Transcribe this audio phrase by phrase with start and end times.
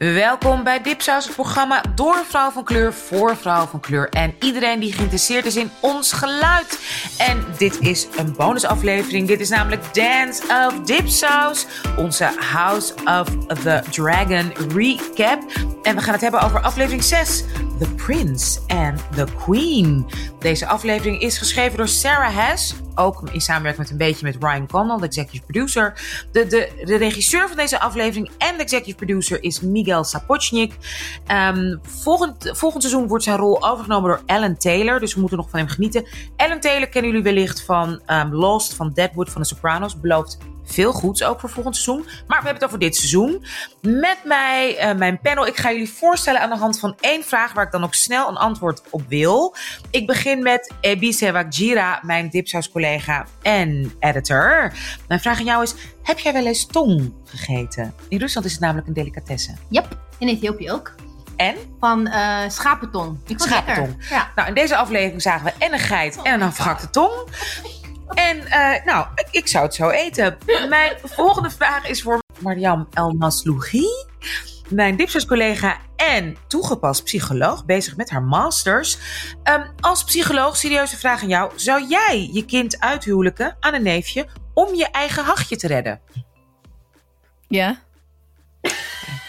[0.00, 4.08] Welkom bij Dipsaus, het programma door vrouw van kleur voor vrouw van kleur.
[4.08, 6.78] En iedereen die geïnteresseerd is in ons geluid.
[7.18, 9.28] En dit is een bonusaflevering.
[9.28, 11.66] Dit is namelijk Dance of Dipsaus,
[11.96, 13.28] onze House of
[13.62, 15.42] the Dragon recap.
[15.82, 17.44] En we gaan het hebben over aflevering 6,
[17.80, 20.06] The Prince and the Queen.
[20.38, 24.66] Deze aflevering is geschreven door Sarah Hess ook in samenwerking met een beetje met Ryan
[24.66, 25.94] Condal, de executive producer.
[26.32, 30.72] De, de, de regisseur van deze aflevering en de executive producer is Miguel Sapochnik.
[31.32, 35.50] Um, volgend, volgend seizoen wordt zijn rol overgenomen door Alan Taylor, dus we moeten nog
[35.50, 36.06] van hem genieten.
[36.36, 40.00] Alan Taylor kennen jullie wellicht van um, Lost, van Deadwood, van The Sopranos.
[40.00, 40.38] Belooft
[40.72, 42.04] veel goeds ook voor volgend seizoen.
[42.04, 43.44] Maar we hebben het over dit seizoen.
[43.80, 45.46] Met mij, uh, mijn panel.
[45.46, 48.28] Ik ga jullie voorstellen aan de hand van één vraag waar ik dan ook snel
[48.28, 49.54] een antwoord op wil.
[49.90, 54.72] Ik begin met Ebise Wakjira, mijn Dipsaus collega en editor.
[55.08, 57.94] Mijn vraag aan jou is: heb jij wel eens tong gegeten?
[58.08, 59.54] In Rusland is het namelijk een delicatesse.
[59.68, 60.94] Yep, in Ethiopië ook.
[61.36, 61.56] En?
[61.80, 63.18] Van uh, schapentong.
[63.26, 63.96] Ik schapentong.
[64.10, 64.30] Ja.
[64.34, 67.12] Nou, in deze aflevering zagen we en een geit en een afgehakte tong.
[68.14, 70.38] En uh, nou, ik zou het zo eten.
[70.68, 73.86] Mijn volgende vraag is voor Mariam El Maslougi.
[74.68, 78.98] Mijn dipsers-collega en toegepast psycholoog, bezig met haar masters.
[79.44, 81.52] Um, als psycholoog, serieuze vraag aan jou.
[81.56, 86.00] Zou jij je kind uithuwelijken aan een neefje om je eigen hachje te redden?
[87.48, 87.78] Ja.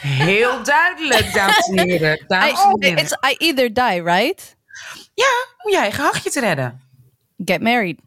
[0.02, 2.26] Heel duidelijk, dames en heren.
[2.50, 4.56] I, it's, I either die, right?
[5.14, 6.82] Ja, om je eigen hachje te redden.
[7.46, 8.00] Get married.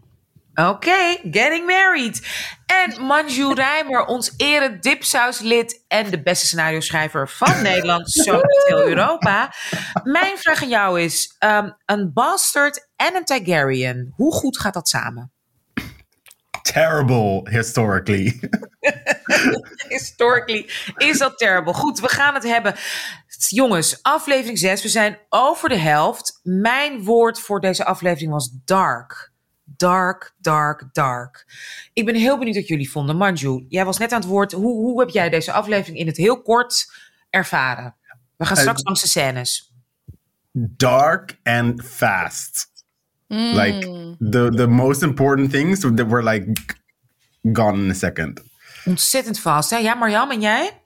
[0.55, 2.27] Oké, okay, getting married.
[2.67, 8.87] En Manju Rijmer, ons ere dipsauslid en de beste scenario schrijver van Nederland, zo heel
[8.87, 9.53] Europa.
[10.03, 14.89] Mijn vraag aan jou is, um, een bastard en een Targaryen, hoe goed gaat dat
[14.89, 15.33] samen?
[16.63, 18.41] Terrible, historically.
[19.89, 21.75] historically is dat terrible.
[21.75, 22.75] Goed, we gaan het hebben.
[23.49, 26.41] Jongens, aflevering 6, we zijn over de helft.
[26.43, 29.33] Mijn woord voor deze aflevering was dark
[29.85, 31.47] dark, dark, dark.
[31.93, 33.17] Ik ben heel benieuwd wat jullie vonden.
[33.17, 34.53] Manju, jij was net aan het woord.
[34.53, 36.93] Hoe, hoe heb jij deze aflevering in het heel kort
[37.31, 37.95] ervaren?
[38.37, 39.73] We gaan straks uh, langs de scènes.
[40.53, 42.67] Dark and fast.
[43.29, 43.55] Mm.
[43.55, 43.81] Like
[44.31, 46.53] the, the most important things that were like
[47.53, 48.41] gone in a second.
[48.85, 49.77] Ontzettend vast, hè?
[49.77, 50.83] Ja, Marjam, en jij?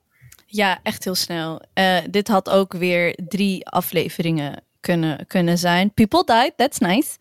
[0.47, 1.63] Ja, echt heel snel.
[1.75, 5.95] Uh, dit had ook weer drie afleveringen kunnen, kunnen zijn.
[5.95, 7.17] People died, that's nice.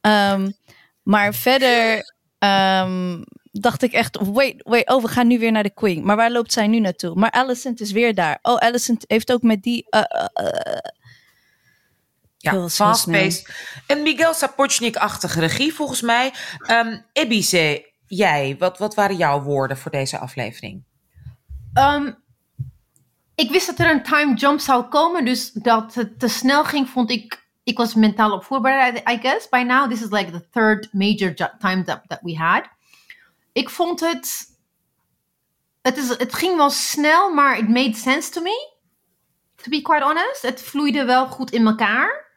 [0.00, 0.54] Um,
[1.02, 1.96] maar verder
[2.38, 6.04] um, dacht ik echt, wait, wait, oh, we gaan nu weer naar de Queen.
[6.04, 7.14] Maar waar loopt zij nu naartoe?
[7.14, 8.38] Maar Alicent is weer daar.
[8.42, 9.86] Oh, Alicent heeft ook met die...
[9.90, 10.02] Uh,
[10.40, 10.78] uh,
[12.36, 13.54] ja, fast-paced.
[13.86, 16.32] Een Miguel Sapochnik-achtige regie volgens mij.
[16.70, 17.04] Um,
[18.06, 20.84] jij, wat, wat waren jouw woorden voor deze aflevering?
[21.74, 22.22] Um,
[23.34, 26.88] ik wist dat er een time jump zou komen, dus dat het te snel ging,
[26.88, 29.48] vond ik ik was mentaal op voorbereid, I guess.
[29.48, 32.64] By now, this is like the third major time that, that we had.
[33.52, 34.50] Ik vond het...
[35.82, 38.70] Het, is, het ging wel snel, maar it made sense to me.
[39.56, 40.42] To be quite honest.
[40.42, 42.30] Het vloeide wel goed in elkaar.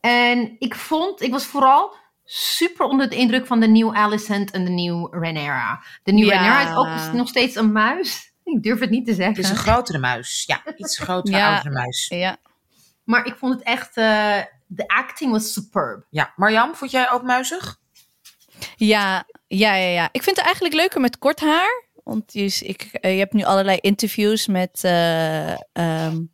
[0.00, 1.22] En ik vond...
[1.22, 5.84] Ik was vooral super onder de indruk van de nieuwe Alicent en de nieuwe Renera.
[6.02, 6.38] De nieuwe ja.
[6.38, 8.32] Renera is ook nog steeds een muis.
[8.44, 9.34] Ik durf het niet te zeggen.
[9.34, 10.44] Het is een grotere muis.
[10.46, 11.54] Ja, iets grotere, ja.
[11.54, 12.08] oudere muis.
[12.08, 12.36] Ja.
[13.04, 13.96] Maar ik vond het echt...
[13.96, 14.38] Uh,
[14.74, 16.06] de acting was superb.
[16.10, 17.78] Ja, Marjam, vond jij ook muizig?
[18.76, 20.08] Ja, ja, ja, ja.
[20.12, 21.84] Ik vind het eigenlijk leuker met kort haar.
[22.04, 26.32] Want je, ik, eh, je hebt nu allerlei interviews met, uh, um,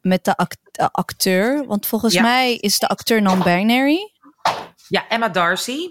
[0.00, 0.58] met de act
[0.92, 1.66] acteur.
[1.66, 2.22] Want volgens ja.
[2.22, 4.12] mij is de acteur non-binary.
[4.88, 5.90] Ja, Emma Darcy.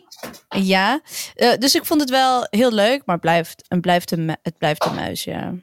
[0.50, 1.02] Ja,
[1.36, 4.58] uh, dus ik vond het wel heel leuk, maar het blijft, het blijft, een, het
[4.58, 5.54] blijft een muis, ja.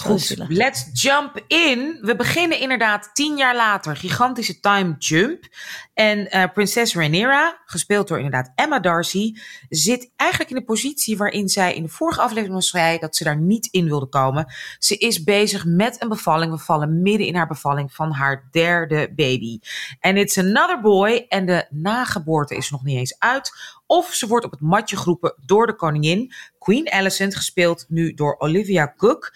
[0.00, 1.98] Goed, let's jump in.
[2.00, 3.96] We beginnen inderdaad tien jaar later.
[3.96, 5.44] Gigantische time jump.
[5.94, 9.34] En uh, prinses Rhaenyra, gespeeld door inderdaad Emma Darcy,
[9.68, 13.24] zit eigenlijk in de positie waarin zij in de vorige aflevering was zei dat ze
[13.24, 14.52] daar niet in wilde komen.
[14.78, 16.52] Ze is bezig met een bevalling.
[16.52, 19.58] We vallen midden in haar bevalling van haar derde baby.
[20.00, 21.24] En it's another boy.
[21.28, 23.52] En de nageboorte is nog niet eens uit.
[23.86, 26.32] Of ze wordt op het matje geroepen door de koningin.
[26.58, 29.32] Queen Alicent, gespeeld nu door Olivia Cook.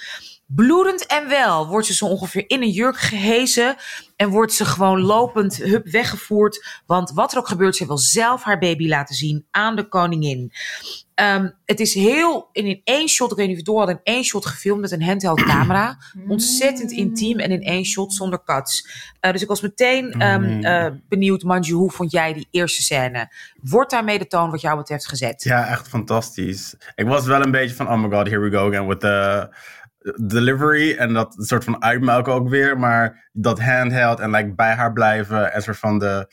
[0.55, 3.77] Bloedend en wel wordt ze zo ongeveer in een jurk gehezen.
[4.17, 6.81] En wordt ze gewoon lopend hup weggevoerd.
[6.87, 10.53] Want wat er ook gebeurt, ze wil zelf haar baby laten zien aan de koningin.
[11.15, 14.01] Um, het is heel in één shot, ik weet niet of je door had, in
[14.03, 15.99] één shot gefilmd met een handheld camera.
[16.29, 18.87] Ontzettend intiem en in één shot zonder cuts.
[19.21, 23.33] Uh, dus ik was meteen um, uh, benieuwd, Manju, hoe vond jij die eerste scène?
[23.61, 25.43] Wordt daarmee de toon wat jou betreft gezet?
[25.43, 26.75] Ja, echt fantastisch.
[26.95, 29.49] Ik was wel een beetje van, oh my god, here we go again with the
[30.21, 32.79] delivery en dat soort van uitmelken ook weer.
[32.79, 36.29] Maar dat handheld en like, bij haar blijven en soort van de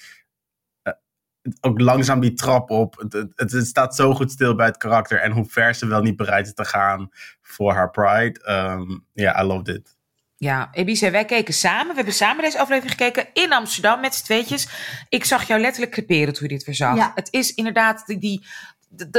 [1.61, 3.05] ook langzaam die trap op.
[3.09, 5.19] Het, het, staat zo goed stil bij het karakter.
[5.19, 7.09] En hoe ver ze wel niet bereid is te gaan
[7.41, 8.39] voor haar pride.
[8.43, 9.97] Ehm, ja, um, I loved it.
[10.37, 11.87] Ja, Ebice, wij keken samen.
[11.87, 14.67] We hebben samen deze aflevering gekeken in Amsterdam met z'n tweetjes.
[15.09, 16.95] Ik zag jou letterlijk creperen toen je dit weer zag.
[16.95, 17.11] Ja.
[17.15, 18.45] Het is inderdaad die, die,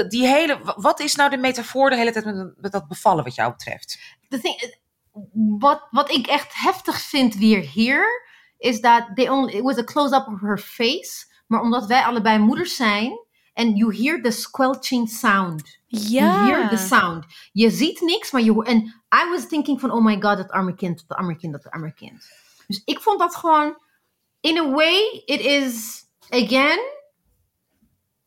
[0.08, 0.75] die, hele...
[0.76, 3.99] Wat is nou de metafoor de hele tijd met, met dat bevallen wat jou betreft?
[4.28, 4.76] Thing,
[5.58, 8.28] wat, wat ik echt heftig vind weer hier...
[8.58, 11.28] is dat they only, it was a close-up of her face...
[11.50, 13.19] Maar omdat wij allebei moeders zijn
[13.52, 15.78] en you hear the squelching sound.
[15.87, 16.46] Ja.
[16.46, 17.25] You hear the sound.
[17.52, 18.76] Je ziet niks, maar je En
[19.25, 21.93] I was thinking van, oh my god, dat arme kind, dat arme kind, dat arme
[21.93, 22.28] kind.
[22.67, 23.78] Dus ik vond dat gewoon,
[24.40, 26.78] in a way, it is, again,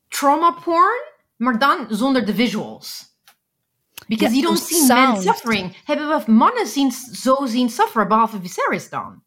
[0.08, 1.02] trauma porn,
[1.44, 3.12] maar dan zonder de visuals.
[4.08, 5.78] Because you don't see men suffering.
[5.84, 9.24] Hebben we mannen zien, zo zien sufferen, behalve Viserys dan?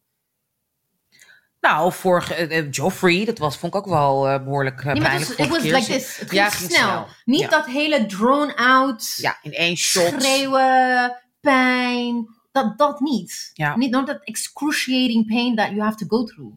[1.61, 5.37] Nou, vorige uh, Joffrey, dat was, vond ik ook wel uh, behoorlijk uh, pijnlijk.
[5.37, 6.17] Het was like this.
[6.17, 6.87] Het ja, ging snel.
[6.87, 7.07] snel.
[7.25, 7.47] Niet ja.
[7.47, 9.13] dat hele drone-out.
[9.15, 10.21] Ja, in één shot.
[10.21, 12.35] Schreeuwen, pijn.
[12.51, 13.51] Dat, dat niet.
[13.53, 13.75] Ja.
[13.75, 16.55] Niet that excruciating pain that you have to go through.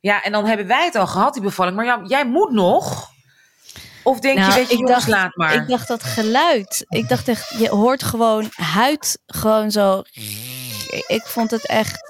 [0.00, 1.76] Ja, en dan hebben wij het al gehad, die bevalling.
[1.76, 3.10] Maar ja, jij moet nog.
[4.02, 5.54] Of denk nou, je, weet je, ik dacht, laat maar.
[5.54, 6.84] Ik dacht dat geluid.
[6.88, 10.02] Ik dacht echt, je hoort gewoon huid gewoon zo.
[11.06, 12.00] Ik vond het echt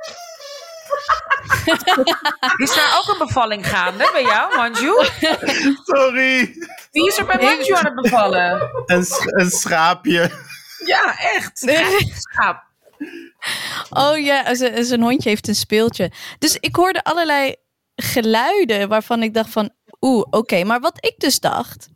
[2.56, 5.04] is daar ook een bevalling gaande bij jou, Manju?
[5.94, 6.54] Sorry.
[6.90, 8.70] Wie is er bij Manju aan het bevallen?
[8.86, 10.30] Een, een schaapje.
[10.84, 11.58] Ja, echt.
[12.14, 12.62] Schaap.
[13.90, 14.54] Oh ja,
[14.84, 16.10] zijn hondje heeft een speeltje.
[16.38, 17.54] Dus ik hoorde allerlei
[17.96, 19.70] geluiden waarvan ik dacht van,
[20.02, 20.64] oeh, oké.
[20.64, 21.88] Maar wat ik dus dacht,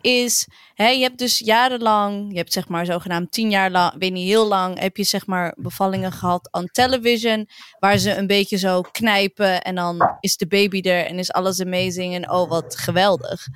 [0.00, 4.12] is, hè, je hebt dus jarenlang, je hebt zeg maar zogenaamd tien jaar lang, weet
[4.12, 7.48] niet heel lang, heb je zeg maar bevallingen gehad aan television,
[7.78, 11.60] waar ze een beetje zo knijpen en dan is de baby er en is alles
[11.60, 13.46] amazing en oh wat geweldig.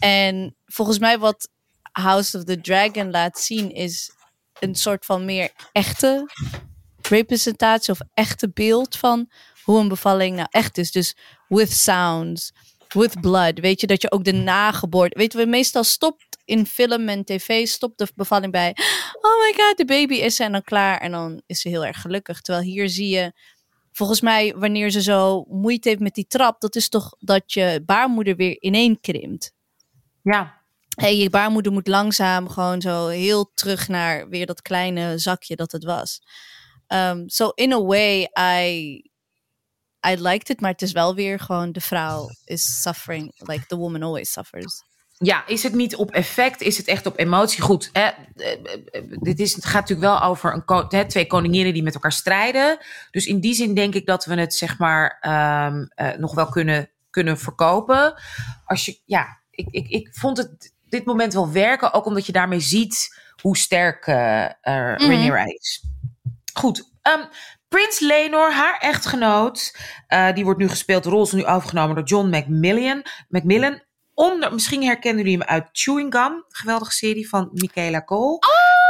[0.00, 1.48] En volgens mij wat
[1.92, 4.10] House of the Dragon laat zien is
[4.58, 6.30] een soort van meer echte
[7.08, 9.30] representatie of echte beeld van
[9.64, 10.90] hoe een bevalling nou echt is.
[10.90, 11.16] Dus
[11.48, 12.52] with sounds,
[12.92, 13.60] with blood.
[13.60, 15.18] Weet je, dat je ook de nageboorte...
[15.18, 18.76] Weet we, meestal stopt in film en tv, stopt de bevalling bij...
[19.20, 21.00] Oh my god, de baby is en dan klaar.
[21.00, 22.40] En dan is ze heel erg gelukkig.
[22.40, 23.32] Terwijl hier zie je...
[23.92, 26.60] Volgens mij, wanneer ze zo moeite heeft met die trap...
[26.60, 29.52] dat is toch dat je baarmoeder weer ineen krimpt.
[30.22, 30.60] Ja.
[30.96, 35.72] Hey, je baarmoeder moet langzaam gewoon zo heel terug naar weer dat kleine zakje dat
[35.72, 36.22] het was.
[36.88, 39.11] Um, so in a way, I
[40.08, 43.76] I liked it, maar het is wel weer gewoon de vrouw is suffering, like the
[43.76, 44.82] woman always suffers.
[45.18, 46.60] Ja, is het niet op effect?
[46.60, 47.62] Is het echt op emotie?
[47.62, 48.00] Goed, hè?
[48.00, 51.82] Eh, eh, eh, dit is, het gaat natuurlijk wel over een, hè, twee koninginnen die
[51.82, 52.78] met elkaar strijden.
[53.10, 55.18] Dus in die zin denk ik dat we het zeg maar
[55.66, 58.14] um, uh, nog wel kunnen, kunnen verkopen.
[58.64, 62.32] Als je, ja, ik, ik, ik vond het dit moment wel werken, ook omdat je
[62.32, 65.46] daarmee ziet hoe sterk uh, uh, mm -hmm.
[65.46, 65.84] is.
[66.52, 67.28] Goed, um,
[67.72, 69.76] Prins Lenor, haar echtgenoot,
[70.08, 72.28] uh, die wordt nu gespeeld, de rol is nu overgenomen door John.
[73.28, 73.82] Macmillan.
[74.14, 78.38] Onder, misschien herkennen jullie hem uit Chewing Gum, geweldige serie van Michaela Cole.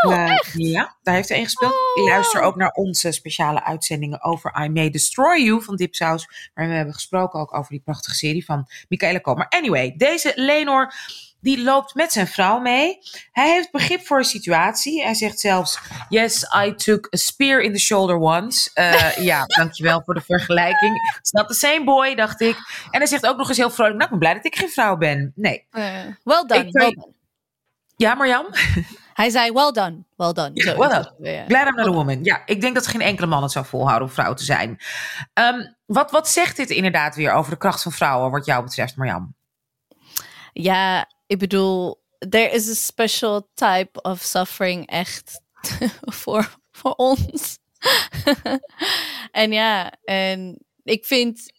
[0.06, 0.52] Oh, uh, echt?
[0.52, 1.72] Ja, daar heeft hij in gespeeld.
[1.72, 2.04] Oh.
[2.08, 6.50] Luister ook naar onze speciale uitzendingen over I May Destroy You van Dipsaus.
[6.54, 9.36] Waar we hebben gesproken ook over die prachtige serie van Michaela Cole.
[9.36, 10.94] Maar anyway, deze Lenor
[11.42, 12.98] die loopt met zijn vrouw mee.
[13.32, 15.02] Hij heeft begrip voor de situatie.
[15.02, 18.70] Hij zegt zelfs: Yes, I took a spear in the shoulder once.
[18.74, 21.16] Uh, ja, dankjewel voor de vergelijking.
[21.18, 22.56] It's not the same boy, dacht ik.
[22.90, 24.70] En hij zegt ook nog eens heel vrolijk: Nou, ik ben blij dat ik geen
[24.70, 25.32] vrouw ben.
[25.34, 25.66] Nee.
[25.70, 25.84] Uh,
[26.24, 26.66] well done.
[26.66, 27.12] Ik, well done.
[27.96, 28.46] Ja, Marjam?
[29.14, 30.50] Hij zei, well done, well done.
[30.54, 31.14] Zo, well done.
[31.18, 31.46] Yeah.
[31.46, 32.24] Glad I'm not a woman.
[32.24, 34.78] Ja, ik denk dat geen enkele man het zou volhouden om vrouw te zijn.
[35.34, 38.96] Um, wat, wat zegt dit inderdaad weer over de kracht van vrouwen, wat jou betreft,
[38.96, 39.34] Marjam?
[40.52, 45.40] Ja, ik bedoel, there is a special type of suffering echt
[46.20, 47.58] voor, voor ons.
[49.42, 51.52] en ja, en ik vind,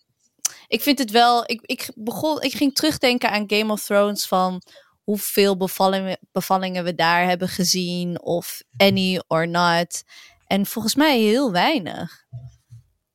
[0.68, 1.44] ik vind het wel.
[1.46, 4.62] Ik, ik, begon, ik ging terugdenken aan Game of Thrones van
[5.04, 10.04] hoeveel bevallingen, bevallingen we daar hebben gezien, of any or not.
[10.48, 12.26] En volgens mij heel weinig.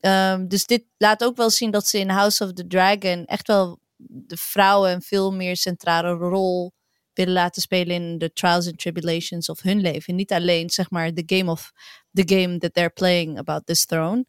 [0.01, 3.47] Um, dus dit laat ook wel zien dat ze in House of the Dragon echt
[3.47, 6.73] wel de vrouwen een veel meer centrale rol
[7.13, 10.15] willen laten spelen in de trials and tribulations of hun leven.
[10.15, 11.73] Niet alleen zeg maar the game of
[12.13, 14.27] the game that they're playing about this throne.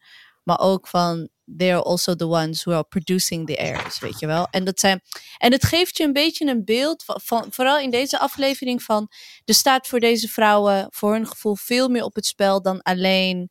[0.50, 4.28] maar ook van they are also the ones who are producing the heirs, weet je
[4.28, 4.48] wel.
[4.52, 5.02] En, dat zijn,
[5.38, 9.08] en het geeft je een beetje een beeld, van, van, vooral in deze aflevering, van
[9.46, 13.50] er staat voor deze vrouwen voor hun gevoel veel meer op het spel dan alleen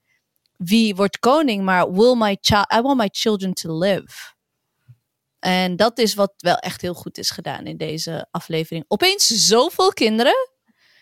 [0.57, 4.37] wie wordt koning, maar will my child, I want my children to live.
[5.38, 8.85] En dat is wat wel echt heel goed is gedaan in deze aflevering.
[8.88, 10.35] Opeens zoveel kinderen.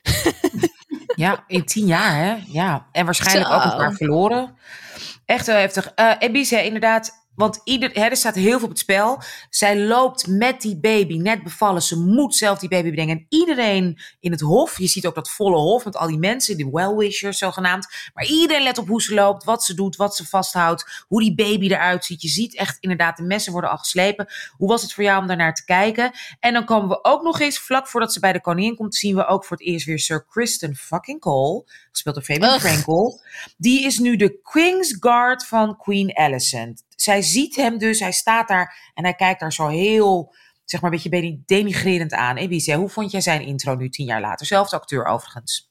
[1.16, 2.36] Ja, in tien jaar, hè?
[2.46, 2.88] Ja.
[2.92, 3.68] En waarschijnlijk ook Zo.
[3.68, 4.56] elkaar verloren.
[5.24, 5.92] Echt heel heftig.
[5.94, 7.25] Eh Ebice, inderdaad.
[7.36, 9.22] Want ieder, hè, er staat heel veel op het spel.
[9.50, 11.82] Zij loopt met die baby, net bevallen.
[11.82, 13.16] Ze moet zelf die baby brengen.
[13.16, 16.56] En iedereen in het hof, je ziet ook dat volle hof met al die mensen,
[16.56, 17.86] die well-wishers zogenaamd.
[18.14, 21.34] Maar iedereen let op hoe ze loopt, wat ze doet, wat ze vasthoudt, hoe die
[21.34, 22.22] baby eruit ziet.
[22.22, 24.26] Je ziet echt inderdaad, de messen worden al geslepen.
[24.56, 26.12] Hoe was het voor jou om daarnaar te kijken?
[26.40, 29.16] En dan komen we ook nog eens, vlak voordat ze bij de koningin komt, zien
[29.16, 32.60] we ook voor het eerst weer Sir Kristen fucking Cole, gespeeld door Fabian.
[32.60, 33.20] Frankel.
[33.56, 36.84] Die is nu de Queen's Guard van Queen Alicent.
[36.96, 40.34] Zij ziet hem dus, hij staat daar en hij kijkt daar zo heel,
[40.64, 42.36] zeg maar, een beetje denigrerend aan.
[42.36, 44.46] Ebice, hoe vond jij zijn intro nu tien jaar later?
[44.46, 45.70] Zelfde acteur overigens.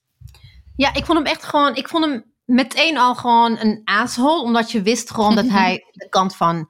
[0.75, 1.75] Ja, ik vond hem echt gewoon.
[1.75, 4.41] Ik vond hem meteen al gewoon een asshole.
[4.41, 6.69] Omdat je wist gewoon dat hij de kant van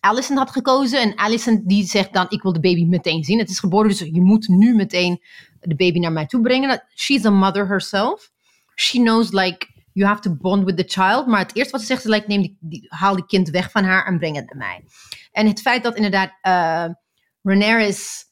[0.00, 1.00] Allison had gekozen.
[1.00, 3.38] En Allison die zegt dan: Ik wil de baby meteen zien.
[3.38, 5.22] Het is geboren, dus je moet nu meteen
[5.60, 6.84] de baby naar mij toe brengen.
[6.94, 8.30] She's a mother herself.
[8.74, 11.26] She knows, like, you have to bond with the child.
[11.26, 13.70] Maar het eerste wat ze zegt is: like, neem die, die, haal die kind weg
[13.70, 14.84] van haar en breng het naar mij.
[15.32, 16.94] En het feit dat inderdaad uh,
[17.42, 18.28] Rhaenyra's.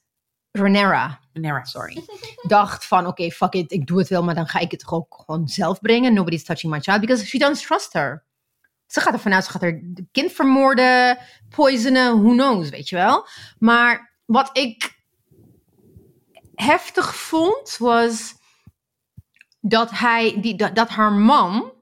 [0.51, 2.05] Rhaenyra, Nera, sorry.
[2.43, 5.07] dacht van oké, fuck it, ik doe het wel, maar dan ga ik het gewoon,
[5.09, 6.15] gewoon zelf brengen.
[6.15, 8.25] Nobody's touching my child because she doesn't trust her.
[8.87, 9.81] Ze gaat ervan uit, ze gaat haar
[10.13, 13.27] kind vermoorden, poisonen, who knows, weet je wel.
[13.59, 14.97] Maar wat ik
[16.55, 18.35] heftig vond, was
[19.61, 21.73] dat hij, die, dat, dat haar man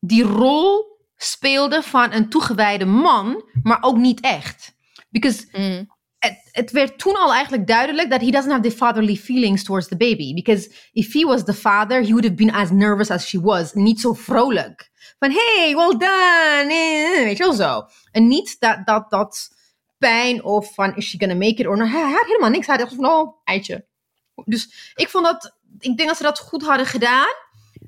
[0.00, 4.72] die rol speelde van een toegewijde man, maar ook niet echt.
[5.10, 5.90] Because Mm.
[6.18, 9.88] het, het werd toen al eigenlijk duidelijk dat he doesn't have the fatherly feelings towards
[9.88, 10.34] the baby.
[10.34, 13.72] Because if he was the father, he would have been as nervous as she was.
[13.72, 14.90] Niet zo vrolijk.
[15.18, 16.72] Van, hey, well done.
[16.72, 17.82] eh, Weet je wel zo.
[18.10, 19.48] En niet dat, dat, dat
[19.98, 21.76] pijn of van, is she gonna make it or.
[21.76, 22.66] Hij hij had helemaal niks.
[22.66, 23.86] Hij dacht van, oh, eitje.
[24.44, 27.32] Dus ik vond dat, ik denk dat ze dat goed hadden gedaan.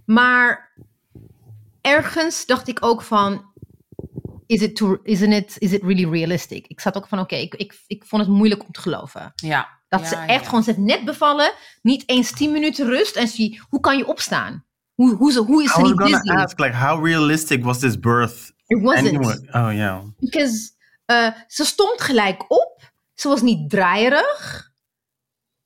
[0.05, 0.73] Maar
[1.81, 3.45] ergens dacht ik ook van,
[4.47, 6.67] is it, too, isn't it, is it really realistic?
[6.67, 9.33] Ik zat ook van, oké, ik, ik, ik vond het moeilijk om te geloven.
[9.35, 9.75] Ja.
[9.89, 10.49] Dat Ja, ze echt ja.
[10.49, 11.53] gewoon, ze heeft net bevallen,
[11.83, 13.17] niet eens 10 minuten rust.
[13.17, 14.65] En ze, hoe kan je opstaan?
[14.95, 16.31] Hoe, hoe, ze, hoe is ze niet dizzy?
[16.31, 18.53] ask, like, how realistic was this birth?
[18.67, 19.09] It wasn't.
[19.09, 20.03] Anyway, oh yeah.
[20.19, 20.71] Because
[21.07, 22.93] uh, ze stond gelijk op.
[23.15, 24.71] Ze was niet draaierig.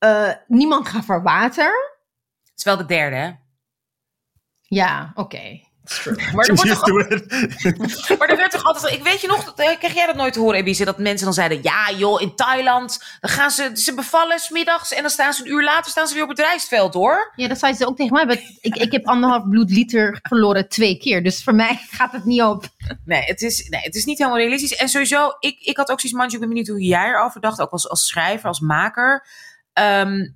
[0.05, 1.90] Uh, niemand gaf haar water.
[2.61, 3.31] Is wel de derde, hè?
[4.63, 5.39] Ja, oké.
[6.35, 6.89] Maar er, wordt toch,
[8.19, 8.95] maar er werd toch altijd...
[8.95, 10.85] Ik weet je nog, eh, kreeg jij dat nooit te horen, Ebice?
[10.85, 15.01] Dat mensen dan zeiden, ja joh, in Thailand, dan gaan ze, ze bevallen smiddags en
[15.01, 17.33] dan staan ze een uur later staan ze weer op het rijstveld, hoor.
[17.37, 18.27] Ja, dat zei ze ook tegen mij.
[18.27, 21.23] maar Ik, ik heb anderhalf bloedliter verloren twee keer.
[21.23, 22.65] Dus voor mij gaat het niet op.
[23.05, 24.77] Nee, het is, nee, het is niet helemaal realistisch.
[24.77, 27.61] En sowieso, ik, ik had ook zoiets, Manju, ik ben benieuwd hoe jij erover dacht.
[27.61, 29.27] Ook als, als schrijver, als maker.
[29.73, 30.29] Ehm,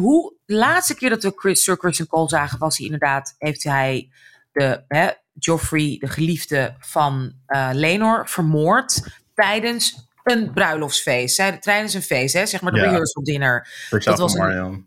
[0.00, 3.62] hoe, de laatste keer dat we Chris, Sir Christian Cole zagen, was hij inderdaad, heeft
[3.64, 4.10] hij
[4.52, 9.02] de, hè, Joffrey, de geliefde van eh Lenor, vermoord
[9.34, 11.34] tijdens een bruiloftsfeest.
[11.34, 12.84] Zij- Tijdens een feest, hè, zeg maar de Ja.
[12.84, 13.68] rehearsal dinner.
[13.90, 14.86] Dat was een- Marion.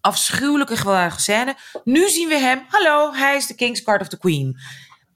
[0.00, 1.56] Afschuwelijke gewelddadige scène.
[1.84, 4.56] Nu zien we hem, hallo, hij is de King's Guard of the Queen.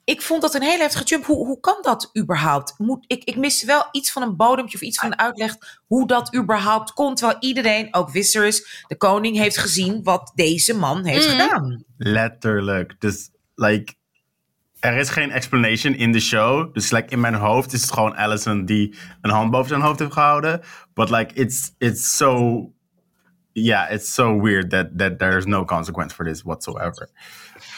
[0.05, 1.25] Ik vond dat een hele heftige jump.
[1.25, 2.75] Hoe, hoe kan dat überhaupt?
[2.79, 5.55] Moet, ik, ik miste wel iets van een bodempje of iets van een uitleg
[5.87, 7.17] hoe dat überhaupt komt.
[7.17, 11.41] Terwijl iedereen, ook Viserys, de koning, heeft gezien wat deze man heeft Mhm.
[11.41, 11.85] gedaan.
[11.97, 12.95] Letterlijk.
[12.99, 13.95] Dus, like,
[14.81, 16.75] er is geen explanation in de show.
[16.75, 19.99] Dus, like, in mijn hoofd is het gewoon Allison die een hand boven zijn hoofd
[19.99, 20.61] heeft gehouden.
[20.95, 22.69] But, like, it's, it's so...
[23.53, 27.09] Yeah, it's so weird that, that there's no consequence for this whatsoever.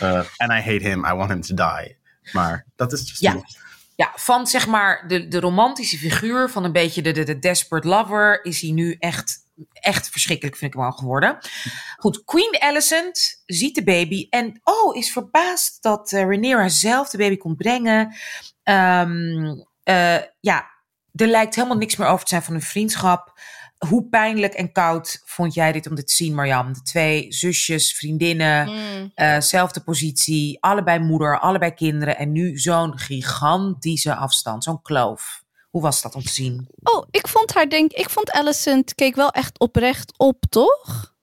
[0.03, 1.05] Uh, and I hate him.
[1.05, 1.97] I want him to die.
[2.33, 3.43] Maar dat is just Ja.
[3.97, 7.89] Ja, van zeg maar de, de romantische figuur, van een beetje de, de, de desperate
[7.89, 9.39] lover, is hij nu echt,
[9.73, 11.39] echt verschrikkelijk, vind ik hem al geworden.
[11.97, 17.37] Goed, Queen Alicent ziet de baby en oh, is verbaasd dat Rhaenyra zelf de baby
[17.37, 18.15] komt brengen.
[18.63, 20.71] Ehm, eh, ja,
[21.15, 23.41] er lijkt helemaal niks meer over te zijn van hun vriendschap.
[23.89, 26.73] Hoe pijnlijk en koud vond jij dit om dit te zien, Marjam?
[26.73, 29.11] De twee zusjes, vriendinnen, Mm.
[29.15, 35.45] eh, zelfde positie, allebei moeder, allebei kinderen en nu zo'n gigantische afstand, zo'n kloof.
[35.71, 36.69] Hoe was dat om te zien?
[36.83, 41.15] Oh, ik vond haar denk ik vond Alicent keek wel echt oprecht op, toch?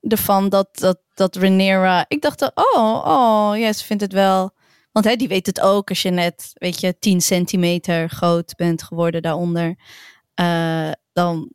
[0.00, 2.04] Ervan dat dat dat Rhaenyra.
[2.08, 4.54] Ik dacht, oh, oh, ja, ze vindt het wel.
[4.92, 8.82] Want hè, die weet het ook als je net, weet je, 10 centimeter groot bent
[8.82, 9.76] geworden daaronder.
[10.40, 11.50] Uh, dan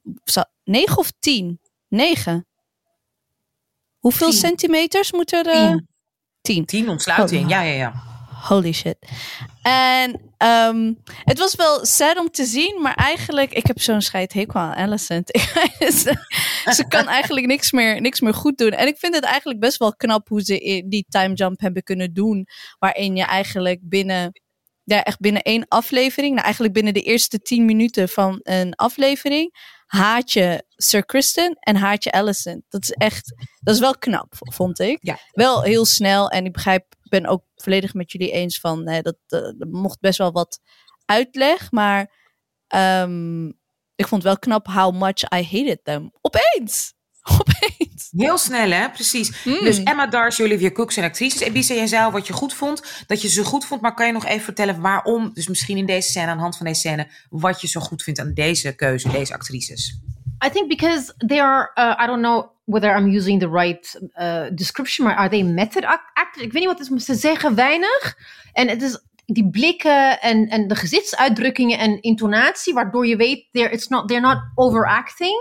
[0.64, 1.60] 9 of 10?
[1.88, 2.48] 9.
[4.00, 5.46] Hoeveel centimeters moet er?
[5.46, 5.76] Uh,
[6.42, 6.66] 10.
[6.66, 7.50] 10 ontsluiting, Oh.
[7.50, 8.10] ja, ja, ja.
[8.42, 8.98] Holy shit.
[9.62, 14.34] En ehm, het was wel sad om te zien, maar eigenlijk, ik heb zo'n scheid
[14.34, 15.28] hekel aan Alicent.
[16.78, 18.72] ze, kan eigenlijk niks meer, niks meer goed doen.
[18.72, 22.14] En ik vind het eigenlijk best wel knap hoe ze die time jump hebben kunnen
[22.14, 22.48] doen.
[22.80, 24.41] Waarin je eigenlijk binnen,
[24.96, 29.56] ja, echt binnen één aflevering, nou eigenlijk binnen de eerste tien minuten van een aflevering,
[29.86, 32.64] haat je Sir Kristen en haat je Alicent.
[32.70, 34.98] Dat is echt, dat is wel knap, vond ik.
[35.02, 35.18] Ja.
[35.32, 39.18] Wel heel snel en ik begrijp, ben ook volledig met jullie eens van, hè, dat,
[39.28, 40.60] eh, mocht best wel wat
[41.06, 42.20] uitleg, maar
[42.68, 43.48] ehm,
[43.96, 46.12] ik vond wel knap how much I hated them.
[46.22, 46.94] Opeens!
[47.40, 48.10] Opeens!
[48.18, 48.90] Heel snel, hè?
[48.90, 49.44] Precies.
[49.46, 49.60] Mm.
[49.64, 51.42] Dus Emma Darcy, Olivia Cook zijn actrices.
[51.42, 53.04] Ebise, jij zei al wat je goed vond.
[53.08, 53.82] Dat je ze goed vond.
[53.82, 55.32] Maar kan je nog even vertellen waarom?
[55.34, 57.08] Dus misschien in deze scène, aan de hand van deze scène...
[57.30, 60.00] wat je zo goed vindt aan deze keuze, deze actrices.
[60.46, 64.44] I think because they are, uh, I don't know whether I'm using the right uh,
[64.56, 66.46] description, maar are they method act- actors?
[66.46, 68.18] Ik weet niet wat het is, ze zeggen weinig.
[68.54, 73.72] En het is die blikken en, en de gezichtsuitdrukkingen en intonatie, waardoor je weet, they're,
[73.72, 75.38] it's not, they're not overacting.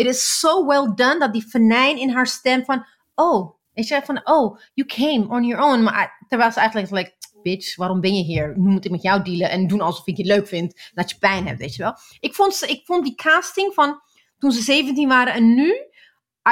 [0.00, 4.00] It is so well done dat die venijn in haar stem van, oh, weet je,
[4.04, 5.82] van, oh, you came on your own.
[5.82, 8.58] Maar terwijl ze eigenlijk like, bitch, waarom ben je hier?
[8.58, 11.16] Nu moet ik met jou dealen en doen alsof ik je leuk vind, dat je
[11.18, 11.94] pijn hebt, weet je wel.
[12.20, 14.00] Ik vond, ik vond die casting van
[14.38, 15.70] toen ze 17 waren en nu,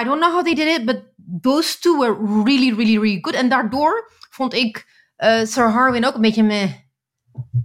[0.01, 1.03] I don't know how they did it, but
[1.41, 3.35] those two were really, really, really good.
[3.35, 4.87] En daardoor vond ik
[5.17, 6.71] eh, Sir Harwin ook een beetje meh.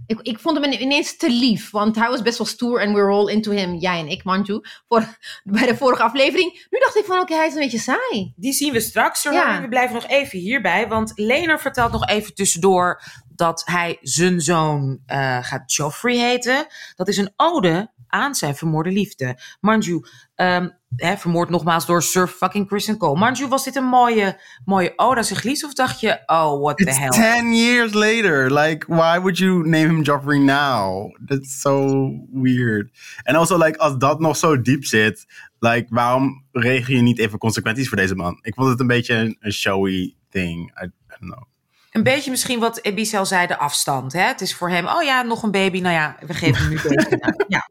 [0.06, 3.00] Ik, ik vond hem ineens te lief, want hij was best wel stoer en we
[3.00, 6.66] were all into him, jij en ik, Manju, voor, bij de vorige aflevering.
[6.70, 8.32] Nu dacht ik van, oké, hij is een beetje saai.
[8.36, 9.22] Die zien we straks.
[9.22, 9.60] Ja.
[9.60, 10.88] We blijven nog even hierbij.
[10.88, 13.02] Want Lener vertelt nog even tussendoor...
[13.34, 16.66] dat hij zijn zoon eh, gaat Joffrey heten.
[16.96, 19.38] Dat is een ode aan zijn vermoorde liefde.
[19.60, 20.00] Manju,
[20.34, 23.18] ehm, hè, vermoord nogmaals door Sir fucking Kristen Cole.
[23.18, 25.66] Manju, was dit een mooie, mooie ode aan geliefde?
[25.66, 27.08] Of dacht je, oh, what the It's hell?
[27.08, 28.52] 10 years later.
[28.52, 31.10] Like, why would you name him Joffrey now?
[31.26, 32.90] That's so weird.
[33.22, 35.26] En also, like, als dat nog zo diep zit,
[35.58, 38.38] like, waarom regel je niet even consequenties voor deze man?
[38.42, 40.70] Ik vond het een beetje een, een showy thing.
[40.82, 41.53] I, I don't know.
[41.94, 44.12] Een beetje misschien wat Ebise al zei, de afstand.
[44.12, 44.20] Hè?
[44.20, 45.80] Het is voor hem, oh ja, nog een baby.
[45.80, 47.16] Nou ja, we geven hem nu deze.
[47.20, 47.34] naam.
[47.48, 47.68] ja.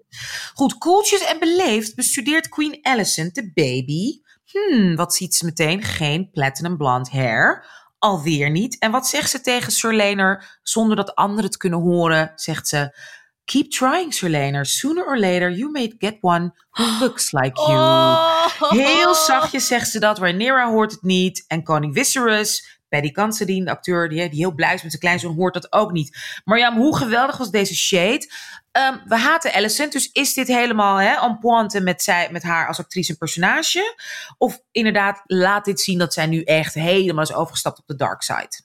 [0.53, 4.21] Goed, koeltjes en beleefd bestudeert Queen Alicent de baby.
[4.45, 5.83] Hmm, wat ziet ze meteen?
[5.83, 7.65] Geen platinum blonde hair.
[7.97, 8.79] Alweer niet.
[8.79, 10.59] En wat zegt ze tegen Sir Lener?
[10.61, 12.97] Zonder dat anderen het kunnen horen, zegt ze...
[13.45, 14.65] Keep trying, Sir Lener.
[14.65, 17.71] Sooner or later, you may get one who looks like you.
[17.71, 18.71] Oh.
[18.71, 20.17] Heel zachtjes zegt ze dat.
[20.17, 21.43] Rhaenyra hoort het niet.
[21.47, 25.35] En koning Viserys, Paddy Considine, de acteur die, die heel blij is met zijn kleinzoon,
[25.35, 26.41] hoort dat ook niet.
[26.45, 28.29] Marjam, hoe geweldig was deze shade?
[28.71, 32.67] Ehm, we haten Alicent, dus is dit helemaal hè, on pointe met, zij, met haar
[32.67, 33.95] als actrice en personage?
[34.37, 38.21] Of inderdaad, laat dit zien dat zij nu echt helemaal is overgestapt op de dark
[38.21, 38.61] side?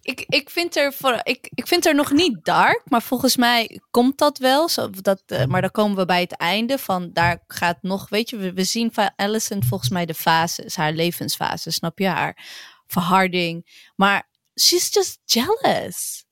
[0.00, 3.80] ik, ik, vind er voor, ik, ik vind er nog niet dark, maar volgens mij
[3.90, 4.68] komt dat wel.
[4.68, 8.30] Zo, dat, eh, maar dan komen we bij het einde van daar gaat nog, weet
[8.30, 12.06] je, we, zien van Alicent volgens mij de fases, haar levensfase, snap je?
[12.06, 12.44] Haar
[12.86, 13.90] verharding.
[13.96, 14.28] Maar
[14.60, 16.24] she's just jealous.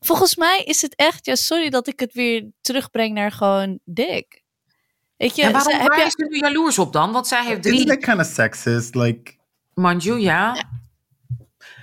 [0.00, 4.42] Volgens mij is het echt, ja, sorry dat ik het weer terugbreng naar gewoon dik.
[5.16, 7.12] Weet je, en waarom heb waar je, is ze nu jaloers op dan?
[7.12, 7.96] Want zij heeft Isn't drie...
[7.98, 8.94] that kind of sexist?
[8.94, 9.32] Like,
[9.74, 10.64] Manju, ja.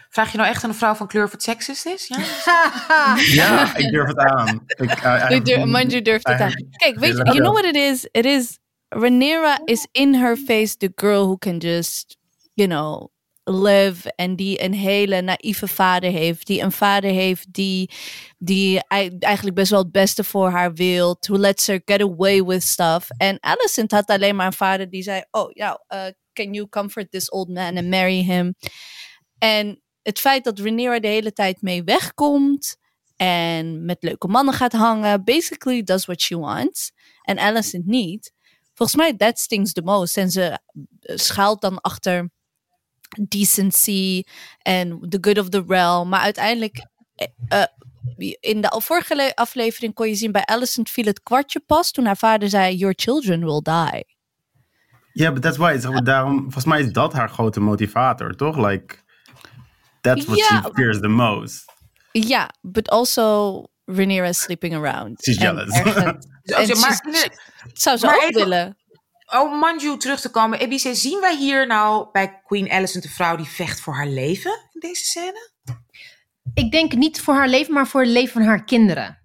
[0.10, 2.08] Vraag je nou echt aan een vrouw van kleur of het seksist is?
[2.08, 2.17] Ja?
[3.41, 4.63] ja, ik durf het aan.
[4.65, 6.52] Ik, I- I- Ik durf- Manju durft het I- aan.
[6.71, 8.08] Kijk, weet je, you know what it is?
[8.12, 8.58] It is,
[8.89, 12.17] Rhaenyra is in her face the girl who can just,
[12.54, 13.12] you know,
[13.49, 14.13] live.
[14.15, 16.47] En die een hele naïeve vader heeft.
[16.47, 17.91] Die een vader heeft die,
[18.38, 21.17] die ei- eigenlijk best wel het beste voor haar wil.
[21.19, 23.10] Who lets her get away with stuff.
[23.17, 27.12] En Alicent had alleen maar een vader die zei, oh ja, uh, can you comfort
[27.12, 28.55] this old man and marry him?
[29.38, 32.77] En het feit dat Rhaenyra de hele tijd mee wegkomt
[33.15, 36.91] en met leuke mannen gaat hangen, basically does what she wants.
[37.21, 38.33] En Alicent niet.
[38.73, 40.17] Volgens mij that stings the most.
[40.17, 40.60] En ze
[40.99, 42.29] eh, schuilt dan achter
[43.29, 44.23] decency
[44.61, 46.09] en the good of the realm.
[46.09, 47.63] Maar uiteindelijk, eh, eh,
[48.39, 52.05] in de vorige le- aflevering kon je zien bij Alicent viel het kwartje pas toen
[52.05, 54.15] haar vader zei, your children will die.
[55.13, 55.77] Ja, but that's why.
[55.79, 58.57] Zeg, daarom, volgens mij is dat haar grote motivator, toch?
[58.57, 58.95] Like,
[60.01, 61.65] that's what she fears the most.
[62.11, 65.23] Ja, but also Rhaenyra is sleeping around.
[65.23, 65.73] She's jealous.
[65.79, 67.29] ergens- en maar, she's-
[67.73, 68.77] zou ze maar ook even- willen.
[69.33, 70.59] Oh, Manju, terug te komen.
[70.59, 74.51] Ebice, zien wij hier nou bij Queen Alicent een vrouw die vecht voor haar leven
[74.71, 75.49] in deze scène?
[76.53, 79.17] ik denk niet voor haar leven, maar voor het leven van haar kinderen.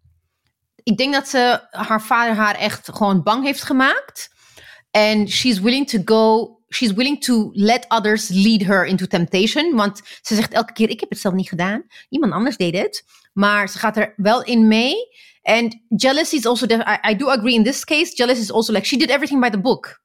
[0.83, 4.31] Ik denk dat ze haar vader haar echt gewoon bang heeft gemaakt.
[4.91, 6.57] En she's willing to go.
[6.69, 9.77] She's willing to let others lead her into temptation.
[9.77, 11.85] Want ze zegt elke keer: Ik heb het zelf niet gedaan.
[12.09, 13.05] Iemand anders deed het.
[13.33, 14.95] Maar ze gaat er wel in mee.
[15.43, 16.67] And jealousy is also.
[16.67, 18.15] I, I do agree in this case.
[18.15, 20.01] Jealousy is also like she did everything by the book.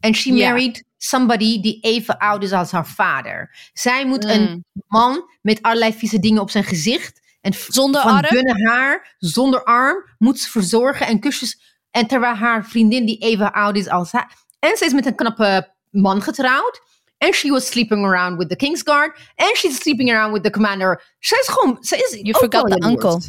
[0.00, 3.50] And she married somebody die even oud is als haar vader.
[3.72, 4.30] Zij moet Mm.
[4.30, 7.20] een man met allerlei vieze dingen op zijn gezicht.
[7.40, 8.28] En Zonder van arm?
[8.28, 11.60] dunne haar, zonder arm, moet ze verzorgen en kusjes.
[11.90, 14.32] En terwijl haar vriendin die even oud is als haar.
[14.58, 16.80] En ze is met een knappe man getrouwd.
[17.18, 19.18] En she was sleeping around with the Kingsguard.
[19.34, 21.02] En she's sleeping around with the commander.
[21.18, 21.76] Ze is gewoon...
[21.80, 23.20] Ze is You forgot the uncle.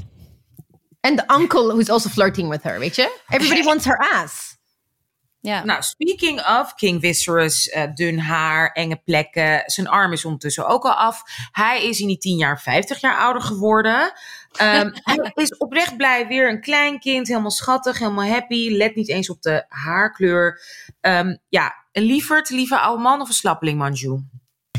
[1.06, 3.20] En de uncle who's also flirting with her, weet je?
[3.28, 4.58] Everybody wants her ass.
[5.40, 5.64] Ja.
[5.64, 9.64] Nou, speaking of King Viserys, eh, dun haar, enge plekken.
[9.66, 11.22] Zijn arm is ondertussen ook al af.
[11.52, 14.14] Hij is in die tien jaar 50 jaar ouder geworden.
[14.52, 16.28] Ehm, hij is oprecht blij.
[16.28, 18.70] Weer een klein kind, helemaal schattig, helemaal happy.
[18.72, 20.62] Let niet eens op de haarkleur.
[21.02, 24.20] Ehm, ja, een lieverd, lieve oude man of een slappeling, Manju?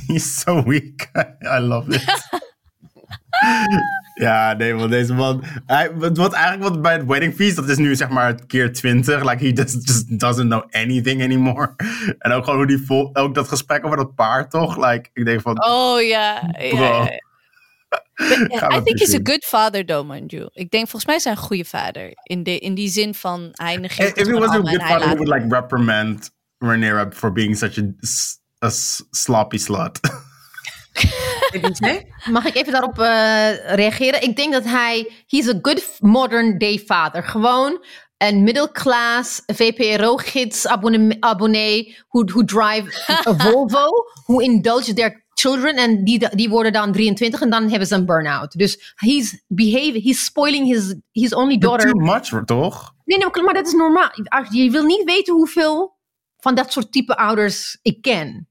[0.06, 1.10] He's so weak.
[1.56, 2.04] I love it.
[4.20, 5.44] ja, nee, want deze man.
[5.66, 9.30] Hij, wat, eigenlijk wat bij het wedding feast, dat is nu zeg maar keer 20.
[9.30, 11.74] Like he just, just doesn't know anything anymore.
[12.18, 14.76] en ook gewoon hoe die vol, ook dat gesprek over dat paard toch?
[14.76, 15.64] Like, ik denk van.
[15.66, 16.52] Oh ja.
[16.70, 17.06] Bro.
[18.76, 20.48] I think he's a good father though, Manju.
[20.52, 22.10] Ik denk volgens mij hij een goede vader.
[22.22, 25.16] In, de, in die zin van hij negeert If he was a good father, he
[25.16, 27.82] would like reprimand Rhaenyra for being such a,
[28.66, 28.70] a
[29.10, 30.00] sloppy slut.
[32.30, 34.22] Mag ik even daarop eh, reageren?
[34.22, 37.22] Ik denk dat hij, he's a good modern day father.
[37.22, 37.84] Gewoon
[38.16, 43.90] een middelklas VPRO-gids abonnee, abonnee who, who drive a Volvo,
[44.26, 48.06] who indulge their children en die, die worden dan 23 en dan hebben ze een
[48.06, 48.52] burn-out.
[48.52, 51.90] Dus he's behaving, he's spoiling his, his only daughter.
[51.90, 52.94] Too much, toch?
[53.04, 54.10] Nee, nee, maar dat is normaal.
[54.50, 55.96] Je wil niet weten hoeveel
[56.36, 58.48] van dat soort type ouders ik ken.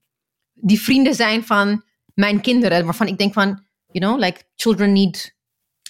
[0.52, 1.84] Die vrienden zijn van
[2.16, 5.34] mijn kinderen, waarvan ik denk van, you know, like children need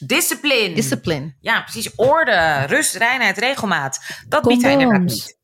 [0.04, 0.74] Discipline.
[0.74, 1.34] discipline.
[1.40, 1.94] Ja, precies.
[1.94, 4.00] Orde, rust, reinheid, regelmaat.
[4.28, 5.35] Dat biedt hij inderdaad niet.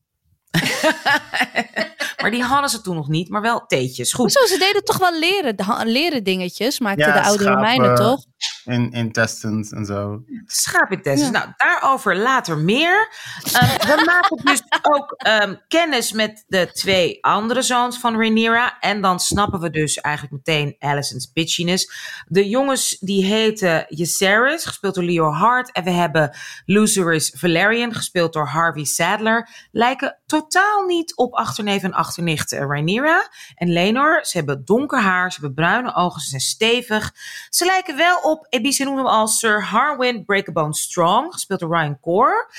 [2.21, 4.13] maar die hadden ze toen nog niet, maar wel theetjes.
[4.13, 4.33] Goed.
[4.33, 4.53] Hoezo?
[4.53, 5.55] Ze deden toch wel leren,
[5.87, 7.61] leren dingetjes, maakten Ja, de oude schapen.
[7.61, 8.25] Romeinen toch?
[8.65, 10.23] In intestines en zo.
[10.45, 11.31] Schaapintestines.
[11.31, 13.11] Nou, daarover later meer.
[13.53, 18.79] Ehm, we maken dus ook ehm, kennis met de twee andere zoons van Rhaenyra.
[18.79, 21.91] En dan snappen we dus eigenlijk meteen Alicent's bitchiness.
[22.27, 25.71] De jongens die heten Jacaerys, gespeeld door Leo Hart.
[25.71, 26.35] En we hebben
[26.65, 29.49] Lucerys Valerian, gespeeld door Harvey Sadler.
[29.71, 34.25] Lijken totaal niet op achterneef en achternicht eh, Rhaenyra en Lenor.
[34.25, 37.13] Ze hebben donker haar, ze hebben bruine ogen, ze zijn stevig.
[37.49, 41.99] Ze lijken wel op, Ebice noemt hem al Sir Harwin Breakabone Strong, gespeeld door Ryan
[41.99, 42.49] Core.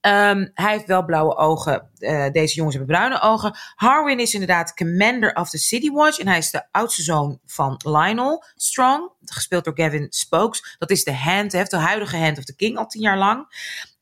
[0.00, 1.90] Ehm, hij heeft wel blauwe ogen.
[1.98, 3.58] Eh, deze jongens hebben bruine ogen.
[3.74, 6.18] Harwin is inderdaad commander of the City Watch.
[6.18, 9.10] En hij is de oudste zoon van Lionel Strong.
[9.24, 10.76] Gespeeld door Gavin Spokes.
[10.78, 13.46] Dat is de hand, hè, de huidige hand of the king al tien jaar lang.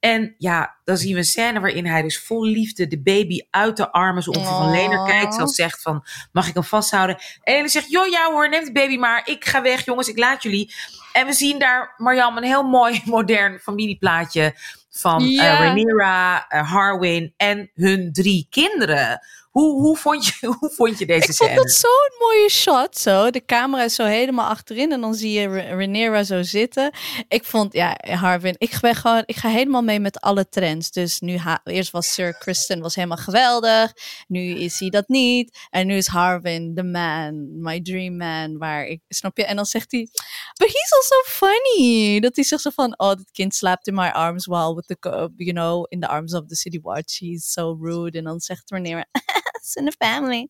[0.00, 3.76] En ja, dan zien we een scène waarin hij dus vol liefde de baby uit
[3.76, 4.72] de armen zo ongeveer van Oh.
[4.72, 5.34] Lener kijkt.
[5.34, 7.16] Zelfs zegt van, mag ik hem vasthouden?
[7.42, 9.22] En Lener zegt, joh ja hoor, neem de baby maar.
[9.24, 10.74] Ik ga weg jongens, ik laat jullie.
[11.12, 14.54] En we zien daar, Marjam, een heel mooi modern familieplaatje
[14.90, 15.56] van eh Ja.
[15.56, 19.20] Rhaenyra, eh, Harwin en hun drie kinderen.
[19.50, 21.54] Hoe, hoe, vond, je, hoe vond je deze Ik vond scène?
[21.54, 22.98] dat zo'n mooie shot.
[22.98, 23.30] Zo.
[23.30, 26.92] De camera is zo helemaal achterin en dan zie je Ra- Rhaenyra zo zitten.
[27.28, 30.90] Ik vond, ja, Harwin, ik ben gewoon, ik ga helemaal mee met alle trends.
[30.90, 33.92] Dus nu, eerst was Sir Kristen was helemaal geweldig.
[34.28, 35.58] Nu is hij dat niet.
[35.70, 38.58] En nu is Harwin the man, my dream man.
[38.58, 39.44] Waar ik, snap je?
[39.44, 40.08] En dan zegt hij,
[40.56, 42.20] but he's also funny.
[42.20, 45.30] Dat hij zegt zo van, oh, dit kind slaapt in my arms while with the,
[45.36, 47.18] you know, in the arms of the city watch.
[47.18, 48.18] He's so rude.
[48.18, 49.04] En dan zegt Rhaenyra,
[49.78, 50.46] in the family.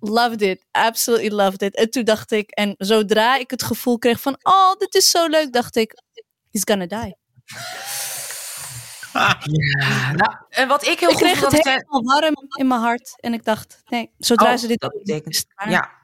[0.00, 0.64] Loved it.
[0.70, 1.76] Absolutely loved it.
[1.76, 5.26] En toen dacht ik, en zodra ik het gevoel kreeg van, oh, dit is zo
[5.26, 6.02] leuk, dacht ik,
[6.50, 7.16] he's gonna die.
[9.12, 13.14] Ja, nou, en wat ik heel ik goed kreeg het helemaal warm in mijn hart.
[13.20, 15.46] En ik dacht, nee, zodra Oh, ze dit dat betekent-.
[15.68, 15.96] Ja.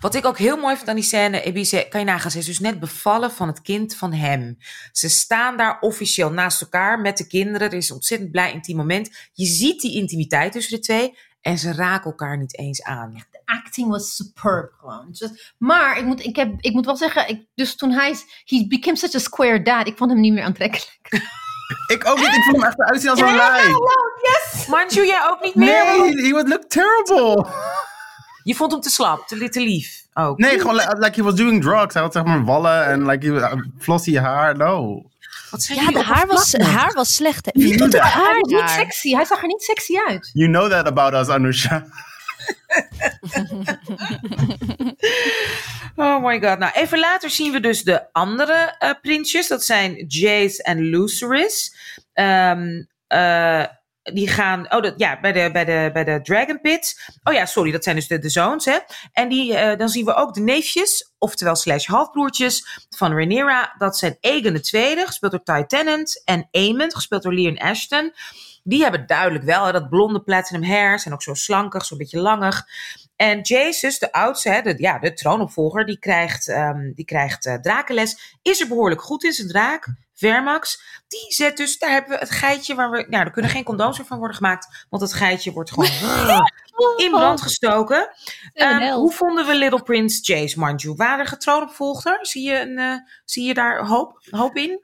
[0.00, 2.46] Wat ik ook heel mooi vind aan die scène, Ebice, kan je nagaan, ze is
[2.46, 4.56] dus net bevallen van het kind van hem.
[4.92, 7.70] Ze staan daar officieel naast elkaar met de kinderen.
[7.70, 9.10] Er is ontzettend blij intiem moment.
[9.32, 13.12] Je ziet die intimiteit tussen de twee en ze raken elkaar niet eens aan.
[13.30, 15.08] De acting was superb gewoon.
[15.12, 18.66] Just- maar ik moet, ik, heb, ik moet wel zeggen, ik, dus toen hij, he
[18.68, 20.98] became such a square dad, ik vond hem niet meer aantrekkelijk.
[21.86, 22.26] Ik ook niet.
[22.26, 23.62] Ik vond hem echt eruit zien als een lijk.
[24.22, 24.66] yes!
[24.66, 25.84] Manju, jij ook niet meer?
[25.84, 27.46] Nee, he would look terrible.
[28.42, 30.02] Je vond hem te slap, te, te lief.
[30.14, 30.38] ook.
[30.38, 31.94] Nee, gewoon li- like he was doing drugs.
[31.94, 34.56] Hij had zeg maar wallen en like was- flossy haar.
[34.56, 35.02] No.
[35.52, 37.46] Wat zijn Ja, de haar was, haar was slecht.
[37.46, 37.52] Hè?
[37.54, 39.14] Wie doet Hij haar was niet sexy.
[39.14, 40.30] Hij zag er niet sexy uit.
[40.32, 41.84] You know that about us, Anusha.
[45.96, 46.58] Oh my god.
[46.58, 49.48] Nou, even later zien we dus de andere eh, prinsjes.
[49.48, 51.76] Dat zijn Jace en Lucerys.
[52.12, 53.64] Ehm, eh,
[54.02, 57.10] die gaan, oh dat, ja, bij de, bij, de, bij de Dragon Pit.
[57.22, 58.78] Oh ja, sorry, dat zijn dus de, de zoons, hè.
[59.12, 63.74] En die, eh, dan zien we ook de neefjes, oftewel slash halfbroertjes van Rhaenyra.
[63.78, 66.22] Dat zijn Aegon II, gespeeld door Ty Tennant.
[66.24, 68.12] En Aemond, gespeeld door Leon Ashton.
[68.64, 70.98] Die hebben duidelijk wel hè, dat blonde platinum hair.
[70.98, 72.66] Zijn ook zo slankig, zo'n beetje langig.
[73.16, 77.54] En Jaces, de oudste, hè, de, ja, de troonopvolger, die krijgt, ehm, die krijgt eh,
[77.54, 78.38] drakenles.
[78.42, 79.88] Is er behoorlijk goed in zijn draak.
[80.22, 80.82] Vermax.
[81.08, 83.98] Die zet dus, daar hebben we het geitje waar we, nou, er kunnen geen condooms
[83.98, 84.86] meer van worden gemaakt.
[84.90, 85.90] Want het geitje wordt gewoon
[87.04, 88.10] in brand gestoken.
[88.52, 90.94] Ehm, hoe vonden we Little Prince Jace, Manju?
[90.94, 92.18] Waren er troonopvolger?
[92.26, 94.80] Zie je, een, eh, zie je daar hoop, hoop in?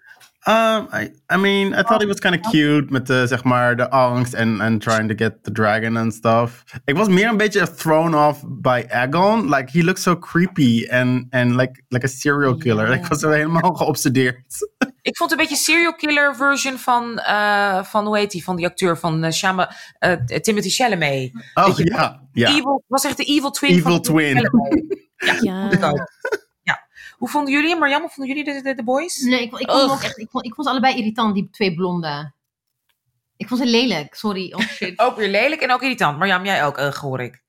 [0.48, 3.76] Um, I, I mean, I thought he was kind of cute met de, zeg maar,
[3.76, 6.64] de angst en and trying to get the dragon and stuff.
[6.84, 9.48] Ik was meer een beetje thrown off by Aegon.
[9.48, 12.92] Like, he looks so creepy and, and like, like a serial killer.
[12.92, 14.44] Ik was zo helemaal geobsedeerd.
[15.02, 18.56] Ik vond het een beetje serial killer version van, eh, van hoe heet die, van
[18.56, 21.30] die acteur van eh, Shama, eh, Timothy Chalamet.
[21.54, 22.22] Oh, Weet je, ja.
[22.32, 22.48] Ja.
[22.48, 24.36] Evil, was echt de evil twin Evil van twin.
[25.18, 25.60] Ja, Ja.
[25.60, 26.10] vond ik ook.
[26.62, 26.86] Ja.
[27.16, 29.18] Hoe vonden jullie, Marjam, hoe vonden jullie de, de, de boys?
[29.20, 31.48] Nee, ik, ik, vond hem ook echt, ik, vond, ik vond ze allebei irritant, die
[31.50, 32.32] twee blonde.
[33.36, 34.52] Ik vond ze lelijk, sorry.
[34.52, 34.98] Oh shit.
[35.04, 36.18] Ook weer lelijk en ook irritant.
[36.18, 37.42] Marjam, jij ook, uh, hoor ik.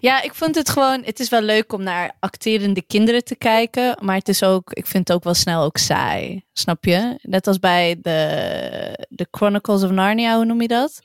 [0.00, 1.02] Ja, ik vond het gewoon.
[1.04, 3.96] Het is wel leuk om naar acterende kinderen te kijken.
[4.00, 4.72] Maar het is ook.
[4.72, 6.44] Ik vind het ook wel snel ook saai.
[6.52, 7.18] Snap je?
[7.22, 11.00] Net als bij de, de Chronicles of Narnia, hoe noem je dat?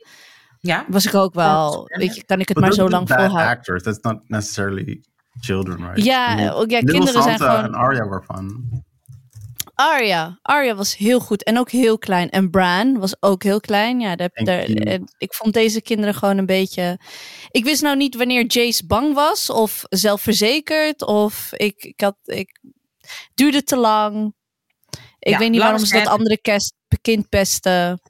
[0.60, 0.86] Ja?
[0.88, 1.86] Was ik ook wel.
[1.88, 3.48] Weet je, kan ik het But maar zo lang volhouden?
[3.48, 3.84] actors.
[3.84, 5.02] That's not necessarily
[5.40, 6.04] children, right?
[6.04, 7.63] Ja, I mean, ook, ja kinderen zijn gewoon.
[7.63, 8.70] en Arya were fun.
[9.80, 10.40] Arya.
[10.42, 12.30] Arya was heel goed en ook heel klein.
[12.30, 14.00] En Bran was ook heel klein.
[14.00, 17.00] Ja, daar, daar- eh, ik vond deze kinderen gewoon een beetje.
[17.52, 22.16] Ik wist nou niet wanneer Jace bang was of zelfverzekerd of ik, ik had.
[22.24, 22.60] Ik
[23.34, 24.34] duurde te lang.
[25.20, 28.02] Ik Ja, weet niet waarom ze dat andere kerst, kind pesten.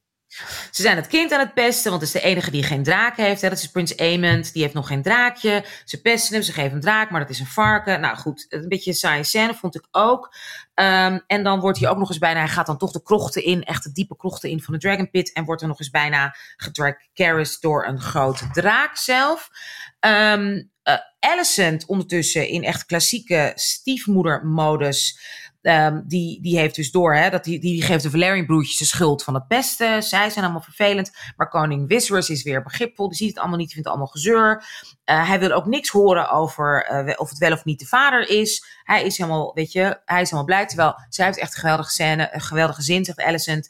[0.71, 3.17] Ze zijn het kind aan het pesten, want het is de enige die geen draak
[3.17, 3.41] heeft.
[3.41, 3.50] Hè.
[3.50, 5.65] Dat is Prins Aemond, die heeft nog geen draakje.
[5.86, 8.02] Ze pesten hem, ze geven hem draak, maar dat is een varken.
[8.02, 10.36] Nou goed, een beetje een saaie vond ik ook.
[10.73, 13.43] Ehm, en dan wordt hij ook nog eens bijna, hij gaat dan toch de krochten
[13.43, 15.34] in, echt de diepe krochten in van de Dragon Pit.
[15.34, 19.50] En wordt er nog eens bijna gedragcarried door een grote draak zelf.
[20.00, 25.19] Eh, Alicent ondertussen in echt klassieke stiefmoedermodus.
[25.67, 28.86] Ehm, die, die heeft dus door, hè, dat die, die geeft de Valerian broertjes de
[28.86, 30.03] schuld van het pesten.
[30.03, 31.12] Zij zijn allemaal vervelend.
[31.36, 33.08] Maar koning Viserys is weer begripvol.
[33.08, 34.63] Die ziet het allemaal niet, vindt het allemaal gezeur.
[35.03, 38.30] Eh, hij wil ook niks horen over eh, of het wel of niet de vader
[38.30, 38.65] is.
[38.84, 40.65] Hij is helemaal, weet je, hij is helemaal blij.
[40.65, 43.69] Terwijl zij heeft echt een geweldige scène, een geweldige zin, zegt Alicent.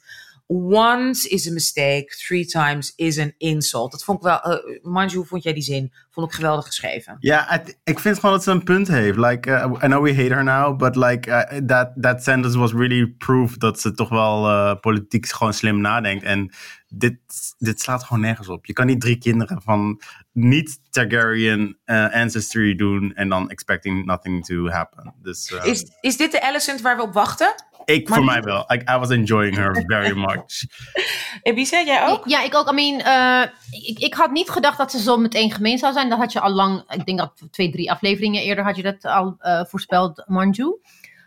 [0.50, 3.92] Once is a mistake, three times is an insult.
[3.92, 5.94] Dat vond ik wel, uh, Manju, hoe vond jij die zin?
[6.10, 7.18] Vond ik geweldig geschreven.
[7.20, 9.18] Ja, ik vind gewoon dat ze een punt heeft.
[9.18, 12.74] Like, uh, I know we hate her now, but like uh, that, that sentence was
[12.74, 16.24] really proof dat ze toch wel politiek gewoon slim nadenkt.
[16.24, 16.54] En
[16.88, 17.18] dit,
[17.58, 18.66] dit slaat gewoon nergens op.
[18.66, 24.46] Je kan niet drie kinderen van niet Targaryen uh, ancestry doen en dan expecting nothing
[24.46, 25.14] to happen.
[25.22, 27.54] Dus uh, Is, is dit de Alicent waar we op wachten?
[27.93, 28.63] Ik maar voor mij wel.
[28.67, 30.63] Like, I was enjoying her very much.
[31.41, 32.28] Ebisa, jij ook?
[32.28, 32.71] Ja, ik ook.
[32.71, 33.52] I mean, eh,
[33.88, 36.10] ik, ik had niet gedacht dat ze zo meteen gemeen zou zijn.
[36.10, 39.06] Dat had je al lang, ik denk dat twee, drie afleveringen eerder had je dat
[39.06, 40.80] al eh, voorspeld, Manju.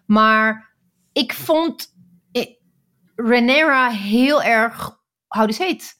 [0.06, 0.74] Maar
[1.12, 1.94] ik vond
[2.32, 2.46] eh,
[3.14, 5.98] Renera heel erg, how do you say it?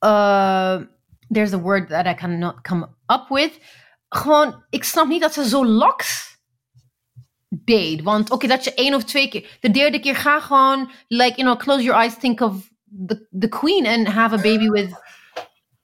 [0.00, 0.86] Uh,
[1.28, 3.60] there's a word that I cannot come up with.
[4.08, 6.31] Gewoon, ik snap niet dat ze zo laks
[7.64, 8.02] deed.
[8.02, 9.56] Want oké, dat je één of twee keer.
[9.60, 12.54] De derde keer ga gewoon, like, you know, close your eyes, think of
[13.06, 14.90] the, the queen and have a baby with,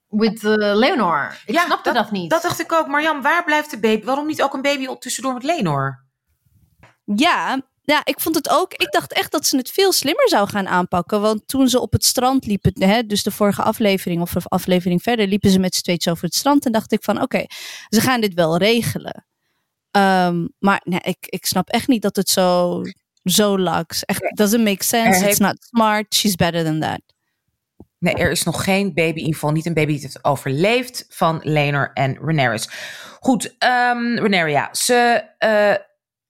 [0.09, 1.41] with uh, Leonor.
[1.47, 2.31] Ik Ja, snapte dat, niet.
[2.31, 2.87] Dat dacht ik ook.
[2.87, 4.05] Marjam, waar blijft de baby?
[4.05, 6.05] Waarom niet ook een baby op- tussendoor met Lenor?
[7.05, 8.75] Ja, ja, ik vond het ook.
[8.75, 11.21] Ik dacht echt dat ze het veel slimmer zou gaan aanpakken.
[11.21, 15.27] Want toen ze op het strand liepen, hè, dus de vorige aflevering of aflevering verder,
[15.27, 16.67] liepen ze met z'n tweetjes over het strand.
[16.67, 17.45] En dacht ik van oké,
[17.89, 19.28] ze gaan dit wel regelen.
[19.99, 22.83] Ehm, maar nee, ik, ik snap echt niet dat het zo,
[23.23, 24.05] zo laks.
[24.05, 25.07] Echt, doesn't make sense.
[25.09, 26.15] Er It's heeft- not smart.
[26.15, 27.01] She's better than that.
[27.99, 30.25] Nee, er is nog geen baby, in ieder geval niet een baby die het heeft
[30.25, 32.59] overleefd van Lenor en Rhaenyra.
[33.21, 35.25] Goed, um, Rhaenyra, ze...
[35.39, 35.75] eh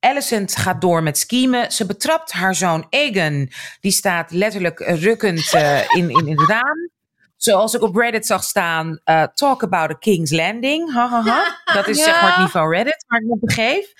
[0.00, 1.72] Alicent gaat door met schiemen.
[1.72, 3.50] Ze betrapt haar zoon Aegon.
[3.80, 6.90] Die staat letterlijk rukkend eh, in, in, in het raam.
[7.38, 10.92] Zoals ik op Reddit zag staan, uh, talk about a King's Landing.
[10.92, 11.60] Ha, ha, ha.
[11.74, 13.92] Dat is zeg maar het niveau Reddit, waar ik me begeef.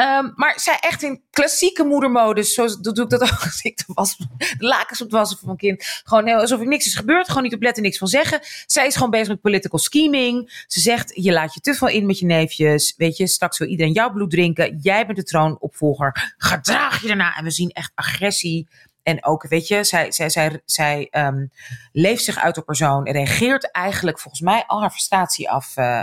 [0.00, 3.84] Um, maar zij echt in klassieke moedermodus, zoals doe ik dat ook als ik de,
[3.86, 6.02] was, de lakens op het wassen van mijn kind.
[6.04, 8.40] Gewoon heel, alsof er niks is gebeurd, gewoon niet op letten, niks van zeggen.
[8.66, 10.64] Zij is gewoon bezig met political scheming.
[10.66, 12.94] Ze zegt, je laat je te veel in met je neefjes.
[12.96, 14.78] Weet je, straks wil iedereen jouw bloed drinken.
[14.82, 16.34] Jij bent de troonopvolger.
[16.36, 17.36] Gedraag je daarna.
[17.36, 18.68] En we zien echt agressie.
[19.02, 21.50] En ook, weet je, zij, zij, zij, zij um,
[21.92, 23.06] leeft zich uit op persoon.
[23.06, 25.76] En reageert eigenlijk volgens mij al haar frustratie af.
[25.76, 26.02] Uh,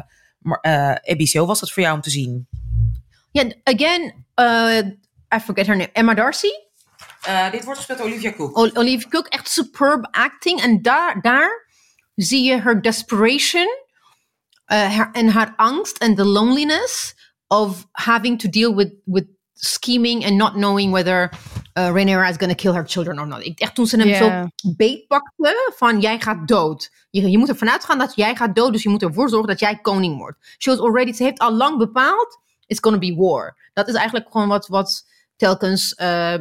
[0.62, 2.48] uh, Ebice, was dat voor jou om te zien?
[3.32, 4.92] Yeah, again, uh,
[5.36, 5.92] I forget her name.
[5.92, 6.52] Emma Darcy.
[7.28, 8.58] Uh, dit wordt gespeeld door Olivia Cook.
[8.58, 10.62] O Olivia Cook, echt superb acting.
[10.62, 11.68] En daar, daar
[12.16, 13.68] zie je haar desperation
[14.66, 17.16] her, en haar angst en the loneliness
[17.48, 21.30] of having to deal with, with scheming and not knowing whether
[21.78, 23.46] uh, Rhaenyra is going to kill her children or not.
[23.46, 24.46] Ik, echt toen ze hem yeah.
[24.62, 26.92] zo beetpakte van jij gaat dood.
[27.10, 29.60] Je, je moet ervan uitgaan dat jij gaat dood, dus je moet ervoor zorgen dat
[29.60, 30.38] jij koning wordt.
[30.58, 33.58] She was already, ze heeft al lang bepaald it's gonna be war.
[33.74, 36.34] Dat is eigenlijk gewoon wat, wat telkens uh,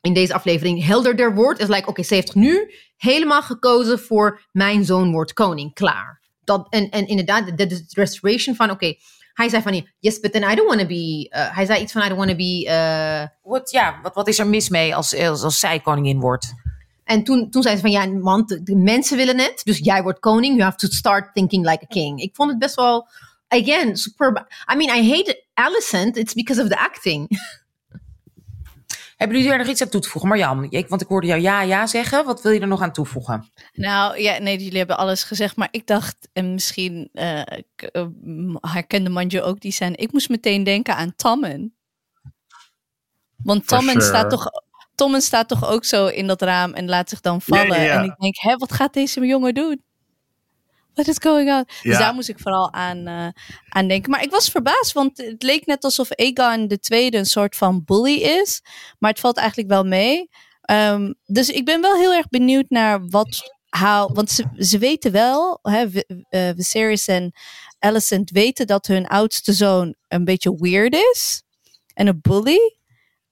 [0.00, 1.60] in deze aflevering helderder wordt.
[1.60, 5.74] Is like, oké, okay, ze heeft nu helemaal gekozen voor mijn zoon wordt koning.
[5.74, 6.20] Klaar.
[6.44, 8.98] Dat, en, en inderdaad, de, de restoration van, oké, okay,
[9.36, 11.92] hij zei van, yes, but then I don't want to be, uh, hij zei iets
[11.92, 12.64] van, I don't want to be...
[12.68, 16.54] Uh, wat, ja, wat, wat is er mis mee als, als, als zij koningin wordt?
[17.04, 20.02] En toen, toen zei ze van, ja, want de, de mensen willen het, dus jij
[20.02, 22.20] wordt koning, you have to start thinking like a king.
[22.20, 23.08] Ik vond het best wel
[23.48, 24.46] again, superb.
[24.72, 26.16] I mean, I hate Alicent.
[26.16, 27.28] It's because of the acting.
[29.16, 30.30] Hebben jullie er nog iets aan toe te voegen?
[30.30, 32.24] Marjan, want ik hoorde jou ja, ja zeggen.
[32.24, 33.50] Wat wil je er nog aan toevoegen?
[33.72, 35.56] Nou, ja, nee, jullie hebben alles gezegd.
[35.56, 37.42] Maar ik dacht, en misschien uh,
[38.60, 39.96] herkende Manjo ook die zijn.
[39.96, 41.74] Ik moest meteen denken aan Tommen.
[43.36, 44.06] Want Tommen sure.
[44.06, 44.50] staat toch...
[44.94, 47.66] Tommen staat toch ook zo in dat raam en laat zich dan vallen.
[47.66, 47.98] Yeah, yeah.
[47.98, 49.82] En ik denk, hé, wat gaat deze jongen doen?
[50.96, 51.64] What is going on?
[51.66, 51.66] Ja.
[51.82, 53.28] Dus daar moest ik vooral aan, uh,
[53.68, 54.10] aan denken.
[54.10, 57.82] Maar ik was verbaasd, want het leek net alsof Aegon de tweede een soort van
[57.84, 58.62] bully is.
[58.98, 60.28] Maar het valt eigenlijk wel mee.
[60.70, 63.54] Um, dus ik ben wel heel erg benieuwd naar wat...
[63.68, 65.86] How, want ze, ze weten wel, hè,
[66.30, 67.32] uh, Viserys en
[67.78, 71.42] Alicent weten dat hun oudste zoon een beetje weird is.
[71.94, 72.76] En een bully.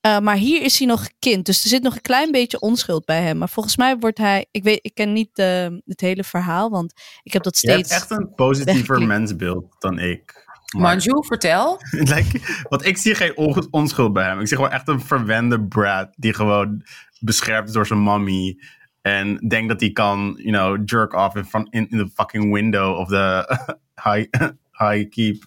[0.07, 1.47] Uh, maar hier is hij nog kind.
[1.47, 3.39] Dus er zit nog een klein beetje onschuld bij hem.
[3.39, 4.47] Maar volgens mij wordt hij.
[4.51, 6.71] Ik weet, ik ken niet uh, het hele verhaal.
[6.71, 7.89] Want ik heb dat steeds.
[7.89, 10.47] Je hebt echt een positiever mensbeeld dan ik.
[10.77, 11.79] Manju, vertel.
[12.15, 14.41] like, want ik zie geen on onschuld bij hem.
[14.41, 16.09] Ik zie gewoon echt een verwende brat.
[16.17, 16.85] Die gewoon
[17.21, 18.59] beschermd is door zijn mommy.
[19.03, 22.53] En denkt dat hij kan, you know, jerk off in, front, in, in the fucking
[22.53, 23.57] window of the
[24.05, 24.27] high,
[24.73, 25.45] high keep.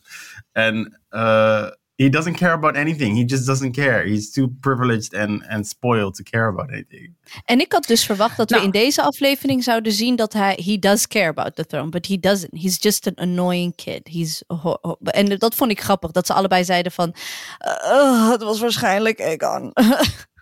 [0.51, 0.99] En.
[1.09, 1.67] Uh,
[1.97, 3.15] he doesn't care about anything.
[3.15, 4.05] He just doesn't care.
[4.05, 7.15] He's too privileged and, and spoiled to care about anything.
[7.45, 10.59] En ik had dus verwacht dat nou, we in deze aflevering zouden zien dat hij
[10.63, 12.61] he does care about the throne, but he doesn't.
[12.61, 14.01] He's just an annoying kid.
[14.03, 14.43] He's
[15.03, 17.15] en dat vond ik grappig dat ze allebei zeiden van
[17.67, 19.71] uh, het was waarschijnlijk Egon.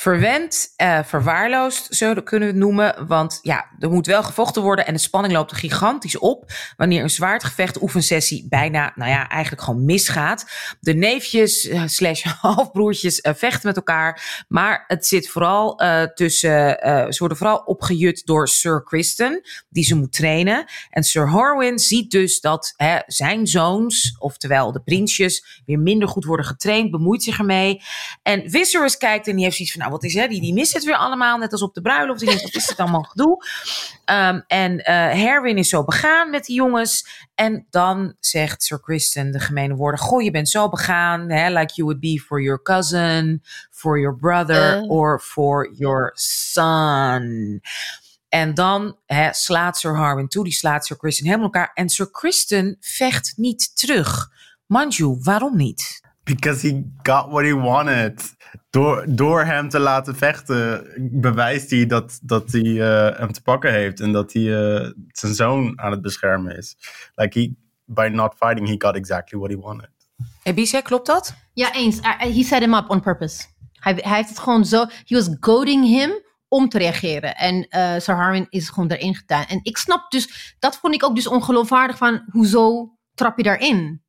[0.00, 3.06] verwend, uh, verwaarloosd, zo kunnen we het noemen.
[3.06, 6.52] Want ja, er moet wel gevochten worden en de spanning loopt gigantisch op.
[6.76, 10.50] Wanneer een zwaardgevecht oefensessie bijna, nou ja, eigenlijk gewoon misgaat.
[10.80, 14.44] De neefjes uh, slash halfbroertjes uh, vechten met elkaar.
[14.48, 15.76] Maar het zit vooral
[16.14, 16.76] tussen,
[17.08, 20.64] ze worden vooral opgejut door Sir Kristen, die ze moet trainen.
[20.90, 26.24] En Sir Harwin ziet dus dat hè, zijn zoons, oftewel de prinsjes, weer minder goed
[26.24, 27.82] worden getraind, bemoeit zich ermee.
[28.22, 30.72] En Viserys kijkt en die heeft zoiets van, nou, wat is hè, die, die mist
[30.72, 32.20] het weer allemaal, net als op de bruiloft.
[32.20, 33.44] Die denkt, wat is het allemaal gedoe?
[34.04, 34.84] Um, en uh,
[35.22, 37.28] Herwin is zo begaan met die jongens.
[37.34, 41.74] En dan zegt Sir Kristen de gemene woorden, goh, je bent zo begaan, hè, like
[41.74, 44.90] you would be for your cousin, for your brother, uh.
[44.90, 47.60] or for your son.
[48.28, 51.70] En dan hè, slaat Sir Harwin toe, die slaat Sir Kristen helemaal elkaar.
[51.74, 54.28] En Sir Kristen vecht niet terug.
[54.66, 56.00] Manju, waarom niet?
[56.24, 58.34] Because he got what he wanted.
[58.70, 63.72] Door, door hem te laten vechten, bewijst hij dat, dat hij uh, hem te pakken
[63.72, 64.00] heeft.
[64.00, 66.76] En dat hij uh, zijn zoon aan het beschermen is.
[67.14, 69.90] Like he, by not fighting, he got exactly what he wanted.
[70.42, 71.34] Ebice, klopt dat?
[71.52, 71.98] Ja, eens.
[71.98, 73.44] Uh, he set him up on purpose.
[73.72, 74.86] Hij, hij heeft het gewoon zo...
[75.04, 76.10] He was goading him
[76.48, 77.36] om te reageren.
[77.36, 79.44] En uh, Sir Harwin is gewoon erin gedaan.
[79.44, 80.54] En ik snap dus...
[80.58, 82.22] Dat vond ik ook dus ongeloofwaardig van...
[82.30, 84.02] Hoezo trap je daarin?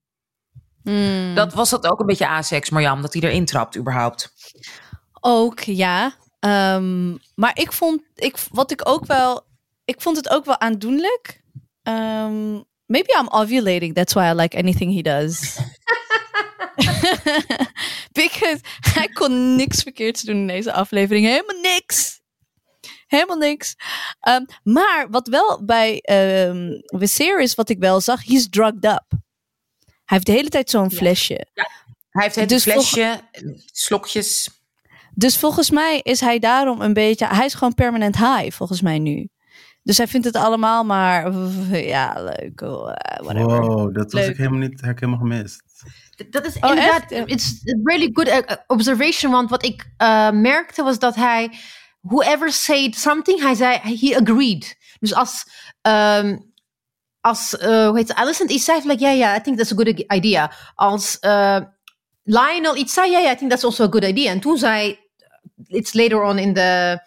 [0.84, 1.36] Hmm.
[1.36, 4.34] Dat was dat ook een beetje asex, Marjam, dat hij erin trapt überhaupt.
[5.20, 6.14] Ook, ja.
[6.76, 9.46] Um, maar ik vond, ik, wat ik ook wel,
[9.86, 11.44] ik vond het ook wel aandoenlijk.
[11.84, 15.58] Um, maybe I'm ovulating, that's why I like anything he does.
[18.12, 18.60] Because
[18.94, 21.26] hij kon niks verkeerds doen in deze aflevering.
[21.26, 22.22] Helemaal niks.
[23.08, 23.76] Helemaal niks.
[24.20, 29.06] Ehm, maar wat wel bij ehm Viserys, wat ik wel zag, he's drugged up.
[30.12, 31.48] Hij heeft de hele tijd zo'n flesje.
[32.10, 33.20] Hij heeft het Dus flesje,
[33.72, 34.50] slokjes.
[35.14, 37.28] Dus volgens mij is hij daarom een beetje.
[37.28, 39.28] Hij is gewoon permanent high, volgens mij nu.
[39.84, 41.32] Dus hij vindt het allemaal maar.
[41.94, 42.62] Ja, leuk.
[42.62, 43.62] oh, eh, whatever.
[43.62, 44.32] Wow, dat was Leuk.
[44.32, 45.64] ik helemaal niet, heb ik helemaal gemist.
[46.30, 47.30] Dat is Oh, inderdaad, echt?
[47.30, 49.32] It's a really good uh, observation.
[49.32, 51.52] Want wat ik uh, merkte was dat hij,
[52.02, 54.78] whoever said something, hij zei, he agreed.
[55.00, 55.44] Dus als,
[55.82, 56.51] um,
[57.22, 59.76] als uh, hoe heet het, Alicent iets zei, like, yeah, yeah, I think that's a
[59.76, 60.52] good idea.
[60.76, 61.60] Als uh,
[62.24, 64.32] Lionel iets zei, yeah, yeah, I think that's also a good idea.
[64.32, 65.00] En toen zei,
[65.68, 67.00] it's later on in de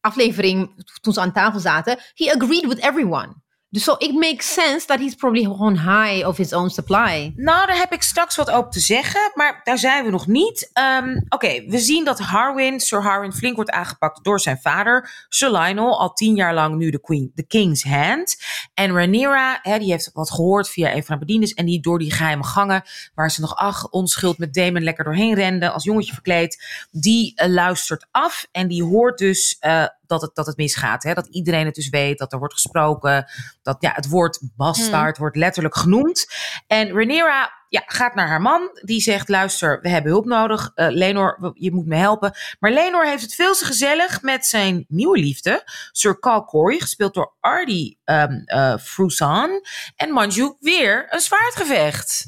[0.00, 3.34] aflevering, toen ze aan tafel zaten, he agreed with everyone.
[3.70, 7.32] Dus so it makes sense that he's probably on high of his own supply.
[7.36, 10.70] Nou, daar heb ik straks wat over te zeggen, maar daar zijn we nog niet.
[11.00, 15.50] Um, Oké, we zien dat Harwin, Sir Harwin, flink wordt aangepakt door zijn vader, Sir
[15.50, 18.36] Lionel, al tien jaar lang nu de, queen, de King's Hand.
[18.74, 21.98] En Rhaenyra, hè, die heeft wat gehoord via een van haar bediendes en die door
[21.98, 22.82] die geheime gangen,
[23.14, 27.48] waar ze nog ach, onschuld met Damon lekker doorheen rende, als jongetje verkleed, die uh,
[27.48, 31.02] luistert af en die hoort dus uh, dat, het, dat het misgaat.
[31.02, 31.14] Hè?
[31.14, 33.30] Dat iedereen het dus weet, dat er wordt gesproken,
[33.62, 35.20] dat ja, het woord bastard hmm.
[35.20, 36.26] wordt letterlijk genoemd.
[36.66, 40.72] En Rhaenyra ja, gaat naar haar man, die zegt, luister, we hebben hulp nodig.
[40.74, 42.32] Uh, Lenor, je moet me helpen.
[42.60, 47.14] Maar Lenor heeft het veel te gezellig met zijn nieuwe liefde, Sir Cal Corey, gespeeld
[47.14, 49.64] door Ardy um, uh, Frusan.
[49.96, 52.26] En Manju, weer een zwaardgevecht.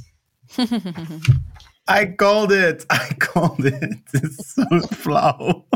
[2.00, 4.00] I called it, I called it.
[4.10, 5.66] Het is zo flauw.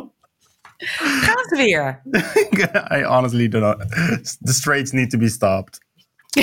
[0.76, 2.02] Gaat het weer?
[2.98, 3.88] I honestly don't know.
[4.42, 5.82] The straights need to be stopped.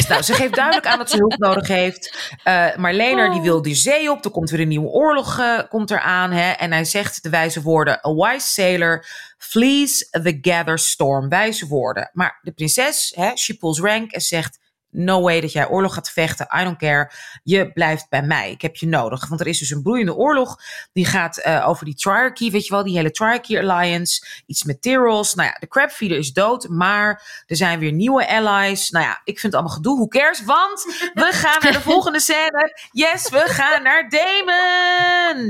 [0.08, 2.32] Nou, ze geeft duidelijk aan dat ze hulp nodig heeft.
[2.48, 3.34] Uh, maar Lener oh.
[3.34, 4.26] die wil die zee op.
[4.26, 6.32] Er komt weer een nieuwe oorlog uh, komt eraan.
[6.32, 6.52] Hè?
[6.52, 8.00] En hij zegt de wijze woorden.
[8.08, 9.06] A wise sailor
[9.38, 11.30] flees the gather storm.
[11.30, 12.10] Wijze woorden.
[12.14, 14.60] Maar de prinses, hè, she pulls rank en zegt...
[14.92, 16.48] No way dat jij oorlog gaat vechten.
[16.60, 17.12] I don't care.
[17.44, 18.52] Je blijft bij mij.
[18.52, 19.28] Ik heb je nodig.
[19.28, 20.60] Want er is dus een broeiende oorlog.
[20.94, 22.84] Die gaat uh, over die Triarchy, weet je wel.
[22.84, 24.44] Die hele Triarchy Alliance.
[24.46, 25.34] Iets met Tyros.
[25.34, 26.68] Nou ja, de Crabfeeder is dood.
[26.68, 28.90] Maar er zijn weer nieuwe allies.
[28.90, 29.96] Nou ja, ik vind het allemaal gedoe.
[29.96, 30.44] Who cares?
[30.44, 30.84] Want
[31.14, 32.80] we gaan naar de volgende scène.
[32.92, 35.48] Yes, we gaan naar Damon.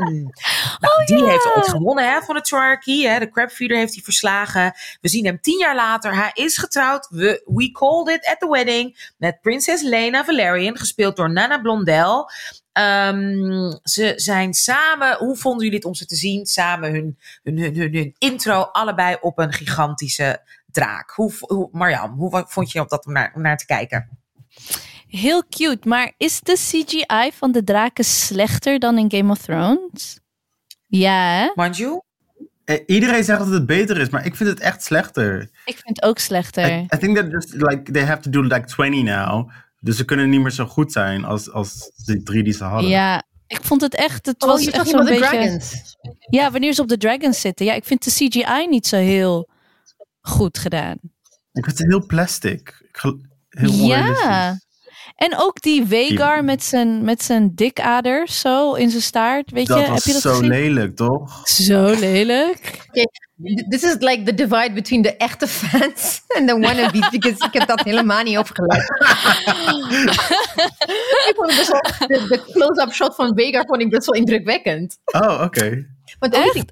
[0.79, 3.03] Nou, oh, die heeft ooit gewonnen hè, van de Triarchy.
[3.03, 3.19] Hè.
[3.19, 4.73] De Crabfeeder heeft hij verslagen.
[5.01, 6.15] We zien hem tien jaar later.
[6.15, 7.07] Hij is getrouwd.
[7.09, 9.13] We, we called it at the wedding.
[9.17, 12.29] Met prinses Lena Valerian, gespeeld door Nana Blondel.
[12.73, 16.45] Um, ze zijn samen, hoe vonden jullie het om ze te zien?
[16.45, 21.11] Samen hun, hun, hun, hun, hun intro, allebei op een gigantische draak.
[21.11, 24.19] Hoe, hoe, Marjam, hoe vond je op dat om naar, om naar te kijken?
[25.07, 30.19] Heel cute, maar is de CGI van de draken slechter dan in Game of Thrones?
[30.87, 31.51] Ja, hè?
[31.55, 31.99] Manju?
[32.71, 35.41] Eh, Iedereen zegt dat het beter is, maar ik vind het echt slechter.
[35.65, 36.69] Ik vind het ook slechter.
[36.69, 39.49] I, I think that just like they have to do like 20 now.
[39.79, 42.89] Dus ze kunnen niet meer zo goed zijn als, als de drie die ze hadden.
[42.89, 44.25] Ja, ik vond het echt.
[44.25, 45.19] Het oh, was je echt zo'n beetje.
[45.19, 45.95] Dragons.
[46.29, 47.65] Ja, wanneer ze op de dragons zitten.
[47.65, 49.49] Ja, ik vind de CGI niet zo heel
[50.21, 50.97] goed gedaan.
[51.53, 52.89] Ik vind het heel plastic.
[53.49, 54.59] Heel ja.
[55.21, 59.51] En ook die Vegar met zijn, met zijn dikaders zo in zijn staart.
[59.51, 60.49] Weet dat je, was heb je dat zo gezien?
[60.49, 61.47] lelijk, toch?
[61.47, 62.85] Zo lelijk.
[62.89, 63.05] Okay.
[63.69, 67.67] This is like the divide between the echte fans and the wannabes, because ik heb
[67.67, 68.77] dat helemaal niet opgelet.
[71.29, 74.19] ik vond het best wel, de, de close-up shot van Vega vond ik best wel
[74.19, 74.97] indrukwekkend.
[75.05, 75.43] Oh, oké.
[75.43, 75.87] Okay.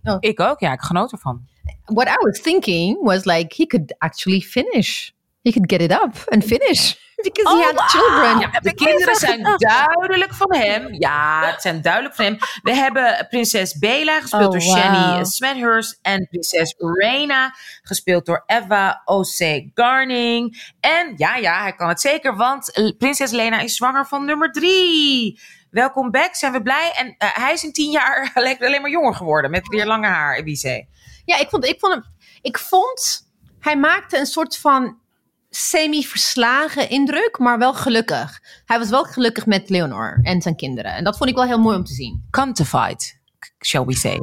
[0.03, 0.17] Oh.
[0.19, 1.47] Ik ook, ja, ik genoot ervan.
[1.85, 5.09] What I was thinking was like, he could actually finish.
[5.41, 7.07] He could get it up and finish.
[7.21, 8.39] Because oh, he had children.
[8.39, 10.93] Ja, de kinderen zijn duidelijk van hem.
[10.93, 12.37] Ja, het zijn duidelijk van hem.
[12.61, 14.77] We hebben prinses Bela, gespeeld oh, door wow.
[14.77, 15.99] Shani Smethurst.
[16.01, 19.69] En prinses Reina, gespeeld door Eva O.C.
[19.73, 20.73] Garning.
[20.79, 25.39] En ja, ja, hij kan het zeker, want prinses Lena is zwanger van nummer drie.
[25.69, 26.91] Welkom back, zijn we blij.
[26.95, 30.35] En uh, hij is in tien jaar alleen maar jonger geworden, met weer lange haar,
[30.35, 30.87] Ebice.
[31.25, 32.03] Ja, ik vond, ik vond hem...
[32.41, 33.27] Ik vond...
[33.59, 34.98] Hij maakte een soort van
[35.49, 38.39] semi-verslagen indruk, maar wel gelukkig.
[38.65, 40.93] Hij was wel gelukkig met Leonor en zijn kinderen.
[40.93, 42.27] En dat vond ik wel heel mooi om te zien.
[42.29, 43.19] Quantified,
[43.59, 44.19] shall we say.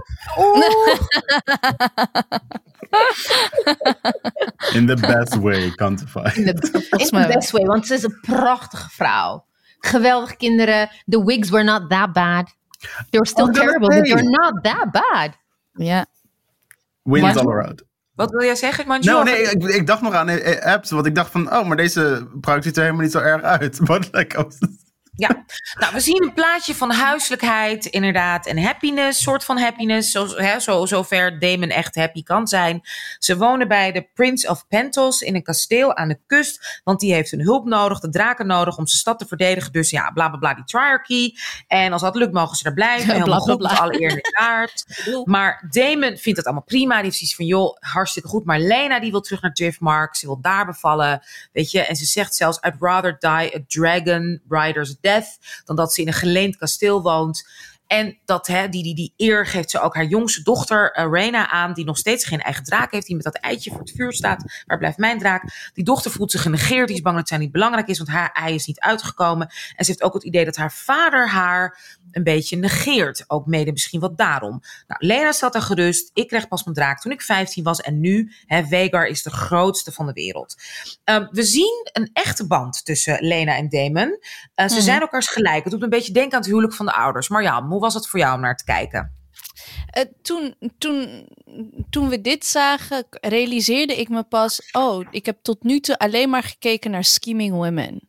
[4.73, 6.37] In the best way, quantified.
[6.37, 9.45] In the best way, want ze is een prachtige vrouw.
[9.79, 10.91] Geweldige kinderen.
[11.07, 12.55] The wigs were not that bad.
[13.11, 15.37] They were still oh, terrible, but they're not that bad.
[15.73, 16.07] Ja.
[17.03, 17.86] Wins all around.
[18.17, 19.11] Wat wil jij zeggen, Manju?
[19.11, 22.27] Nou, nee, ik, ik, dacht nog aan apps, want ik dacht van, oh, maar deze
[22.41, 23.81] bruikt ziet er helemaal niet zo erg uit.
[23.85, 24.51] But like, oh,
[25.17, 25.45] Ja,
[25.79, 30.61] nou, we zien een plaatje van huiselijkheid, inderdaad, en happiness, soort van happiness, zo, hè,
[30.61, 32.81] zo, zover Damon echt happy kan zijn.
[33.19, 37.13] Ze wonen bij de Prince of Pentos in een kasteel aan de kust, want die
[37.13, 39.73] heeft hun hulp nodig, de draken nodig om zijn stad te verdedigen.
[39.73, 41.35] Dus ja, bla bla bla, die triarchy.
[41.67, 43.15] En als dat lukt, mogen ze er blijven.
[43.15, 44.85] Helemaal goed, alle eer in de kaart.
[45.25, 46.95] Maar Damon vindt het allemaal prima.
[46.95, 48.45] Die heeft zoiets van, joh, hartstikke goed.
[48.45, 50.17] Maar Lena, die wil terug naar Driftmark.
[50.17, 51.81] Ze wil daar bevallen, weet je.
[51.81, 54.97] En ze zegt zelfs, I'd rather die a dragon rider's
[55.65, 57.45] dan dat ze in een geleend kasteel woont.
[57.87, 61.73] En dat, hè, die, die, die eer geeft ze ook haar jongste dochter, uh, aan,
[61.73, 64.63] die nog steeds geen eigen draak heeft, die met dat eitje voor het vuur staat.
[64.67, 65.71] Waar blijft mijn draak?
[65.75, 68.31] Die dochter voelt zich genegeerd, die is bang dat zij niet belangrijk is, want haar
[68.33, 69.47] ei is niet uitgekomen.
[69.77, 71.79] En ze heeft ook het idee dat haar vader haar
[72.17, 73.25] een beetje negeert.
[73.27, 74.61] Ook mede misschien wat daarom.
[74.87, 76.11] Nou, Lena zat er gerust.
[76.15, 77.81] Ik kreeg pas mijn draak toen ik 15 was.
[77.81, 80.57] En nu, hè, Vegar is de grootste van de wereld.
[81.05, 84.19] Um, we zien een echte band tussen Lena en Damon.
[84.57, 84.81] Uh, ze mm.
[84.81, 85.63] zijn elkaars gelijk.
[85.63, 87.29] Het doet een beetje denken aan het huwelijk van de ouders.
[87.29, 89.15] Maar ja, hoe was het voor jou om naar te kijken?
[89.99, 91.29] Uh, toen, toen,
[91.91, 96.31] toen we dit zagen, realiseerde ik me pas: oh, ik heb tot nu toe alleen
[96.31, 98.09] maar gekeken naar Scheming Women.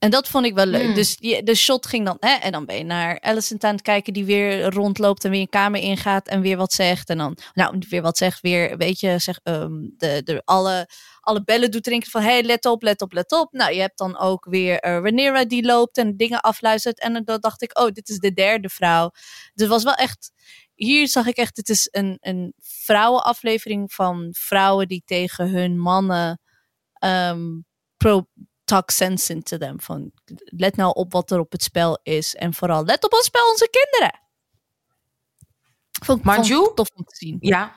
[0.00, 0.84] En dat vond ik wel leuk.
[0.84, 0.94] Hmm.
[0.94, 3.82] Dus die, de shot ging dan, hè, en dan ben je naar Alicent aan het
[3.82, 7.08] kijken die weer rondloopt en weer een kamer ingaat en weer wat zegt.
[7.08, 10.88] En dan, nou, weer wat zegt, weer, weet je, zeg, um, de, de, alle,
[11.20, 13.52] alle bellen doet drinken van, hey, let op, let op, let op.
[13.52, 17.00] Nou, je hebt dan ook weer uh, Rhaenyra die loopt en dingen afluistert.
[17.00, 19.10] En dan dacht ik, oh, dit is de derde vrouw.
[19.10, 20.32] Dus het was wel echt,
[20.74, 26.40] hier zag ik echt, het is een, een vrouwenaflevering van vrouwen die tegen hun mannen
[27.04, 27.64] um,
[27.96, 28.26] pro
[28.70, 29.80] talk sense into them.
[29.80, 30.10] Van
[30.44, 32.34] let nou op wat er op het spel is.
[32.34, 34.20] En vooral let op het spel onze kinderen.
[36.04, 37.36] Vond, Manju, tof om te zien.
[37.40, 37.72] Ja,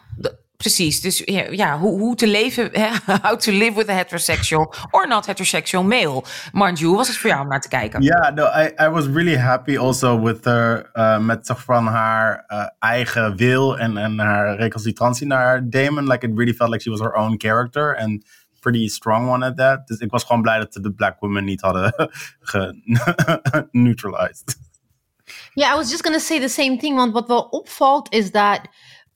[0.57, 1.01] precies.
[1.01, 2.71] Dus ja, ja hoe, hoe te leven,
[3.21, 6.23] how to live with a heterosexual or not heterosexual male.
[6.51, 8.01] Manju, was het voor jou om naar te kijken?
[8.01, 11.87] Ja, yeah, no, I, I was really happy also with her, uh, met toch van
[11.87, 16.07] haar uh, eigen wil en, en haar recalcitrantie naar Damon.
[16.07, 17.97] Like it really felt like she was her own character.
[17.97, 18.25] And
[18.63, 19.87] pretty strong one at that.
[19.87, 22.11] Dus ik was gewoon blij dat de black women niet hadden
[23.71, 24.57] neutralized.
[25.53, 26.95] Yeah, I was just to say the same thing.
[26.95, 28.61] Want wat wel opvalt is dat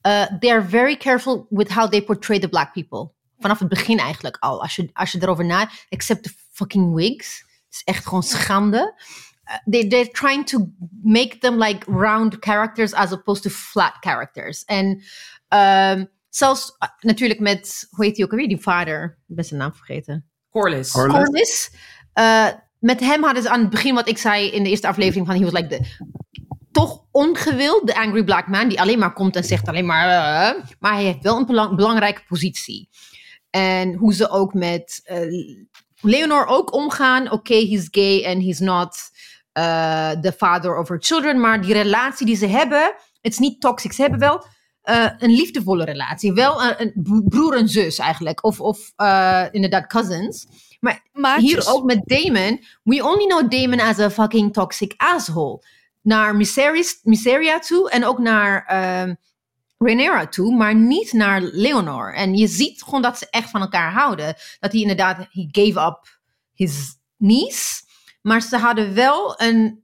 [0.02, 3.12] uh, they are very careful with how they portray the black people.
[3.38, 4.62] Vanaf het begin eigenlijk al.
[4.62, 7.38] Als je, als je erover na, except the fucking wigs.
[7.38, 9.00] Het is echt gewoon schande.
[9.48, 10.72] Uh, they, they're trying to
[11.02, 14.64] make them like round characters as opposed to flat characters.
[14.64, 14.86] En
[15.48, 19.18] um, Zelfs uh, natuurlijk met, hoe heet hij ook alweer, die vader?
[19.28, 20.30] Ik ben zijn naam vergeten.
[20.50, 20.92] Corliss.
[20.92, 21.24] Corliss.
[21.24, 21.70] Corliss.
[22.14, 22.48] Uh,
[22.78, 25.36] met hem hadden ze aan het begin wat ik zei in de eerste aflevering van,
[25.36, 26.06] he was like de
[26.72, 30.64] toch ongewild, de angry black man, die alleen maar komt en zegt alleen maar, uh,
[30.78, 32.88] maar hij heeft wel een belang, belangrijke positie.
[33.50, 35.56] En hoe ze ook met uh,
[36.00, 37.24] Leonor ook omgaan.
[37.24, 38.96] Oké, okay, he's gay and he's not
[39.58, 43.60] uh, the father of her children, maar die relatie die ze hebben, het is niet
[43.60, 43.92] toxic.
[43.92, 44.44] Ze hebben wel
[44.84, 46.32] uh, een liefdevolle relatie.
[46.32, 48.44] Wel een, een, broer en zus eigenlijk.
[48.44, 50.46] Of, of uh, inderdaad cousins.
[50.80, 51.50] Maar Maatjes.
[51.50, 52.64] hier ook met Damon.
[52.82, 55.62] We only know Damon as a fucking toxic asshole.
[56.02, 59.14] Naar Miseris, Miseria toe en ook naar uh,
[59.78, 60.56] Rhaenyra toe.
[60.56, 62.14] Maar niet naar Leonor.
[62.14, 64.34] En je ziet gewoon dat ze echt van elkaar houden.
[64.60, 66.18] Dat hij inderdaad, he gave up
[66.54, 67.82] his niece.
[68.22, 69.82] Maar ze hadden wel een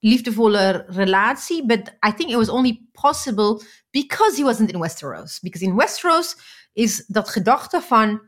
[0.00, 1.66] liefdevolle relatie.
[1.66, 5.40] But I think it was only possible because he wasn't in Westeros.
[5.40, 6.36] Because in Westeros
[6.72, 8.20] is dat gedachte van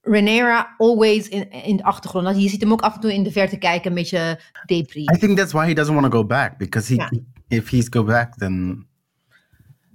[0.00, 2.42] Rhaenyra always in, in de achtergrond.
[2.42, 5.02] Je ziet hem ook af en toe in de verte kijken, een beetje depri.
[5.02, 6.58] I think that's why he doesn't want to go back.
[6.58, 7.10] Because he, yeah.
[7.48, 8.86] if he's go back, then...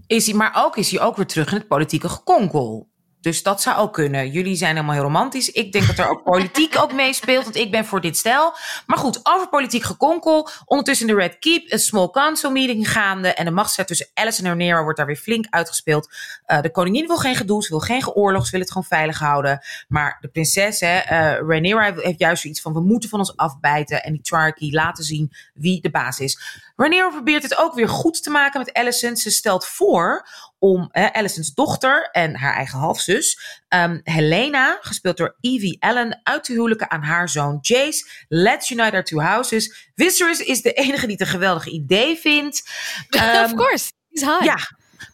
[0.08, 2.90] Is hij, maar ook is hij ook weer terug in het politieke gekonkel.
[3.22, 4.32] Dus dat zou ook kunnen.
[4.32, 5.52] Jullie zijn helemaal heel romantisch.
[5.52, 8.54] Ik denk dat er ook politiek ook meespeelt, want ik ben voor dit stel.
[8.86, 10.50] Maar goed, over politiek gekonkel.
[10.66, 13.34] Ondertussen de Red Keep een small council meeting gaande.
[13.34, 16.10] En de machtsstrijd tussen Alice en Rhaenyra wordt daar weer flink uitgespeeld.
[16.48, 19.20] Uh, de koningin wil geen gedoe, ze wil geen geoorlog, ze wil het gewoon veilig
[19.20, 19.60] houden.
[19.88, 20.96] Maar de prinses, hè,
[21.42, 24.04] uh, heeft juist zoiets van, we moeten van ons afbijten.
[24.04, 26.40] En die Triarchy laten zien wie de baas is.
[26.80, 29.20] Rhaenyra probeert het ook weer goed te maken met Alicent.
[29.20, 30.28] Ze stelt voor
[30.60, 36.44] om hè, Alicent's dochter en haar eigen halfzus, um, Helena, gespeeld door Evie Allen, uit
[36.44, 38.06] te huwelijken aan haar zoon Jace.
[38.28, 39.92] Let's unite our two houses.
[39.96, 42.70] Viserys is de enige die het een geweldig idee vindt.
[43.10, 44.44] Um, of course, he's high.
[44.44, 44.58] Ja,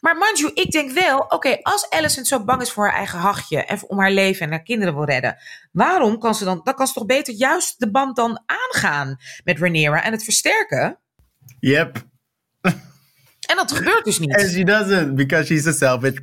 [0.01, 3.65] maar Manju, ik denk wel, oké, als Alicent zo bang is voor haar eigen hachje
[3.65, 5.37] en om haar leven en haar kinderen wil redden,
[5.71, 9.59] waarom kan ze dan, dan kan ze toch beter juist de band dan aangaan met
[9.59, 10.99] Rhaenyra en het versterken?
[11.59, 12.03] Yep.
[13.49, 14.35] En dat gebeurt dus niet.
[14.35, 16.17] And she doesn't, because she's a selfish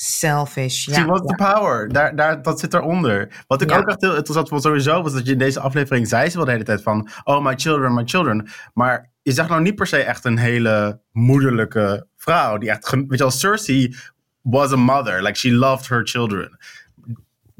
[0.00, 0.94] Selfish, ja.
[0.94, 1.88] She wants the power.
[1.88, 3.44] Daar, daar, dat zit eronder.
[3.46, 3.76] Wat ik Ja.
[3.76, 5.02] ook echt heel interessant vond sowieso...
[5.02, 7.08] was dat je in deze aflevering zei ze wel de hele tijd van...
[7.24, 8.48] oh, my children, my children.
[8.74, 12.58] Maar je zag nou niet per se echt een hele moederlijke vrouw.
[12.58, 12.90] Die echt...
[12.90, 13.96] Weet je wel, Cersei
[14.42, 15.22] was a mother.
[15.22, 16.58] Like, she loved her children.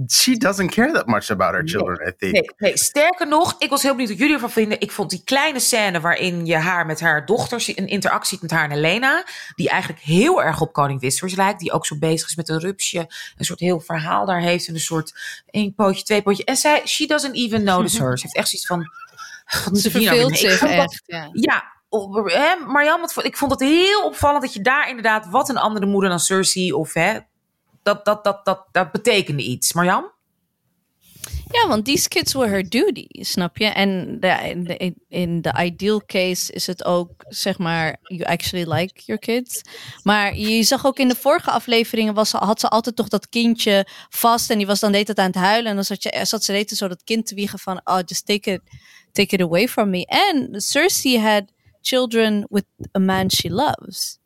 [0.07, 2.32] She doesn't care that much about her children, I think.
[2.32, 4.80] Nee, nee, sterker nog, ik was heel benieuwd wat jullie ervan vinden.
[4.80, 8.42] Ik vond die kleine scène waarin je haar met haar dochter, zie- een interactie ziet
[8.42, 9.24] met haar en Elena,
[9.55, 12.59] die eigenlijk heel erg op Koning Wissers lijkt, die ook zo bezig is met een
[12.61, 12.99] rupsje,
[13.36, 15.12] een soort heel verhaal daar heeft en een soort
[15.51, 16.44] één pootje, twee pootje.
[16.44, 18.18] En zij, she doesn't even notice her.
[18.18, 18.78] Ze heeft echt zoiets van,
[19.55, 20.30] wat moet Ze nou verveelt?
[20.30, 21.03] Ik zich dat- echt.
[21.07, 21.28] Ja.
[21.32, 21.64] Ja,
[22.24, 25.86] hè, Marjan, wat, ik vond het heel opvallend dat je daar inderdaad, wat een andere
[25.86, 27.18] moeder dan Cersei, of hè,
[27.89, 29.72] dat, dat, dat, dat, dat betekende iets.
[29.72, 30.11] Marjan?
[31.51, 33.64] Ja, want these kids were her duty, snap je?
[33.66, 39.20] En de, in, de, ideal case is het ook, zeg maar, you actually like your
[39.20, 39.62] kids.
[40.03, 43.28] Maar je zag ook in de vorige afleveringen, was, ze- had ze altijd toch dat
[43.28, 44.51] kindje vast.
[44.51, 45.68] En die was dan deed het aan het huilen.
[45.70, 48.26] En dan zat, je, zat ze deed zo dat kind te wiegen van, oh, just
[48.26, 48.61] take it,
[49.12, 50.07] take it away from me.
[50.07, 51.43] En Cersei had
[51.80, 52.64] children with
[52.97, 54.18] a man she loves.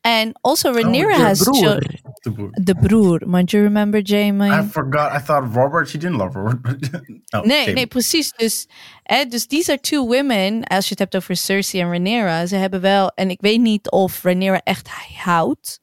[0.00, 1.54] And also Rhaenyra de has broer.
[1.56, 2.13] children.
[2.24, 2.50] De broer.
[2.62, 3.22] De broer.
[3.26, 4.50] Want you remember Jamie?
[4.50, 5.12] I forgot.
[5.12, 6.88] I thought Robert, she didn't love Robert.
[7.34, 7.74] oh, Nee, Jamie.
[7.74, 8.32] nee, precies.
[8.32, 8.66] Dus,
[9.02, 12.46] hè, dus these are two women, als je het hebt over Cersei en Rhaenyra.
[12.46, 15.80] Ze hebben wel, en ik weet niet of Rhaenyra echt houdt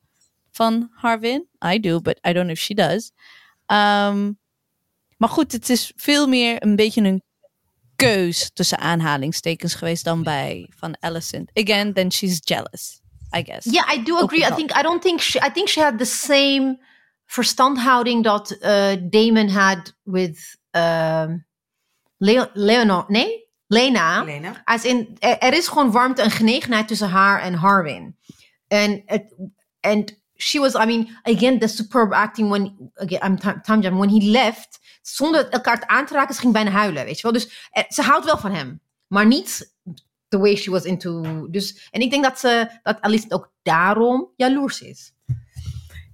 [0.52, 1.48] van Harwin.
[1.66, 3.12] I do, but I don't know if she does.
[3.66, 4.32] Ehm,
[5.18, 7.24] maar goed, het is veel meer een beetje een
[7.96, 11.52] keus tussen aanhalingstekens geweest dan bij van Alicent.
[11.54, 13.01] Again, then she's jealous,
[13.34, 13.66] I guess.
[13.66, 14.44] Yeah, I do agree.
[14.44, 16.78] I think I don't think she, I think she had the same
[17.26, 21.46] verstandhouding dat uh, Damon had with um,
[22.18, 23.06] Leo, Leonor.
[23.08, 24.22] Nee, Lena.
[24.22, 24.62] Elena?
[24.66, 28.18] As in, er, er is gewoon warmte en genegenheid tussen haar en Harwin.
[28.68, 29.36] En het
[29.80, 34.10] and she was, I mean, again, the superb acting when again, I'm Tam- Tamjam when
[34.10, 37.32] he left, zonder elkaar te aan te raken, ze ging bijna huilen, weet je wel.
[37.32, 39.74] Dus eh, ze houdt wel van hem, maar niet
[40.32, 41.48] the way she was into.
[41.50, 45.14] Dus en ik denk dat ze dat Alice ook daarom jaloers is.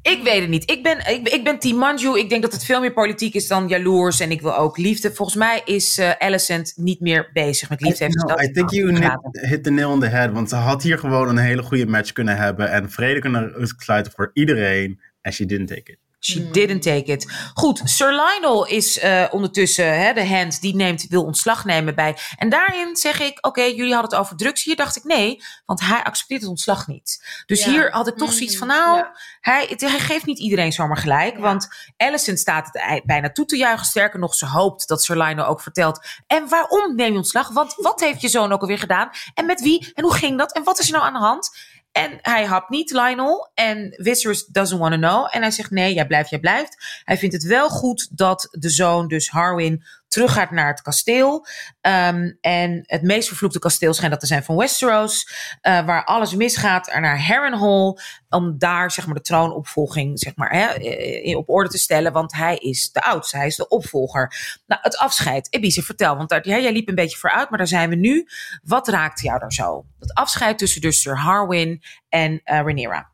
[0.01, 0.71] Ik weet het niet.
[0.71, 2.17] Ik ben, ik, ik ben team Manju.
[2.17, 4.19] Ik denk dat het veel meer politiek is dan jaloers.
[4.19, 5.13] En ik wil ook liefde.
[5.13, 8.03] Volgens mij is eh Alicent niet meer bezig met liefde.
[8.03, 10.31] Heeft ze No, dat I think you hit the nail on the head.
[10.31, 12.71] Want ze had hier gewoon een hele goede match kunnen hebben.
[12.71, 15.01] En vrede kunnen sluiten voor iedereen.
[15.21, 16.06] En she didn't take it.
[16.31, 17.31] She didn't take it.
[17.53, 22.17] Goed, Sir Lionel is eh, ondertussen hè, de hand die neemt, wil ontslag nemen bij.
[22.37, 24.63] En daarin zeg ik, oké, jullie hadden het over drugs.
[24.63, 27.25] Hier dacht ik nee, want hij accepteert het ontslag niet.
[27.45, 27.71] Dus Ja.
[27.71, 29.11] hier had ik toch zoiets van, nou, Ja.
[29.41, 31.33] hij, het- hij geeft niet iedereen zomaar gelijk.
[31.35, 31.39] Ja.
[31.41, 31.67] Want
[31.97, 33.85] Allison staat het bijna toe te juichen.
[33.85, 36.05] Sterker nog, ze hoopt dat Sir Lionel ook vertelt.
[36.27, 37.49] En waarom neem je ontslag?
[37.49, 39.09] Want wat heeft je zoon ook alweer gedaan?
[39.33, 39.91] En met wie?
[39.93, 40.53] En hoe ging dat?
[40.53, 41.55] En wat is er nou aan de hand?
[41.97, 43.51] En hij hapt niet, Lionel.
[43.53, 45.27] En Viserys doesn't want to know.
[45.31, 47.01] En hij zegt, nee, jij blijft, jij blijft.
[47.03, 51.45] Hij vindt het wel goed dat de zoon, dus Harwin, teruggaat naar het kasteel.
[51.81, 55.29] Ehm, en het meest vervloekte kasteel schijnt dat te zijn van Westeros.
[55.61, 57.99] eh, waar alles misgaat, naar Harrenhal.
[58.29, 62.11] Om daar, zeg maar, de troonopvolging, zeg maar, hè, eh, op orde te stellen.
[62.11, 64.59] Want hij is de oudste, hij is de opvolger.
[64.67, 65.47] Nou, het afscheid.
[65.53, 66.17] Ebise, vertel.
[66.17, 68.27] Want daar, jij liep een beetje vooruit, maar daar zijn we nu.
[68.63, 69.85] Wat raakte jou daar zo?
[69.99, 73.09] Het afscheid tussen dus Sir Harwin en eh Rhaenyra.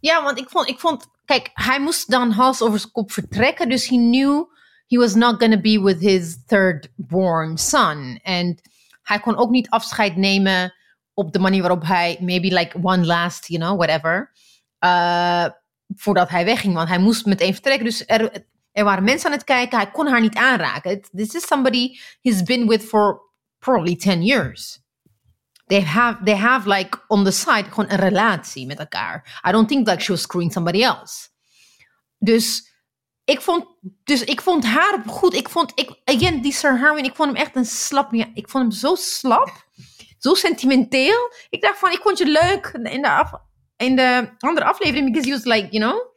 [0.00, 3.68] Ja, want ik vond, ik vond, kijk, hij moest dan hals over zijn kop vertrekken.
[3.68, 4.44] Dus he knew
[4.90, 8.18] he was not going to be with his third born son.
[8.22, 8.58] En
[9.02, 10.74] hij kon ook niet afscheid nemen
[11.14, 14.32] op de manier waarop hij, maybe like one last, you know, whatever.
[14.78, 15.46] eh,
[15.96, 17.84] voordat hij wegging, want hij moest meteen vertrekken.
[17.84, 21.00] Dus er, er waren mensen aan het kijken, hij kon haar niet aanraken.
[21.00, 23.20] This is somebody he's been with for
[23.58, 24.80] probably 10 years
[25.70, 29.40] they have they have like on the side gewoon een relatie met elkaar.
[29.48, 31.28] I don't think like she was screwing somebody else.
[32.18, 32.69] Dus
[33.30, 33.64] ik vond
[34.04, 35.34] dus ik vond haar goed.
[35.34, 37.04] Ik vond ik again die Sir Harwin.
[37.04, 38.12] Ik vond hem echt een slap.
[38.12, 39.66] Ja, ik vond hem zo slap,
[40.18, 41.32] zo sentimenteel.
[41.50, 43.30] Ik dacht van ik vond je leuk in de af,
[43.76, 46.08] in de andere aflevering because he was like you know.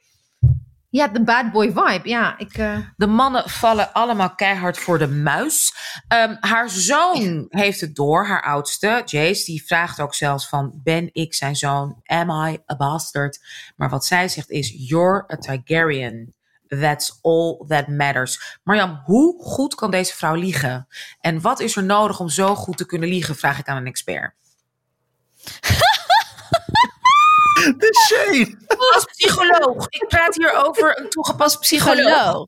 [1.01, 2.09] Had the bad boy vibe.
[2.09, 2.57] Ja, ik.
[2.57, 5.73] eh, De mannen vallen allemaal keihard voor de muis.
[6.07, 9.45] Ehm, haar zoon heeft het door, haar oudste, Jace.
[9.45, 12.01] Die vraagt ook zelfs van, ben ik zijn zoon?
[12.03, 13.39] Am I a bastard?
[13.75, 16.33] Maar wat zij zegt is, you're a Targaryen.
[16.79, 18.59] That's all that matters.
[18.63, 20.87] Marjam, hoe goed kan deze vrouw liegen?
[21.19, 23.85] En wat is er nodig om zo goed te kunnen liegen, vraag ik aan een
[23.87, 24.33] expert.
[27.77, 28.57] The shade!
[28.93, 29.85] Als psycholoog.
[29.89, 32.47] Ik praat hier over een toegepast psycholoog.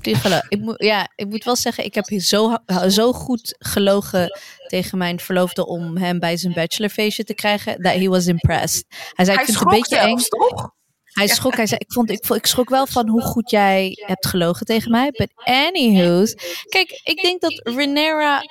[0.00, 0.48] Psycholoog.
[0.48, 2.56] Ik moet, ja, ik moet wel zeggen, ik heb hier zo,
[2.88, 7.82] zo goed gelogen tegen mijn verloofde om hem bij zijn bachelorfeestje te krijgen.
[7.82, 8.84] Dat he was impressed.
[9.12, 10.16] Hij zei, Hij ik vind het een schrok beetje eng.
[10.18, 10.70] toch?
[11.14, 14.26] Hij schrok, hij zei, ik, vond, ik, ik schrok wel van hoe goed jij hebt
[14.26, 15.10] gelogen tegen mij.
[15.10, 16.34] But anywho's.
[16.68, 18.42] Kijk, ik denk dat Renera...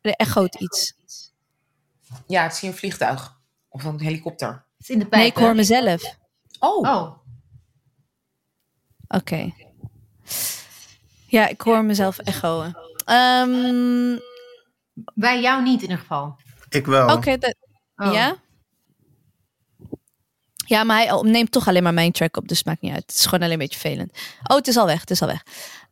[0.00, 0.94] Er echoot iets.
[2.26, 3.36] Ja, het is hier een vliegtuig.
[3.68, 4.48] Of een helikopter.
[4.48, 5.26] Het is in de Nee, pijp.
[5.26, 6.02] ik hoor mezelf.
[6.58, 7.16] Oh, Oh,
[9.08, 9.52] Oké.
[11.26, 12.76] Ja, ik hoor mezelf echoen.
[13.04, 14.18] Ehm,
[15.14, 16.36] bij jou niet in ieder geval.
[16.68, 17.16] Ik wel.
[17.16, 17.56] Oké, dat-
[17.96, 18.12] Oh.
[18.12, 18.36] ja?
[20.66, 23.02] Ja, maar hij neemt toch alleen maar mijn track op, dus het maakt niet uit.
[23.06, 24.12] Het is gewoon alleen een beetje vervelend.
[24.42, 25.42] Oh, het is al weg, het is al weg.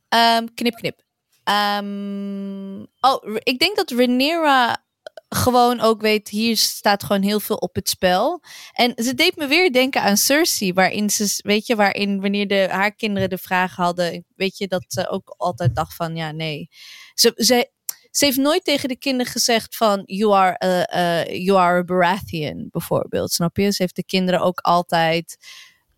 [0.09, 1.03] Ehm, knip, knip.
[1.45, 4.85] Ehm, oh, ik denk dat Rhaenyra
[5.29, 8.43] gewoon ook weet, hier staat gewoon heel veel op het spel.
[8.73, 12.69] En ze deed me weer denken aan Cersei, waarin ze, weet je, waarin wanneer de,
[12.71, 16.69] haar kinderen de vraag hadden, weet je, dat ze ook altijd dacht van, ja, nee.
[17.15, 17.71] Ze, ze,
[18.11, 22.69] ze heeft nooit tegen de kinderen gezegd van, you are, a, you are a Baratheon,
[22.71, 23.71] bijvoorbeeld, snap je?
[23.73, 25.37] Ze heeft de kinderen ook altijd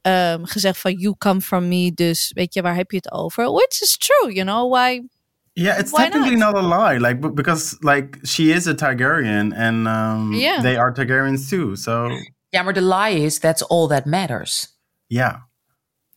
[0.00, 3.52] ehm, gezegd van, you come from me, dus weet je, waar heb je het over?
[3.52, 5.00] Which is true, you know, why...
[5.54, 6.54] Yeah, it's Why technically not?
[6.54, 6.64] not?
[6.64, 10.62] a lie, like because like she is a Targaryen and um, Yeah.
[10.62, 11.74] they are Targaryens too.
[11.74, 12.08] So
[12.48, 14.66] ja, maar de lie is, that's all that matters.
[15.06, 15.34] yeah,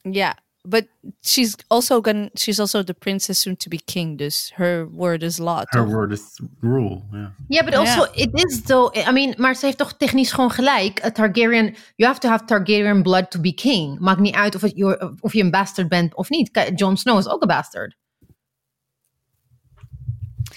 [0.01, 0.33] Yeah,
[0.67, 0.85] but
[1.21, 5.37] she's also gonna she's also the princess soon to be king, dus her word is
[5.37, 5.57] law.
[5.57, 5.87] her toch?
[5.93, 7.01] word is rule.
[7.11, 7.27] Yeah.
[7.47, 8.97] Ja, but also it is though.
[9.07, 11.05] I mean, maar ze heeft toch technisch gewoon gelijk.
[11.05, 13.99] A Targaryen, you have to have Targaryen blood to be king.
[13.99, 16.69] Maakt niet uit of, het, je- of je een bastard bent of niet.
[16.75, 17.95] Jon Snow is ook een bastard.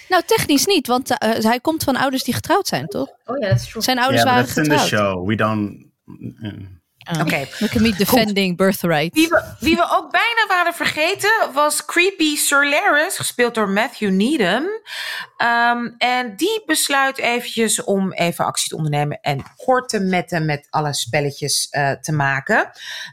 [0.08, 3.08] Nou, technisch niet, want eh, hij komt van ouders die getrouwd zijn, toch?
[3.24, 3.82] Oh ja, dat is true.
[3.82, 5.14] Zijn ouders yeah, waren that's in the getrouwd.
[5.14, 5.28] show.
[5.28, 5.86] We don't.
[6.04, 6.76] mm.
[7.12, 7.20] Oh.
[7.20, 7.46] Oké.
[7.58, 9.14] Look at me defending birthright.
[9.14, 14.10] Wie we, wie we ook bijna waren vergeten was Creepy Sir Larys, gespeeld door Matthew
[14.10, 14.66] Needham.
[15.36, 20.94] Ehm, en die besluit eventjes om even actie te ondernemen en korte metten met alle
[20.94, 22.70] spelletjes eh, te maken.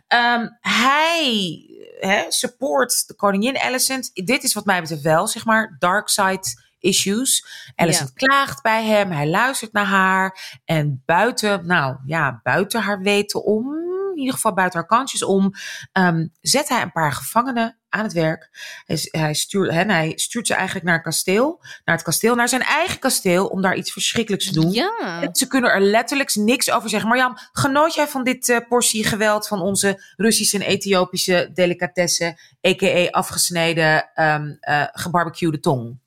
[0.08, 1.60] Ehm, hij
[2.00, 4.12] hè, support de koningin Alicent.
[4.14, 7.46] Dit is wat mij betreft wel, zeg maar, dark side issues.
[7.76, 10.60] Alicent klaagt bij hem, hij luistert naar haar.
[10.66, 13.85] En buiten, nou ja, buiten haar weten om,
[14.16, 15.54] in ieder geval buiten haar kansjes om,
[15.92, 18.50] ehm, zet hij een paar gevangenen aan het werk.
[18.86, 22.50] Hij, hij, stuurt, hè, hij stuurt ze eigenlijk naar, een kasteel, naar het kasteel, naar
[22.50, 24.72] zijn eigen kasteel, om daar iets verschrikkelijks te doen.
[24.72, 25.30] Ja.
[25.32, 27.10] Ze kunnen er letterlijk niks over zeggen.
[27.10, 32.38] Marjam, genoot jij van dit eh, portie geweld van onze Russische en Ethiopische delicatessen,
[32.68, 33.10] a.k.a.
[33.10, 36.00] afgesneden, ehm eh gebarbecuede tong?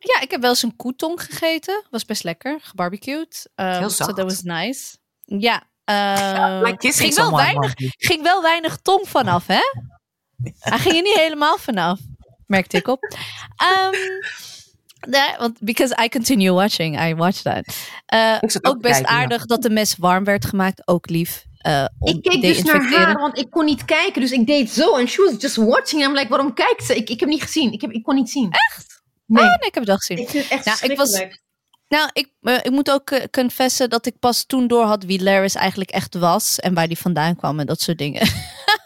[0.00, 1.82] ja, ik heb wel eens een koetong gegeten.
[1.90, 3.48] Was best lekker, gebarbecued.
[3.54, 4.16] Um, Heel so zacht.
[4.16, 4.96] that was nice.
[5.24, 5.62] Ja.
[5.90, 9.60] Eh, kissing ging, wel weinig, ging wel weinig tong vanaf, hè?
[10.58, 11.98] Hij ging er niet helemaal vanaf,
[12.46, 13.14] merkte ik op.
[13.56, 13.94] Ehm,
[15.10, 17.76] nee, want because I continue watching, I watch that.
[18.06, 19.20] Eh, ook best kijken, ja.
[19.20, 21.44] aardig dat de mes warm werd gemaakt, ook lief.
[21.58, 24.20] eh, om Ik keek dus naar haar, want ik kon niet kijken.
[24.20, 24.96] Dus ik deed zo.
[24.96, 26.04] En she was just watching.
[26.04, 26.96] I'm like, waarom kijkt ze?
[26.96, 27.72] Ik, ik heb niet gezien.
[27.72, 28.50] Ik, heb, ik kon niet zien.
[28.50, 29.02] Echt?
[29.26, 29.44] Nee.
[29.44, 30.18] Oh, nee, ik heb het wel gezien.
[30.18, 31.24] Ik vind het echt Nou, ik was-.
[31.90, 35.22] Nou, ik, eh, ik moet ook eh, confessen dat ik pas toen door had wie
[35.22, 38.20] Laris eigenlijk echt was en waar die vandaan kwam en dat soort dingen.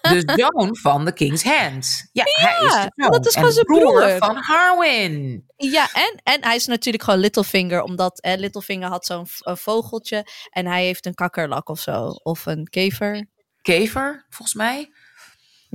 [0.01, 2.09] De zoon van de King's Hand.
[2.13, 3.11] Ja, hij is de zoon.
[3.11, 4.17] dat is En gewoon zijn de broer.
[4.19, 5.45] van Harwin.
[5.57, 9.27] ja, en, en hij is natuurlijk gewoon Littlefinger, omdat eh, Littlefinger had zo'n
[9.57, 13.27] vogeltje en hij heeft een kakkerlak of zo, of een kever.
[13.63, 14.91] Kever, volgens mij.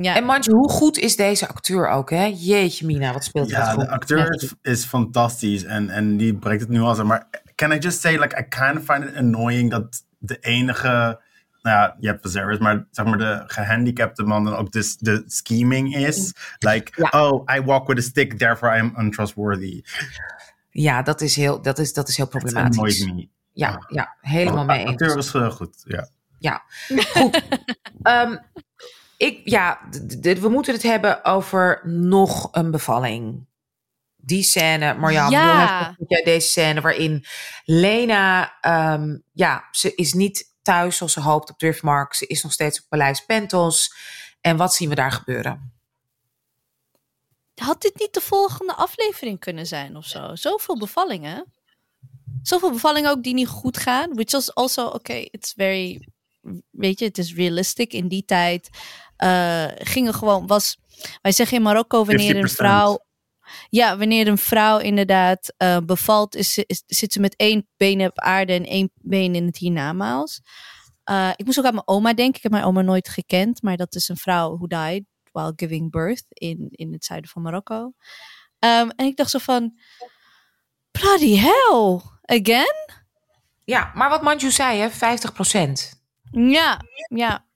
[0.01, 2.33] Ja, En Manju, hoe goed is deze acteur ook, hè?
[2.35, 6.61] Jeetje mina, wat speelt hij Ja, de acteur is, is fantastisch en, en die brengt
[6.61, 7.05] het nu al.
[7.05, 10.87] Maar can I just say, like, I kind of find it annoying dat de enige,
[11.61, 15.23] nou ja, je hebt Viserys, maar zeg maar de gehandicapte man dan ook de, de
[15.25, 16.33] scheming is.
[16.59, 17.29] Like, Ja.
[17.29, 19.81] oh, I walk with a stick, therefore I am untrustworthy.
[20.69, 23.05] Ja, dat is heel, dat is, dat is heel problematisch.
[23.05, 23.27] me.
[23.51, 25.31] Ja, ja, helemaal mee De acteur eens.
[25.31, 26.07] was eh, goed, ja.
[26.37, 27.41] Ja, goed.
[28.01, 28.35] Ehm,
[29.19, 29.79] ik, ja,
[30.21, 33.47] we moeten het hebben over nog een bevalling.
[34.15, 35.95] Die scène, Marjan, Ja.
[36.07, 37.25] jij deze scène waarin
[37.63, 42.13] Lena, ehm, ja, ze is niet thuis zoals ze hoopt op Driftmark.
[42.13, 43.93] Ze is nog steeds op Paleis Pentos.
[44.41, 45.73] En wat zien we daar gebeuren?
[47.55, 50.35] had dit niet de volgende aflevering kunnen zijn of zo?
[50.35, 51.53] Zoveel bevallingen.
[52.41, 54.13] Zoveel bevallingen ook die niet goed gaan.
[54.13, 56.07] Which is also, oké, it's very,
[56.69, 57.93] weet je, het is realistic.
[57.93, 58.69] In die tijd
[59.19, 60.77] eh, gingen gewoon, was,
[61.21, 62.51] wij zeggen in Marokko, wanneer een 50%.
[62.55, 62.99] vrouw,
[63.69, 68.01] ja, wanneer een vrouw inderdaad eh, bevalt, is, ze- is, zit ze met één been
[68.05, 70.41] op aarde en één been in het hiernamaals.
[71.03, 72.35] Eh, ik moest ook aan mijn oma denken.
[72.35, 75.91] Ik heb mijn oma nooit gekend, maar dat is een vrouw who died while giving
[75.91, 77.93] birth in, in het zuiden van Marokko.
[78.59, 79.77] Ehm, en ik dacht zo van,
[80.91, 82.75] bloody hell, again?
[83.65, 85.97] Ja, maar wat Manju zei, hè, 50%
[86.31, 87.47] Ja, ja.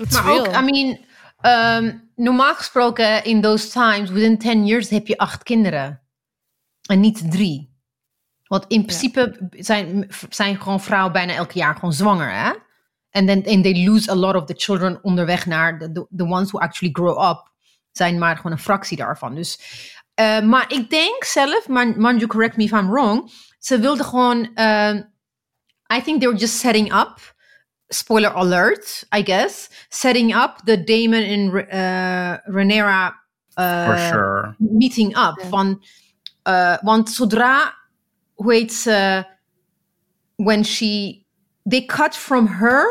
[0.00, 0.46] It's Maar real.
[0.46, 0.98] ook, I mean,
[1.40, 6.00] ehm, normaal gesproken in those times, within 10 years heb je acht kinderen.
[6.86, 7.68] En niet drie.
[8.44, 12.52] Want in principe zijn, zijn gewoon vrouwen bijna elk jaar gewoon zwanger, hè?
[13.10, 16.24] En then and they lose a lot of the children onderweg naar the, the, the
[16.24, 17.52] ones who actually grow up.
[17.92, 19.34] Zijn maar gewoon een fractie daarvan.
[19.34, 19.58] Dus,
[20.14, 23.30] eh, maar ik denk zelf, man, Manju, correct me if I'm wrong.
[23.58, 25.02] Ze wilde gewoon, ehm,
[25.94, 27.34] I think they were just setting up
[27.90, 33.12] spoiler alert, I guess, setting up the Damon and uh, Renera
[33.56, 34.56] uh, For sure.
[34.58, 35.34] meeting up.
[35.50, 35.80] Van,
[36.46, 37.72] uh, want zodra,
[38.34, 39.24] hoe heet ze,
[40.36, 41.24] when she,
[41.68, 42.84] they cut from her,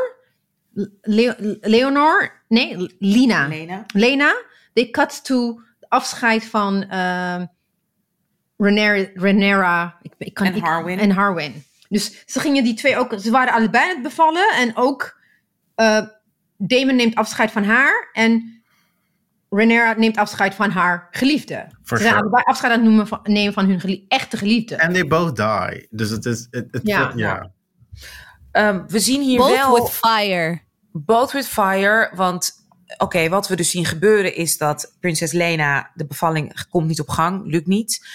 [1.08, 3.47] Le- Leonor, nee, Lina.
[3.50, 3.86] Lena.
[3.93, 4.34] Lena,
[4.76, 7.45] they cut to afscheid van ehm
[8.58, 11.00] Renera, Renera ik, ik kan, En ik- Harwin.
[11.00, 11.64] En Harwin.
[11.90, 15.20] Dus ze gingen die twee ook, ze waren allebei aan het bevallen en ook
[15.76, 16.02] eh,
[16.58, 18.62] Damon neemt afscheid van haar en
[19.50, 21.68] Renera neemt afscheid van haar geliefde.
[21.84, 22.22] For ze zijn sure.
[22.22, 24.82] allebei afscheid aan het noemen van, nemen van hun gelie- echte geliefde.
[24.82, 25.88] And they both die.
[25.90, 26.48] Dus het is...
[26.84, 27.52] Ja, ja.
[28.52, 29.74] Ehm, we zien hier Both wel...
[29.74, 30.62] with fire.
[30.92, 32.52] Both with fire, want
[32.98, 37.10] oké, wat we dus zien gebeuren is dat prinses Lena, de bevalling komt niet op
[37.10, 38.08] gang, lukt niet.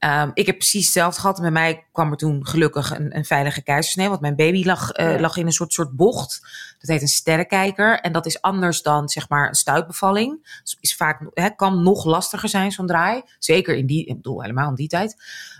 [0.00, 1.40] Ehm, ik heb precies hetzelfde gehad.
[1.40, 5.20] Bij mij kwam er toen gelukkig een, een veilige keizersnee, want mijn baby lag, eh,
[5.20, 6.40] lag in een soort, soort bocht.
[6.78, 10.60] Dat heet een sterrenkijker en dat is anders dan zeg maar een stuitbevalling.
[10.62, 13.22] Dus is vaak, hè, kan nog lastiger zijn zo'n draai.
[13.38, 15.16] Zeker in die, ik bedoel helemaal in die tijd.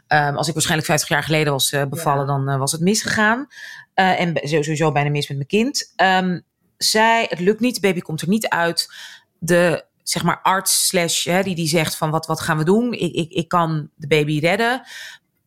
[0.07, 3.47] Ehm, als ik waarschijnlijk 50 jaar geleden was eh, bevallen, dan eh, was het misgegaan.
[3.95, 5.93] En sowieso bijna mis met mijn kind.
[5.97, 6.41] Ehm,
[6.77, 8.95] zij, het lukt niet, de baby komt er niet uit.
[9.39, 12.93] De zeg maar arts slash, hè, die, die zegt van wat, wat gaan we doen?
[12.93, 14.83] Ik, ik, ik kan de baby redden.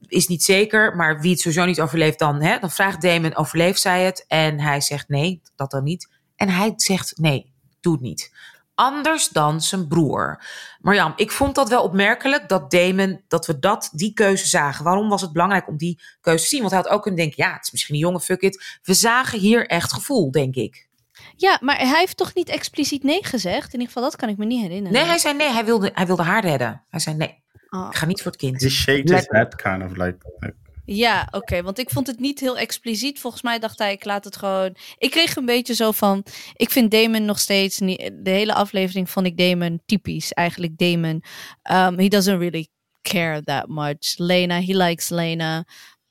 [0.07, 3.81] Is niet zeker, maar wie het sowieso niet overleeft dan, hè, dan vraagt Damon, overleeft
[3.81, 4.25] zij het?
[4.27, 6.09] En hij zegt nee, dat dan niet.
[6.35, 7.51] En hij zegt nee,
[7.81, 8.31] doe het niet.
[8.75, 10.43] Anders dan zijn broer.
[10.81, 14.83] Marjam, ik vond dat wel opmerkelijk dat Damon, dat we dat, die keuze zagen.
[14.83, 16.59] Waarom was het belangrijk om die keuze te zien?
[16.59, 18.79] Want hij had ook kunnen denken, ja, het is misschien een jonge, fuck it.
[18.83, 20.87] We zagen hier echt gevoel, denk ik.
[21.35, 23.65] Ja, maar hij heeft toch niet expliciet nee gezegd?
[23.65, 24.91] In ieder geval, dat kan ik me niet herinneren.
[24.97, 26.83] Nee, hij zei nee, hij wilde, hij wilde haar redden.
[26.89, 27.87] Hij zei nee, Oh.
[27.91, 28.61] ik ga niet voor het kind.
[28.61, 30.17] He shaked his head kind of like...
[30.39, 30.55] like
[30.85, 33.19] Ja, oké, want ik vond het niet heel expliciet.
[33.19, 34.75] Volgens mij dacht hij, ik laat het gewoon.
[34.97, 36.25] Ik kreeg een beetje zo van.
[36.55, 37.79] Ik vind Damon nog steeds.
[37.79, 40.31] niet- De hele aflevering vond ik Damon typisch.
[40.33, 41.23] Eigenlijk Damon.
[41.71, 42.67] Um, he doesn't really
[43.01, 44.17] care that much.
[44.17, 45.65] Lena, he likes Lena.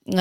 [0.05, 0.14] Uh,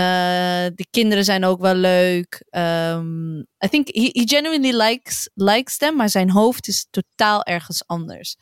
[0.75, 2.45] de kinderen zijn ook wel leuk.
[2.49, 7.87] Um, I think he, he genuinely likes, likes them, maar zijn hoofd is totaal ergens
[7.87, 8.35] anders.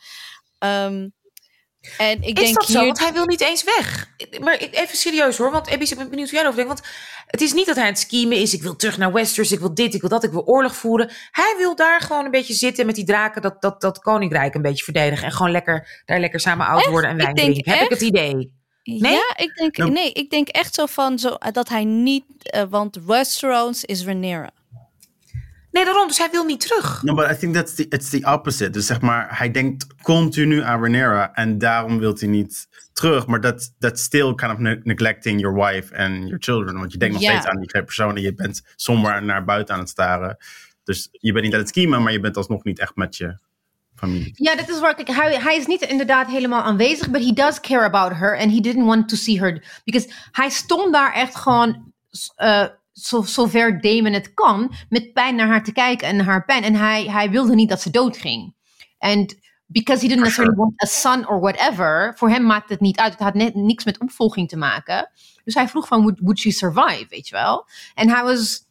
[0.58, 1.12] Um,
[1.96, 2.84] en ik is denk dat zo?
[2.84, 4.08] Want hij wil niet eens weg.
[4.40, 6.80] Maar even serieus hoor, want Abby, ik ben benieuwd hoe jij erover denkt.
[6.80, 6.94] Want
[7.26, 8.54] het is niet dat hij aan het schemen is.
[8.54, 11.10] Ik wil terug naar Westeros, ik wil dit, ik wil dat, ik wil oorlog voeren.
[11.30, 14.62] Hij wil daar gewoon een beetje zitten met die draken, dat, dat, dat koninkrijk een
[14.62, 15.26] beetje verdedigen.
[15.26, 17.72] En gewoon lekker, daar lekker samen oud worden en wijn drinken.
[17.72, 18.58] Heb ik het idee?
[18.82, 19.12] Nee?
[19.12, 22.62] Ja, ik denk, Nou- nee, ik denk echt zo van zo, dat hij niet, eh,
[22.68, 24.50] want Westeros is Rhaenyra.
[25.70, 26.08] Nee, daarom.
[26.08, 27.02] Dus hij wil niet terug.
[27.02, 28.70] No, but I think that's the, it's the opposite.
[28.70, 33.26] Dus zeg maar, hij denkt continu aan Rhaenyra en daarom wil hij niet terug.
[33.26, 36.78] Maar dat that's still kind of ne- neglecting your wife and your children.
[36.78, 38.22] Want je denkt nog steeds aan die twee personen.
[38.22, 40.36] Je bent somber naar buiten aan het staren.
[40.84, 43.38] Dus je bent niet aan het schemen, maar je bent alsnog niet echt met je
[44.34, 44.94] Ja, dat is waar.
[44.94, 45.08] Kijk,
[45.42, 48.86] hij, is niet inderdaad helemaal aanwezig, but he does care about her and he didn't
[48.86, 49.80] want to see her.
[49.84, 51.92] Because hij stond daar echt gewoon,
[52.36, 56.62] eh zo, zover Damon het kan, met pijn naar haar te kijken en haar pijn.
[56.62, 58.54] En hij, hij wilde niet dat ze doodging.
[58.98, 59.36] En
[59.66, 63.12] because he didn't want a son or whatever, voor hem maakt het niet uit.
[63.12, 65.10] Het had net niks met opvolging te maken.
[65.44, 67.66] Dus hij vroeg van, would, would she survive, weet je wel?
[67.94, 68.68] En hij was...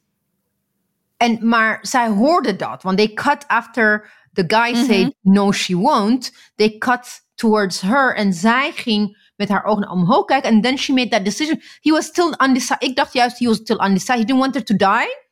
[1.18, 6.32] En, maar zij hoorde dat, want they cut after the guy said no she won't.
[6.56, 10.52] They cut towards her en zij ging met haar ogen omhoog kijken.
[10.52, 11.62] And then she made that decision.
[11.82, 12.90] He was still undecided.
[12.90, 14.20] Ik dacht juist, he was still undecided.
[14.20, 15.28] He didn't want her to die.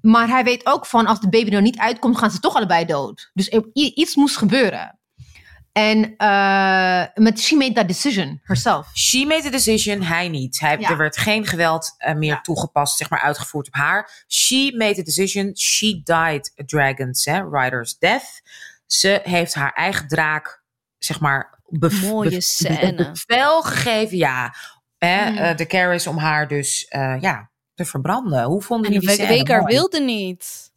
[0.00, 2.84] Maar hij weet ook van, als de baby er niet uitkomt, gaan ze toch allebei
[2.84, 3.30] dood.
[3.34, 4.98] Dus iets moest gebeuren.
[5.74, 8.86] En eh, met she made that decision herself.
[8.94, 10.60] She made the decision, hij niet.
[10.60, 10.90] Hij, Ja.
[10.90, 14.24] Er werd geen geweld eh, meer toegepast, zeg maar uitgevoerd op haar.
[14.28, 18.42] She made the decision, she died a dragon's, hè, rider's death.
[18.86, 20.62] Ze heeft haar eigen draak,
[20.98, 23.12] zeg maar, bev- Mooie scène.
[23.26, 24.16] bevel gegeven.
[24.16, 24.54] Ja,
[24.98, 25.36] hè, Mm.
[25.36, 28.44] eh, de Caris om haar dus, eh, ja, te verbranden.
[28.44, 29.58] Hoe vonden En jullie die scène?
[29.60, 29.74] Mooi.
[29.74, 30.72] wilde niet.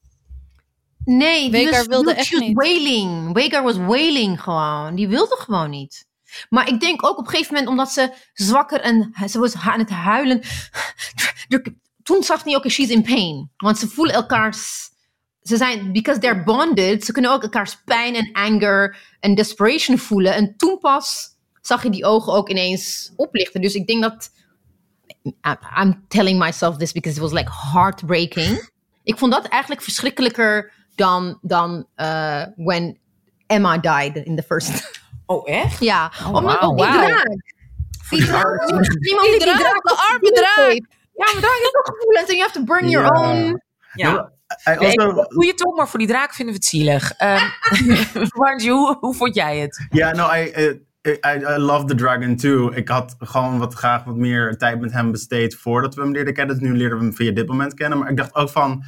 [1.16, 2.56] Nee, was, wilde echt was niet.
[2.56, 3.34] wailing.
[3.34, 4.96] Wagar was wailing gewoon.
[4.96, 6.06] Die wilde gewoon niet.
[6.50, 9.80] Maar ik denk ook op een gegeven moment, omdat ze zwakker en ze was aan
[9.80, 10.42] het huilen.
[12.04, 13.52] Toen zag hij ook, she's in pain.
[13.58, 14.90] Want ze voelen elkaars
[15.48, 20.34] ze zijn, because they're bonded, ze kunnen ook elkaars pijn en anger en desperation voelen.
[20.34, 23.62] En toen pas zag je die ogen ook ineens oplichten.
[23.62, 24.32] Dus ik denk dat,
[25.82, 28.70] I'm telling myself this because it was like heartbreaking.
[29.04, 32.98] Ik vond dat eigenlijk verschrikkelijker dan, dan uh, when
[33.48, 34.72] Emma died in the first.
[35.30, 35.80] Oh, echt?
[35.80, 37.28] Ja, Oh, omdat wauw, die draak.
[38.10, 38.70] Die draak.
[38.70, 40.74] Niemand die, draak, de arme draak.
[41.14, 43.22] Ja, maar draak heeft ook gevoelens en you have to bring your Ja.
[43.32, 43.62] own.
[43.94, 44.32] Ja.
[44.64, 47.12] Also, goeie toch, maar voor die draak vinden we het zielig.
[47.24, 49.88] Um, Margie, hoe, hoe vond jij het?
[49.90, 52.72] Ja, no, I, uh, I, I love the dragon too.
[52.72, 56.34] Ik had gewoon wat graag wat meer tijd met hem besteed voordat we hem leerden
[56.34, 56.60] kennen.
[56.60, 57.98] Dus nu leerden we hem via dit moment kennen.
[57.98, 58.84] Maar ik dacht ook van,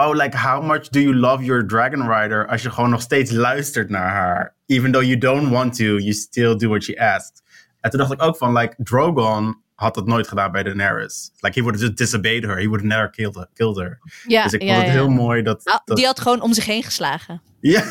[0.00, 3.30] oh, like how much do you love your dragon rider als je gewoon nog steeds
[3.30, 4.54] luistert naar haar.
[4.66, 7.42] Even though you don't want to, you still do what she asks.
[7.80, 11.30] En toen dacht ik ook van, like, Drogon had dat nooit gedaan bij Daenerys.
[11.40, 12.56] Like, he would have just disobeyed her.
[12.56, 13.48] He would have never killed her.
[13.54, 13.98] Killed her.
[14.26, 15.00] Ja, dus ik ja, vond het ja.
[15.00, 15.80] heel mooi dat...
[15.84, 17.42] Dat Die had gewoon om zich heen geslagen.
[17.60, 17.82] ja,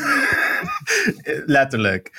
[1.46, 2.10] letterlijk.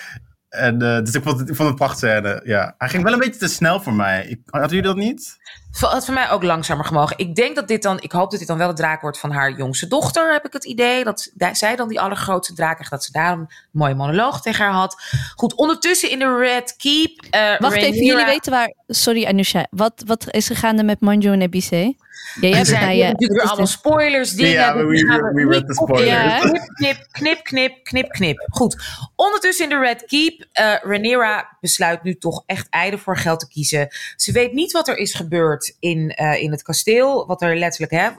[0.51, 2.41] En, eh, dus ik vond het, ik vond het een prachtscène.
[2.43, 2.75] Ja.
[2.77, 4.25] Hij ging wel een beetje te snel voor mij.
[4.27, 5.39] Ik, hadden jullie dat niet?
[5.71, 7.17] Het had voor mij ook langzamer gemogen.
[7.17, 9.31] Ik denk dat dit dan, ik hoop dat dit dan wel de draak wordt van
[9.31, 11.03] haar jongste dochter, heb ik het idee.
[11.03, 14.65] Dat da- zij dan die allergrootste draak krijgt, dat ze daarom een mooie monoloog tegen
[14.65, 15.01] haar had.
[15.35, 17.25] Goed, ondertussen in de Red Keep.
[17.29, 18.73] eh, Wacht even, jullie weten waar...
[18.87, 21.95] Sorry Anusha, wat, wat is er gaande met Manjo en Ebise?
[22.41, 23.03] Ja, jij hebt je...
[23.03, 24.51] natuurlijk weer allemaal spoilers, dingen.
[24.51, 26.09] Ja, we- die we- gaan we niet read the op- spoilers.
[26.09, 26.39] Ja.
[26.39, 28.45] Knip, knip, knip, knip, knip, knip.
[28.49, 28.75] Goed.
[29.15, 30.45] Ondertussen in de Red Keep.
[30.51, 33.87] eh Rhaenyra besluit nu toch echt eieren voor geld te kiezen.
[34.15, 37.25] Ze weet niet wat er is gebeurd in, eh, in het kasteel.
[37.27, 38.09] Wat er letterlijk, hè.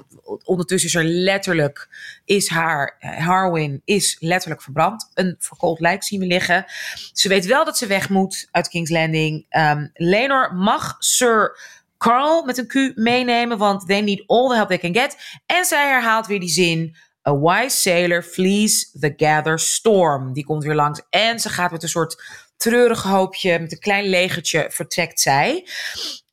[0.44, 1.88] Ondertussen is er letterlijk,
[2.24, 5.10] is haar, eh, Harwin is letterlijk verbrand.
[5.14, 6.64] Een verkoold lijk zien we liggen.
[7.12, 9.46] Ze weet wel dat ze weg moet uit King's Landing.
[9.48, 11.56] Ehm Lenor mag Sir
[12.02, 15.16] Carl met een Q meenemen, want they need all the help they can get.
[15.46, 16.96] En zij herhaalt weer die zin.
[17.28, 20.32] A wise sailor flees the gather storm.
[20.32, 22.22] Die komt weer langs en ze gaat met een soort
[22.56, 25.68] treurig hoopje, met een klein legertje, vertrekt zij.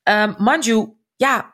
[0.04, 1.54] Ehm Manju, ja,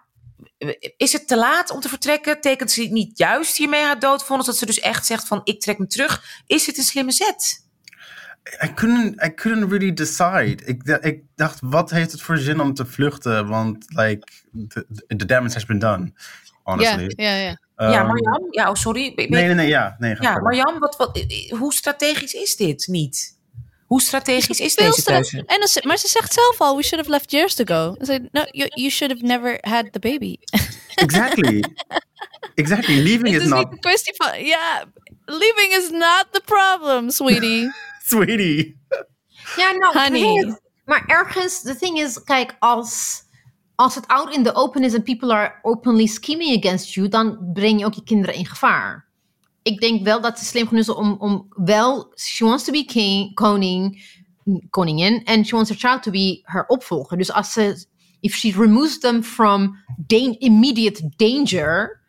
[0.97, 2.41] is het te laat om te vertrekken?
[2.41, 4.45] Tekent ze niet juist hiermee haar doodvonnis?
[4.45, 6.43] Dat ze dus echt zegt van, ik trek me terug.
[6.47, 7.64] Is het een slimme zet?
[8.64, 10.58] I couldn't, I couldn't really decide.
[10.66, 13.48] Ik, ik dacht, wat heeft het voor zin om te vluchten?
[13.48, 14.28] Want, like,
[14.68, 14.86] the,
[15.18, 16.12] the damage has been done, Ja,
[16.64, 17.14] honestly.
[17.16, 17.58] ja, ja.
[17.78, 18.48] ja, Um, Marjam?
[18.50, 19.14] Ja, oh, sorry.
[19.16, 19.96] Nee, nee, nee, ja.
[20.00, 20.39] Nee, Ja.
[20.39, 23.38] Marjam, wat, wat, hoe strategisch is dit niet?
[23.86, 25.43] Hoe strategisch is Veel deze keuze?
[25.46, 27.96] En maar ze zegt zelf al, we should have left years ago.
[28.00, 30.38] Ze zei, no, you, you should have never had the baby.
[30.96, 31.64] Exactly.
[32.54, 32.96] exactly.
[32.96, 34.86] Leaving is is not, niet een kwestie van, ja,
[35.26, 37.72] leaving is not the problem, sweetie.
[38.06, 38.80] sweetie.
[39.56, 40.58] Ja, nou, Honey.
[40.86, 43.24] Maar ergens, the thing is, kijk, als,
[43.76, 47.51] als het out in the open is en people are openly scheming against you, dan
[47.53, 49.06] breng je ook je kinderen in gevaar.
[49.62, 52.86] Ik denk wel dat ze slim genoeg is om, om wel, she wants to be
[52.86, 54.03] king, koning,
[54.70, 57.18] koningin, and she wants her child to be her opvolger.
[57.18, 57.86] Dus als ze,
[58.20, 59.78] if she removes them from
[60.39, 62.01] immediate danger,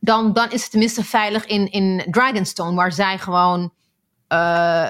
[0.00, 3.72] dan, dan is het tenminste veilig in, in Dragonstone, waar zij gewoon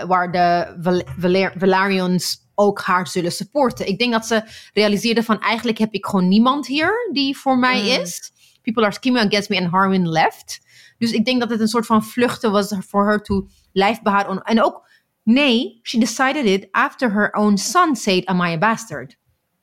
[0.08, 3.86] waar de Val- Valer- Valarians ook haar zullen supporten.
[3.88, 7.80] Ik denk dat ze realiseerden van eigenlijk heb ik gewoon niemand hier die voor mij
[7.80, 7.86] Mm.
[8.02, 8.32] is.
[8.62, 10.60] People are scheming against me and Harwin left.
[10.98, 14.42] Dus ik denk dat het een soort van vluchten was voor her to lijfbehoud.
[14.46, 14.88] En ook,
[15.22, 19.16] nee, she decided it after her own son said, am I a bastard?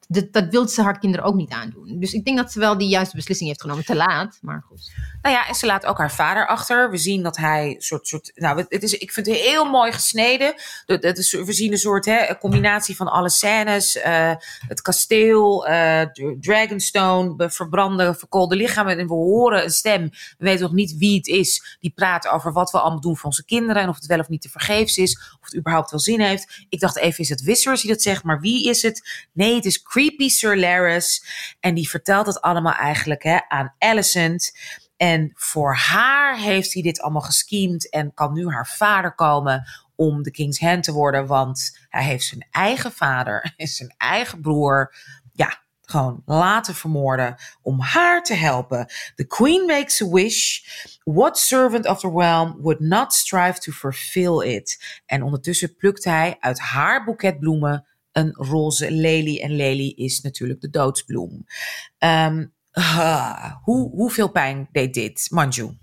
[0.08, 2.00] Dat, dat wilde ze haar kinderen ook niet aandoen.
[2.00, 3.86] Dus ik denk dat ze wel die juiste beslissing heeft genomen.
[3.86, 4.92] Te laat, maar goed.
[5.22, 6.90] Nou ja, en ze laat ook haar vader achter.
[6.90, 10.54] We zien dat hij soort, soort nou, het is, ik vind het heel mooi gesneden.
[10.86, 13.96] De, de, de- we zien een soort hè, een combinatie van alle scènes.
[13.98, 14.34] eh,
[14.68, 18.98] het kasteel, eh, Dr- Dragonstone, verbrande, verkoolde lichamen.
[19.00, 20.02] En we horen een stem.
[20.10, 21.78] We weten nog niet wie het is.
[21.80, 23.82] Die praat over wat we allemaal doen voor onze kinderen.
[23.82, 25.18] En of het wel of niet te vergeefs is.
[25.42, 26.66] Of het überhaupt wel zin heeft.
[26.70, 28.24] Ik dacht even, is het Viserys die dat zegt?
[28.24, 29.28] Maar wie is het?
[29.34, 31.24] Nee, het is Creepy Sir Larys.
[31.60, 34.58] En die vertelt het allemaal eigenlijk hè, aan Alicent.
[34.98, 40.24] En voor haar heeft hij dit allemaal geschemd en kan nu haar vader komen om
[40.24, 41.26] de King's Hand te worden.
[41.28, 44.96] Want hij heeft zijn eigen vader en zijn eigen broer,
[45.34, 48.86] ja, gewoon laten vermoorden om haar te helpen.
[49.16, 50.60] The queen makes a wish.
[51.04, 55.02] What servant of the realm would not strive to fulfill it?
[55.06, 57.86] En ondertussen plukt hij uit haar boeket bloemen
[58.16, 59.42] een roze lelie.
[59.42, 61.46] En lelie is natuurlijk de doodsbloem.
[61.98, 62.46] Ehm,
[63.64, 65.78] hoe, hoeveel pijn deed dit, Manju?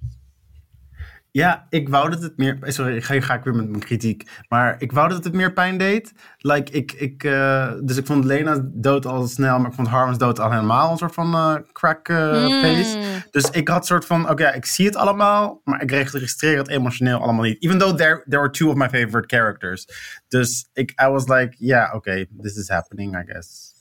[1.33, 2.59] Ja, ik wou dat het meer.
[2.61, 4.31] Sorry, ga, ga ik weer met mijn kritiek.
[4.49, 6.13] Maar ik wou dat het meer pijn deed.
[6.39, 10.19] Like, ik, ik, uh, dus ik vond Lena dood al snel, maar ik vond Harmons
[10.19, 12.61] dood al helemaal een soort van uh, crack uh, Mm.
[12.61, 12.99] pace.
[13.31, 16.69] Dus ik had een soort van: oké, ik zie het allemaal, maar ik registreer het
[16.69, 17.63] emotioneel allemaal niet.
[17.63, 19.87] Even though there, there were two of my favorite characters.
[20.29, 23.72] Dus ik I was like: ja, oké, okay, this is happening, I guess.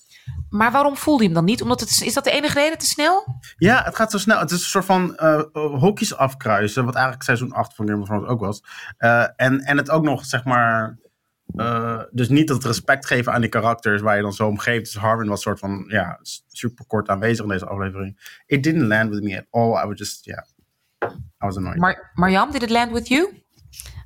[0.49, 1.61] Maar waarom voelde je hem dan niet?
[1.61, 3.41] Omdat het, is dat de enige reden te snel?
[3.57, 4.39] Ja, het gaat zo snel.
[4.39, 8.07] Het is een soort van uh, hokjes afkruisen, wat eigenlijk seizoen 8 van Game of
[8.07, 8.63] Thrones ook was.
[8.99, 10.99] Uh, en, en het ook nog, zeg maar,
[11.55, 14.83] uh, dus niet het respect geven aan die karakters waar je dan zo om geeft.
[14.93, 18.39] Dus Harwin was soort van, ja, super kort aanwezig in deze aflevering.
[18.45, 19.83] It didn't land with me at all.
[19.83, 20.43] I was just, yeah,
[21.13, 21.77] I was annoyed.
[21.77, 23.43] Maar, Marjam, did it land with you?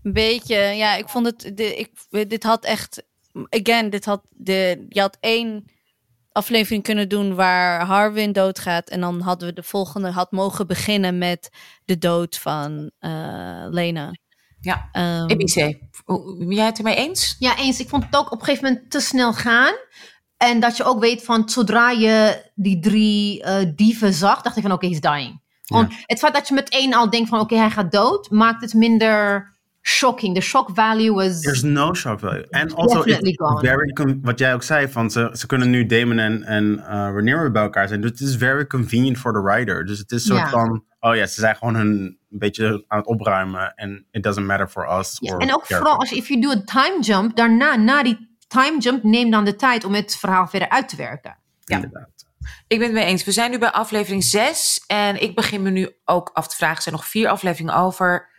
[0.03, 3.03] Een beetje, ja, ik vond het, de, ik, dit had echt,
[3.49, 5.65] again, dit had, de, je had één
[6.35, 8.89] aflevering kunnen doen waar Harwin doodgaat.
[8.89, 11.49] En dan hadden we de volgende had mogen beginnen met
[11.85, 14.11] de dood van uh, Lena.
[14.59, 15.55] Ja, um, EBC.
[16.37, 17.35] Ben jij het ermee eens?
[17.39, 17.79] Ja, eens.
[17.79, 19.73] Ik vond het ook op een gegeven moment te snel gaan.
[20.37, 24.61] En dat je ook weet van, zodra je die drie uh, dieven zag, dacht ik
[24.61, 25.43] van, oké, okay, he's dying.
[25.61, 25.87] Ja.
[26.05, 28.73] Het feit dat je meteen al denkt van, oké, okay, hij gaat dood, maakt het
[28.73, 29.54] minder
[29.87, 30.35] shocking.
[30.35, 31.41] The shock value was.
[31.41, 32.45] There's no shock value.
[32.51, 36.43] And also, it's very wat jij ook zei, van ze, ze kunnen nu Damon en,
[36.43, 38.01] en uh, Rhaenyra bij elkaar zijn.
[38.01, 39.85] Dus het is very convenient for the writer.
[39.85, 43.07] Dus het is soort van, oh ja, ze zijn gewoon hun een beetje aan het
[43.07, 43.73] opruimen.
[43.75, 45.19] En it doesn't matter for us.
[45.19, 48.79] En ook vooral als je, if you do a time jump, daarna, na die time
[48.79, 51.37] jump, neem dan de tijd om het verhaal verder uit te werken.
[51.59, 51.75] Ja.
[51.75, 52.13] Inderdaad.
[52.67, 53.23] Ik ben het mee eens.
[53.23, 54.83] We zijn nu bij aflevering 6.
[54.87, 56.75] En ik begin me nu ook af te vragen.
[56.75, 58.29] Er zijn nog vier afleveringen over.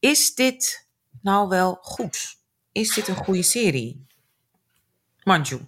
[0.00, 0.88] Is dit
[1.22, 2.36] nou wel goed?
[2.72, 4.06] Is dit een goede serie?
[5.22, 5.58] Manju.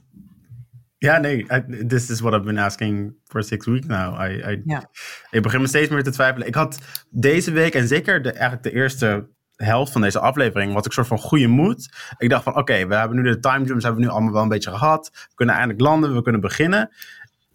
[0.98, 4.20] Ja, nee, I- this is what I've been asking for six weeks now.
[4.30, 4.90] I, I, Ja.
[5.30, 6.46] Ik begin me steeds meer te twijfelen.
[6.46, 6.78] Ik had
[7.10, 11.06] deze week, en zeker de, eigenlijk de eerste helft van deze aflevering, was ik soort
[11.06, 11.88] van goede moed.
[12.18, 14.42] Ik dacht van, oké, we hebben nu de time jumps, hebben we nu allemaal wel
[14.42, 15.10] een beetje gehad.
[15.12, 16.90] We kunnen eindelijk landen, we kunnen beginnen.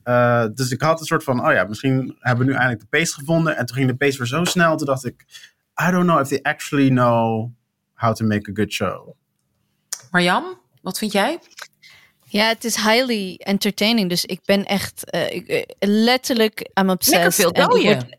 [0.04, 2.98] Uh, dus ik had een soort van, oh ja, misschien hebben we nu eindelijk de
[2.98, 3.58] pace gevonden.
[3.58, 5.26] En toen ging de pace weer zo snel, toen dacht ik,
[5.82, 7.52] I don't know if they actually know
[7.94, 9.16] how to make a good show.
[10.12, 11.40] Marjam, wat vind jij?
[12.30, 14.10] Ja, het is highly entertaining.
[14.10, 17.38] Dus ik ben echt uh, ik, uh, letterlijk I'm obsessed.
[17.38, 18.18] Lekker veel dooien.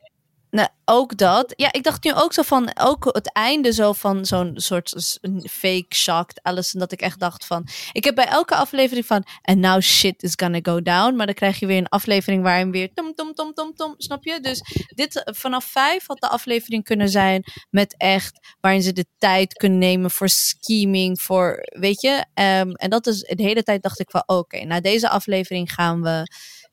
[0.50, 1.52] Nou, ook dat.
[1.56, 5.18] Ja, ik dacht nu ook zo van, ook het einde zo van zo'n soort
[5.50, 6.72] fake shocked alles.
[6.72, 10.22] En dat ik echt dacht van, ik heb bij elke aflevering van, and now shit
[10.22, 11.16] is gonna go down.
[11.16, 14.24] Maar dan krijg je weer een aflevering waarin weer tom, tom, tom, tom, tom, snap
[14.24, 14.40] je?
[14.40, 14.60] Dus
[14.94, 19.52] dit, eh, vanaf vijf had de aflevering kunnen zijn met echt, waarin ze de tijd
[19.52, 22.24] kunnen nemen voor scheming, voor, weet je?
[22.34, 26.02] Ehm, en dat is, de hele tijd dacht ik van, oké, na deze aflevering gaan
[26.02, 26.22] we...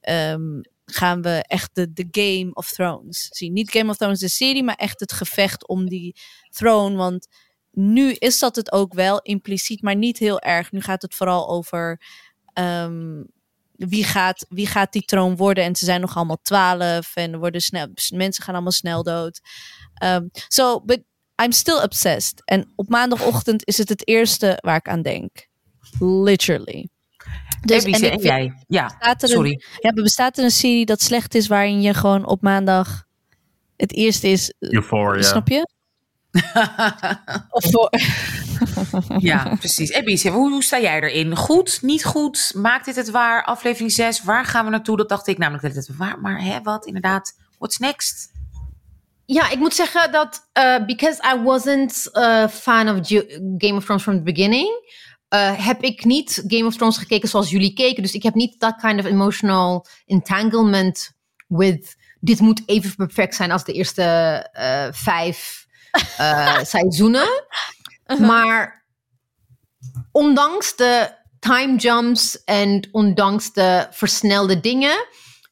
[0.01, 3.53] ehm, gaan we echt de, Game of Thrones zien.
[3.53, 6.15] Niet Game of Thrones de serie, maar echt het gevecht om die
[6.49, 6.95] throne.
[6.95, 7.27] Want
[7.71, 10.71] nu is dat het ook wel impliciet, maar niet heel erg.
[10.71, 12.01] Nu gaat het vooral over
[12.53, 13.23] ehm,
[13.71, 15.63] wie, gaat, wie gaat die troon worden.
[15.63, 19.39] En ze zijn nog allemaal twaalf en worden snel, mensen gaan allemaal snel dood.
[20.03, 21.03] Um, so, but
[21.43, 22.41] I'm still obsessed.
[22.45, 25.47] En op maandagochtend is het het eerste waar ik aan denk.
[25.99, 26.89] Literally.
[27.65, 28.53] Dus, en, ik en vind- jij?
[28.67, 29.51] Ja, Bestaat er sorry.
[29.51, 33.03] Een, ja, maar bestaat er een serie dat slecht is waarin je gewoon op maandag
[33.77, 35.21] het eerste is, eh, Euphoria.
[35.23, 35.67] snap je?
[37.49, 37.89] Of voor,
[39.17, 39.89] ja, precies.
[39.89, 41.35] Ebice, hoe, hoe sta jij erin?
[41.35, 42.51] Goed, niet goed?
[42.55, 43.43] Maakt dit het waar?
[43.43, 44.97] Aflevering 6, waar gaan we naartoe?
[44.97, 46.85] Dat dacht ik namelijk dat het waar, maar hè, wat?
[46.85, 48.31] Inderdaad, what's next?
[49.25, 53.07] Ja, ik moet zeggen dat uh, because I wasn't a fan of
[53.57, 54.69] Game of Thrones from the beginning,
[55.29, 58.03] uh, heb ik niet Game of Thrones gekeken zoals jullie keken.
[58.03, 61.11] Dus ik heb niet dat kind of emotional entanglement
[61.47, 64.03] with dit moet even perfect zijn als de eerste
[64.53, 65.65] uh, vijf
[66.19, 67.27] uh, seizoenen.
[68.19, 68.85] Maar
[70.11, 75.05] ondanks de time jumps en ondanks de versnelde dingen,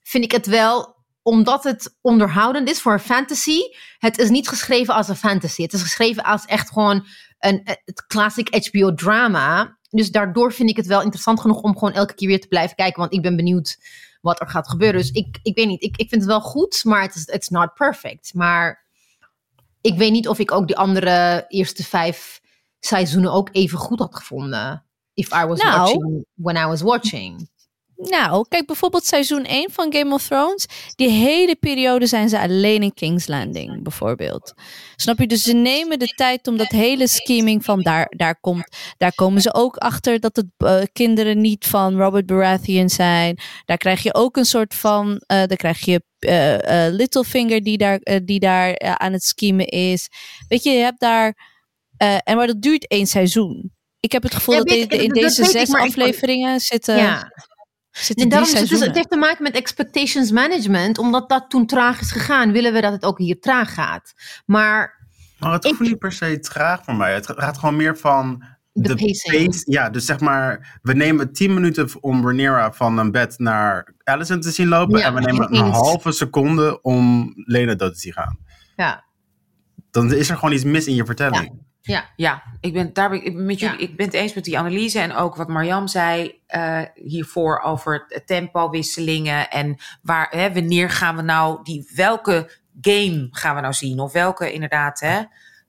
[0.04, 3.60] vind ik het wel omdat het onderhoudend is voor een fantasy.
[3.98, 5.62] Het is niet geschreven als een fantasy.
[5.62, 7.06] Het is geschreven als echt gewoon
[7.44, 9.78] een, het classic HBO drama.
[9.90, 12.76] Dus daardoor vind ik het wel interessant genoeg om gewoon elke keer weer te blijven
[12.76, 13.00] kijken.
[13.00, 13.78] Want ik ben benieuwd
[14.22, 15.00] wat er gaat gebeuren.
[15.00, 15.84] Dus ik, ik weet niet.
[15.84, 18.34] Ik, ik vind het wel goed, maar het is it's not perfect.
[18.34, 18.86] Maar
[19.82, 22.42] ik weet niet of ik ook die andere eerste vijf
[22.80, 24.86] seizoenen ook even goed had gevonden.
[25.14, 25.80] If I was Nou.
[25.80, 27.50] watching when I was watching.
[27.96, 30.66] Nou, kijk bijvoorbeeld seizoen 1 van Game of Thrones.
[30.96, 34.54] Die hele periode zijn ze alleen in King's Landing, bijvoorbeeld.
[34.96, 35.28] Snap je?
[35.28, 38.78] Dus ze nemen de tijd om dat hele scheming van daar, daar komt.
[38.98, 43.38] Daar komen ze ook achter dat het eh, kinderen niet van Robert Baratheon zijn.
[43.66, 45.24] Daar krijg je ook een soort van.
[45.26, 50.08] eh dan krijg je eh, Littlefinger die daar, die daar aan het schemen is.
[50.48, 51.36] Weet je, je hebt daar.
[51.98, 53.72] en maar dat duurt één seizoen.
[54.00, 56.98] Ik heb het gevoel Ja, dat weet in dat deze zes afleveringen zitten.
[56.98, 57.32] ja.
[57.94, 60.98] Zitten En drie daarom is het, dus, het heeft te maken met expectations management.
[60.98, 64.14] Omdat dat toen traag is gegaan, willen we dat het ook hier traag gaat.
[64.46, 65.08] Maar
[65.40, 67.14] Maar het hoeft niet per se traag voor mij.
[67.14, 69.46] Het gaat gewoon meer van De pacing.
[69.46, 73.94] pace- Ja, dus zeg maar, we nemen 10 minuten om Rhaenyra van een bed naar
[74.04, 75.00] Allison te zien lopen.
[75.00, 75.76] Ja, en we nemen een eens.
[75.78, 78.38] halve seconde om Lena dood te zien gaan.
[78.76, 79.04] ja,
[79.92, 81.44] Dan is er gewoon iets mis in je vertelling.
[81.44, 81.62] ja.
[82.16, 83.84] Ja, ik ben, daar ben ik, met jullie, Ja.
[83.88, 85.00] ik ben het eens met die analyse.
[85.00, 89.50] En ook wat Marjam zei eh, hiervoor over het tempowisselingen.
[89.50, 92.52] En waar, hè, wanneer gaan we nou die, welke
[92.82, 94.00] game gaan we nou zien?
[94.00, 95.22] Of welke inderdaad, hè,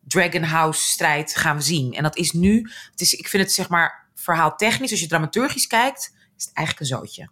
[0.07, 1.93] Dragon House strijd gaan we zien?
[1.95, 5.07] En dat is nu, het is, ik vind het zeg maar verhaal technisch, als je
[5.07, 7.29] dramaturgisch kijkt, is het eigenlijk een zootje.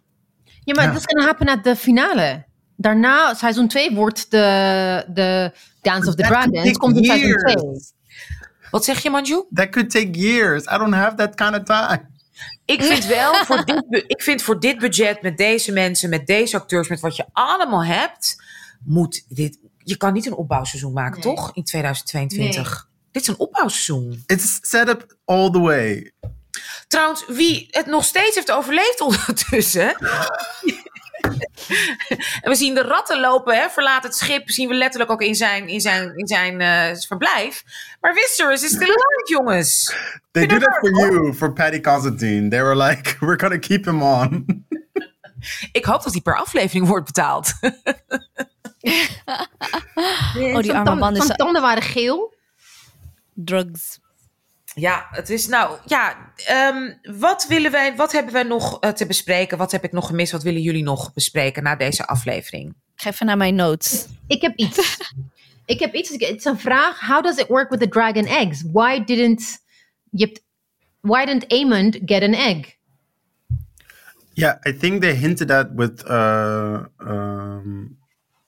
[0.63, 0.91] Ja, maar Ja.
[0.91, 2.45] dat is gonna happen at de finale.
[2.77, 5.51] Daarna, seizoen 2 wordt de, de
[5.81, 7.53] Dance of the take Komt in seizoen years.
[7.53, 8.01] 2.
[8.73, 9.43] Wat zeg je, Manju?
[9.53, 10.63] That could take years.
[10.63, 12.09] I don't have that kind of time.
[12.65, 16.57] Ik vind wel, voor dit, ik vind voor dit budget, met deze mensen, met deze
[16.57, 18.43] acteurs, met wat je allemaal hebt,
[18.85, 19.59] moet dit.
[19.77, 21.35] Je kan niet een opbouwseizoen maken, Nee.
[21.35, 21.51] toch?
[21.55, 22.89] In 2022.
[23.11, 24.23] Dit is een opbouwseizoen.
[24.25, 26.11] It's set up all the way.
[26.87, 29.95] Trouwens, wie het nog steeds heeft overleefd ondertussen.
[32.41, 34.49] En we zien de ratten lopen, hè, verlaat het schip.
[34.49, 37.63] Zien we letterlijk ook in zijn, in zijn, in zijn eh, verblijf.
[38.01, 39.95] Maar Viserys is still alive, jongens.
[40.31, 42.49] They did je it for you, for Paddy Constantine.
[42.49, 44.45] They were like, we're gonna keep him on.
[45.71, 47.53] Ik hoop dat hij per aflevering wordt betaald.
[50.35, 52.33] Oh, die arme man is Zijn tanden waren geel.
[53.33, 53.99] drugs.
[54.75, 59.05] Ja, het is nou, ja, ehm, wat willen wij, wat hebben wij nog eh, te
[59.05, 59.57] bespreken?
[59.57, 60.31] Wat heb ik nog gemist?
[60.31, 62.69] Wat willen jullie nog bespreken na deze aflevering?
[62.69, 64.05] Ik ga even naar mijn notes.
[64.27, 64.97] Ik heb iets.
[65.65, 66.09] ik heb iets.
[66.09, 66.99] Het is een vraag.
[66.99, 68.63] How does it work with the dragon eggs?
[68.71, 69.61] Why didn't
[70.09, 70.41] je hebt,
[71.03, 72.77] Why didn't Aemond get an egg?
[74.35, 77.97] Yeah, I think they hinted at with uh, um,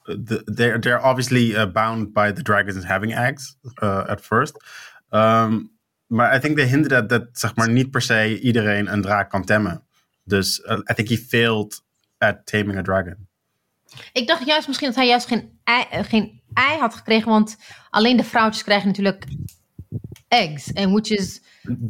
[0.06, 4.58] the, they're they're obviously uh, bound by the dragons having eggs uh, at first.
[5.12, 5.75] Um,
[6.16, 9.30] maar I think they hinted at that zeg maar niet per se iedereen een draak
[9.30, 9.84] kan temmen.
[10.24, 11.82] Dus uh, I think he failed
[12.18, 13.28] at taming a dragon.
[14.14, 17.58] Ik dacht juist misschien dat hij juist geen ei, eh, geen ei had gekregen, want
[17.90, 19.26] alleen de vrouwtjes krijgen natuurlijk
[20.28, 20.74] eggs.
[20.74, 21.42] En which is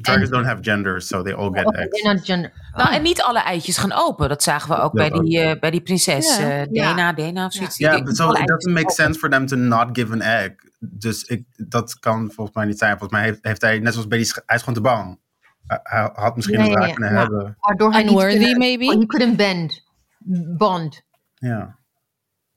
[0.02, 2.02] Dragons don't have genders, so they all get oh, eggs.
[2.02, 2.52] they're not gender.
[2.76, 4.30] Nou, en niet alle eitjes gaan open.
[4.30, 6.62] Dat zagen we ook bij Dat die, eh, bij die prinses Ja.
[6.62, 7.78] eh, Dena, Dena of zoiets.
[7.78, 8.96] Ja, niet so it doesn't make open.
[8.96, 10.52] sense for them to not give an egg.
[10.80, 12.98] Dus ik, dat kan volgens mij niet zijn.
[12.98, 15.20] Volgens mij heeft, heeft hij, net zoals bij die, hij is gewoon te bang.
[15.68, 17.20] Hij, hij had misschien Nee, een draak nee, kunnen ja.
[17.20, 17.56] hebben.
[17.60, 18.86] Waardoor hij niet Unworthy, kunnen- maybe?
[18.86, 19.84] He couldn't bend,
[20.58, 21.02] bond.
[21.36, 21.75] Ja.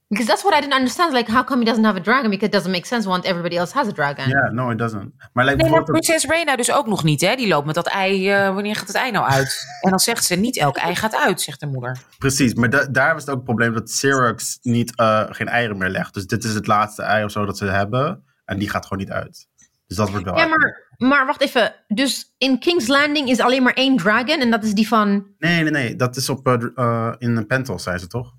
[0.09, 1.13] Because that's what I didn't understand.
[1.13, 2.31] Like, how come he doesn't have a dragon?
[2.31, 4.29] Because it doesn't make sense, want everybody else has a dragon.
[4.29, 5.13] Ja, no, it doesn't.
[5.33, 7.35] Maar like, Nee, maar bijvoorbeeld- prinses Reina dus ook nog niet, hè?
[7.35, 8.31] Die loopt met dat ei.
[8.31, 9.65] eh, wanneer gaat het ei nou uit?
[9.81, 11.97] En dan zegt ze: niet elk ei gaat uit, zegt de moeder.
[12.19, 15.77] precies, maar da- daar was het ook het probleem dat Syrax niet, eh, geen eieren
[15.79, 16.15] meer legt.
[16.15, 18.23] Dus dit is het laatste ei of zo dat ze hebben.
[18.45, 19.47] En die gaat gewoon niet uit.
[19.87, 21.75] Dus dat wordt wel Ja, maar, maar wacht even.
[21.89, 25.27] Dus in King's Landing is alleen maar één dragon en dat is die van...
[25.39, 25.97] Nee, nee, nee.
[25.97, 28.33] Dat is op, eh, in Pentos, zei ze toch?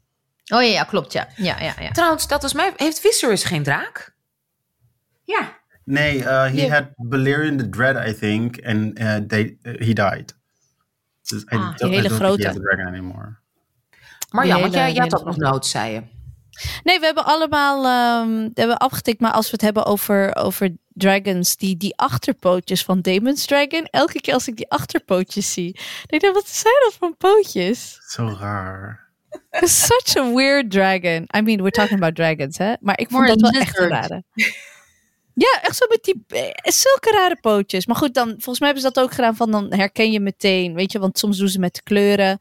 [0.50, 1.28] Oh ja, ja klopt, ja.
[1.36, 1.92] Ja, ja, ja.
[1.92, 2.74] Trouwens, dat was mij.
[2.76, 4.16] Heeft Viserys geen draak?
[5.24, 5.58] Ja.
[5.84, 8.66] Nee, eh, he had Balerion the Dread, I think.
[8.66, 10.38] And eh, they, eh, he died.
[11.22, 12.48] Dus I Ah, die I hele he grote.
[12.48, 13.38] a dragon anymore.
[14.30, 16.04] Maar ja, want jij, jij had ook nog nood, zei je.
[16.84, 19.20] Nee, we hebben allemaal ehm, we hebben afgetikt.
[19.20, 23.86] Maar als we het hebben over, over dragons, die, die achterpootjes van Damon's Dragon.
[23.86, 28.00] Elke keer als ik die achterpootjes zie, denk ik, wat zijn dat voor pootjes?
[28.08, 29.09] Zo raar.
[29.62, 31.28] Such a weird dragon.
[31.38, 32.74] I mean, we're talking about dragons, hè?
[32.80, 34.24] Maar ik vond More dat wel echt rare.
[35.34, 37.86] Ja, echt zo met die eh, zulke rare pootjes.
[37.86, 40.74] Maar goed, dan volgens mij hebben ze dat ook gedaan van dan herken je meteen,
[40.74, 42.38] weet je, want soms doen ze met de kleuren.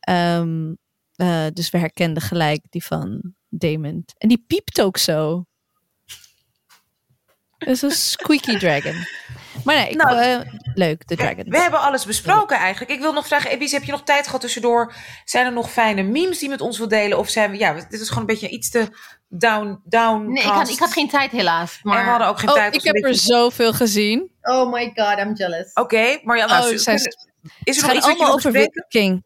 [0.00, 0.74] Ehm,
[1.14, 4.04] eh, dus we herkenden gelijk die van Damon.
[4.18, 5.44] En die piept ook zo.
[7.58, 8.94] Het is een squeaky dragon.
[9.64, 10.38] Maar nee, ik, Nou, eh,
[10.74, 11.44] leuk, de dragon.
[11.48, 12.90] We hebben alles besproken eigenlijk.
[12.92, 14.94] Ik wil nog vragen, Ebies, heb je nog tijd gehad tussendoor?
[15.24, 17.18] Zijn er nog fijne memes die je met ons wil delen?
[17.18, 18.88] Of zijn we, ja, dit is gewoon een beetje iets te
[19.28, 20.32] down, down.
[20.32, 21.78] Nee, ik had, ik had geen tijd helaas.
[21.82, 21.98] Maar...
[21.98, 22.74] En we hadden ook geen Oh, tijd.
[22.74, 24.30] ik heb er zoveel gezien.
[24.42, 25.72] Oh my god, I'm jealous.
[25.74, 27.28] Oké, maar ja, nou, Oh, zijn- kunnen,
[27.64, 28.52] Is Ze er nog gaan iets allemaal over.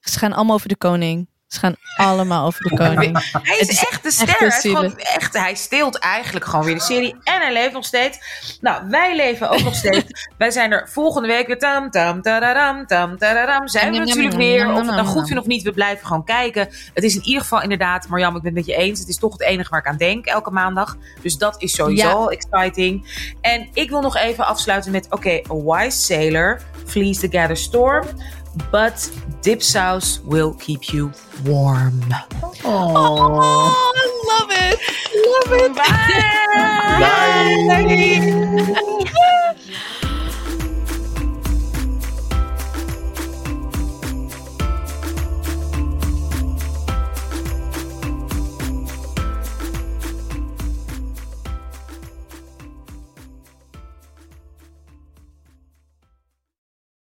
[0.00, 1.28] Ze gaan allemaal over de koning.
[1.54, 3.30] Ze gaan allemaal over de koning.
[3.42, 4.52] Hij is is echt de ster.
[4.52, 7.16] gewoon echt, hij steelt eigenlijk gewoon weer de serie.
[7.24, 8.18] En hij leeft nog steeds.
[8.60, 10.04] Nou, wij leven ook nog steeds.
[10.38, 11.58] wij zijn er volgende week weer.
[11.58, 13.68] Tam, tam, tararam, tam, tararam.
[13.68, 14.68] Zijn we natuurlijk weer.
[14.70, 16.68] Of het njam, nou goed vinden of niet, we blijven gewoon kijken.
[16.94, 18.98] Het is in ieder geval inderdaad, Marjam, ik ben het met je eens.
[18.98, 20.96] Het is toch het enige waar ik aan denk elke maandag.
[21.22, 22.36] Dus dat is sowieso Ja.
[22.38, 23.06] exciting.
[23.40, 28.06] En ik wil nog even afsluiten met: oké, a wise sailor flees the gather storm.
[28.70, 29.10] but
[29.42, 31.12] dip sauce will keep you
[31.44, 32.00] warm.
[32.00, 32.62] Aww.
[32.64, 34.78] Oh, I love it.
[35.34, 35.74] Love it.
[35.76, 36.34] Bye.
[37.68, 39.10] Bye.
[39.12, 40.00] Bye.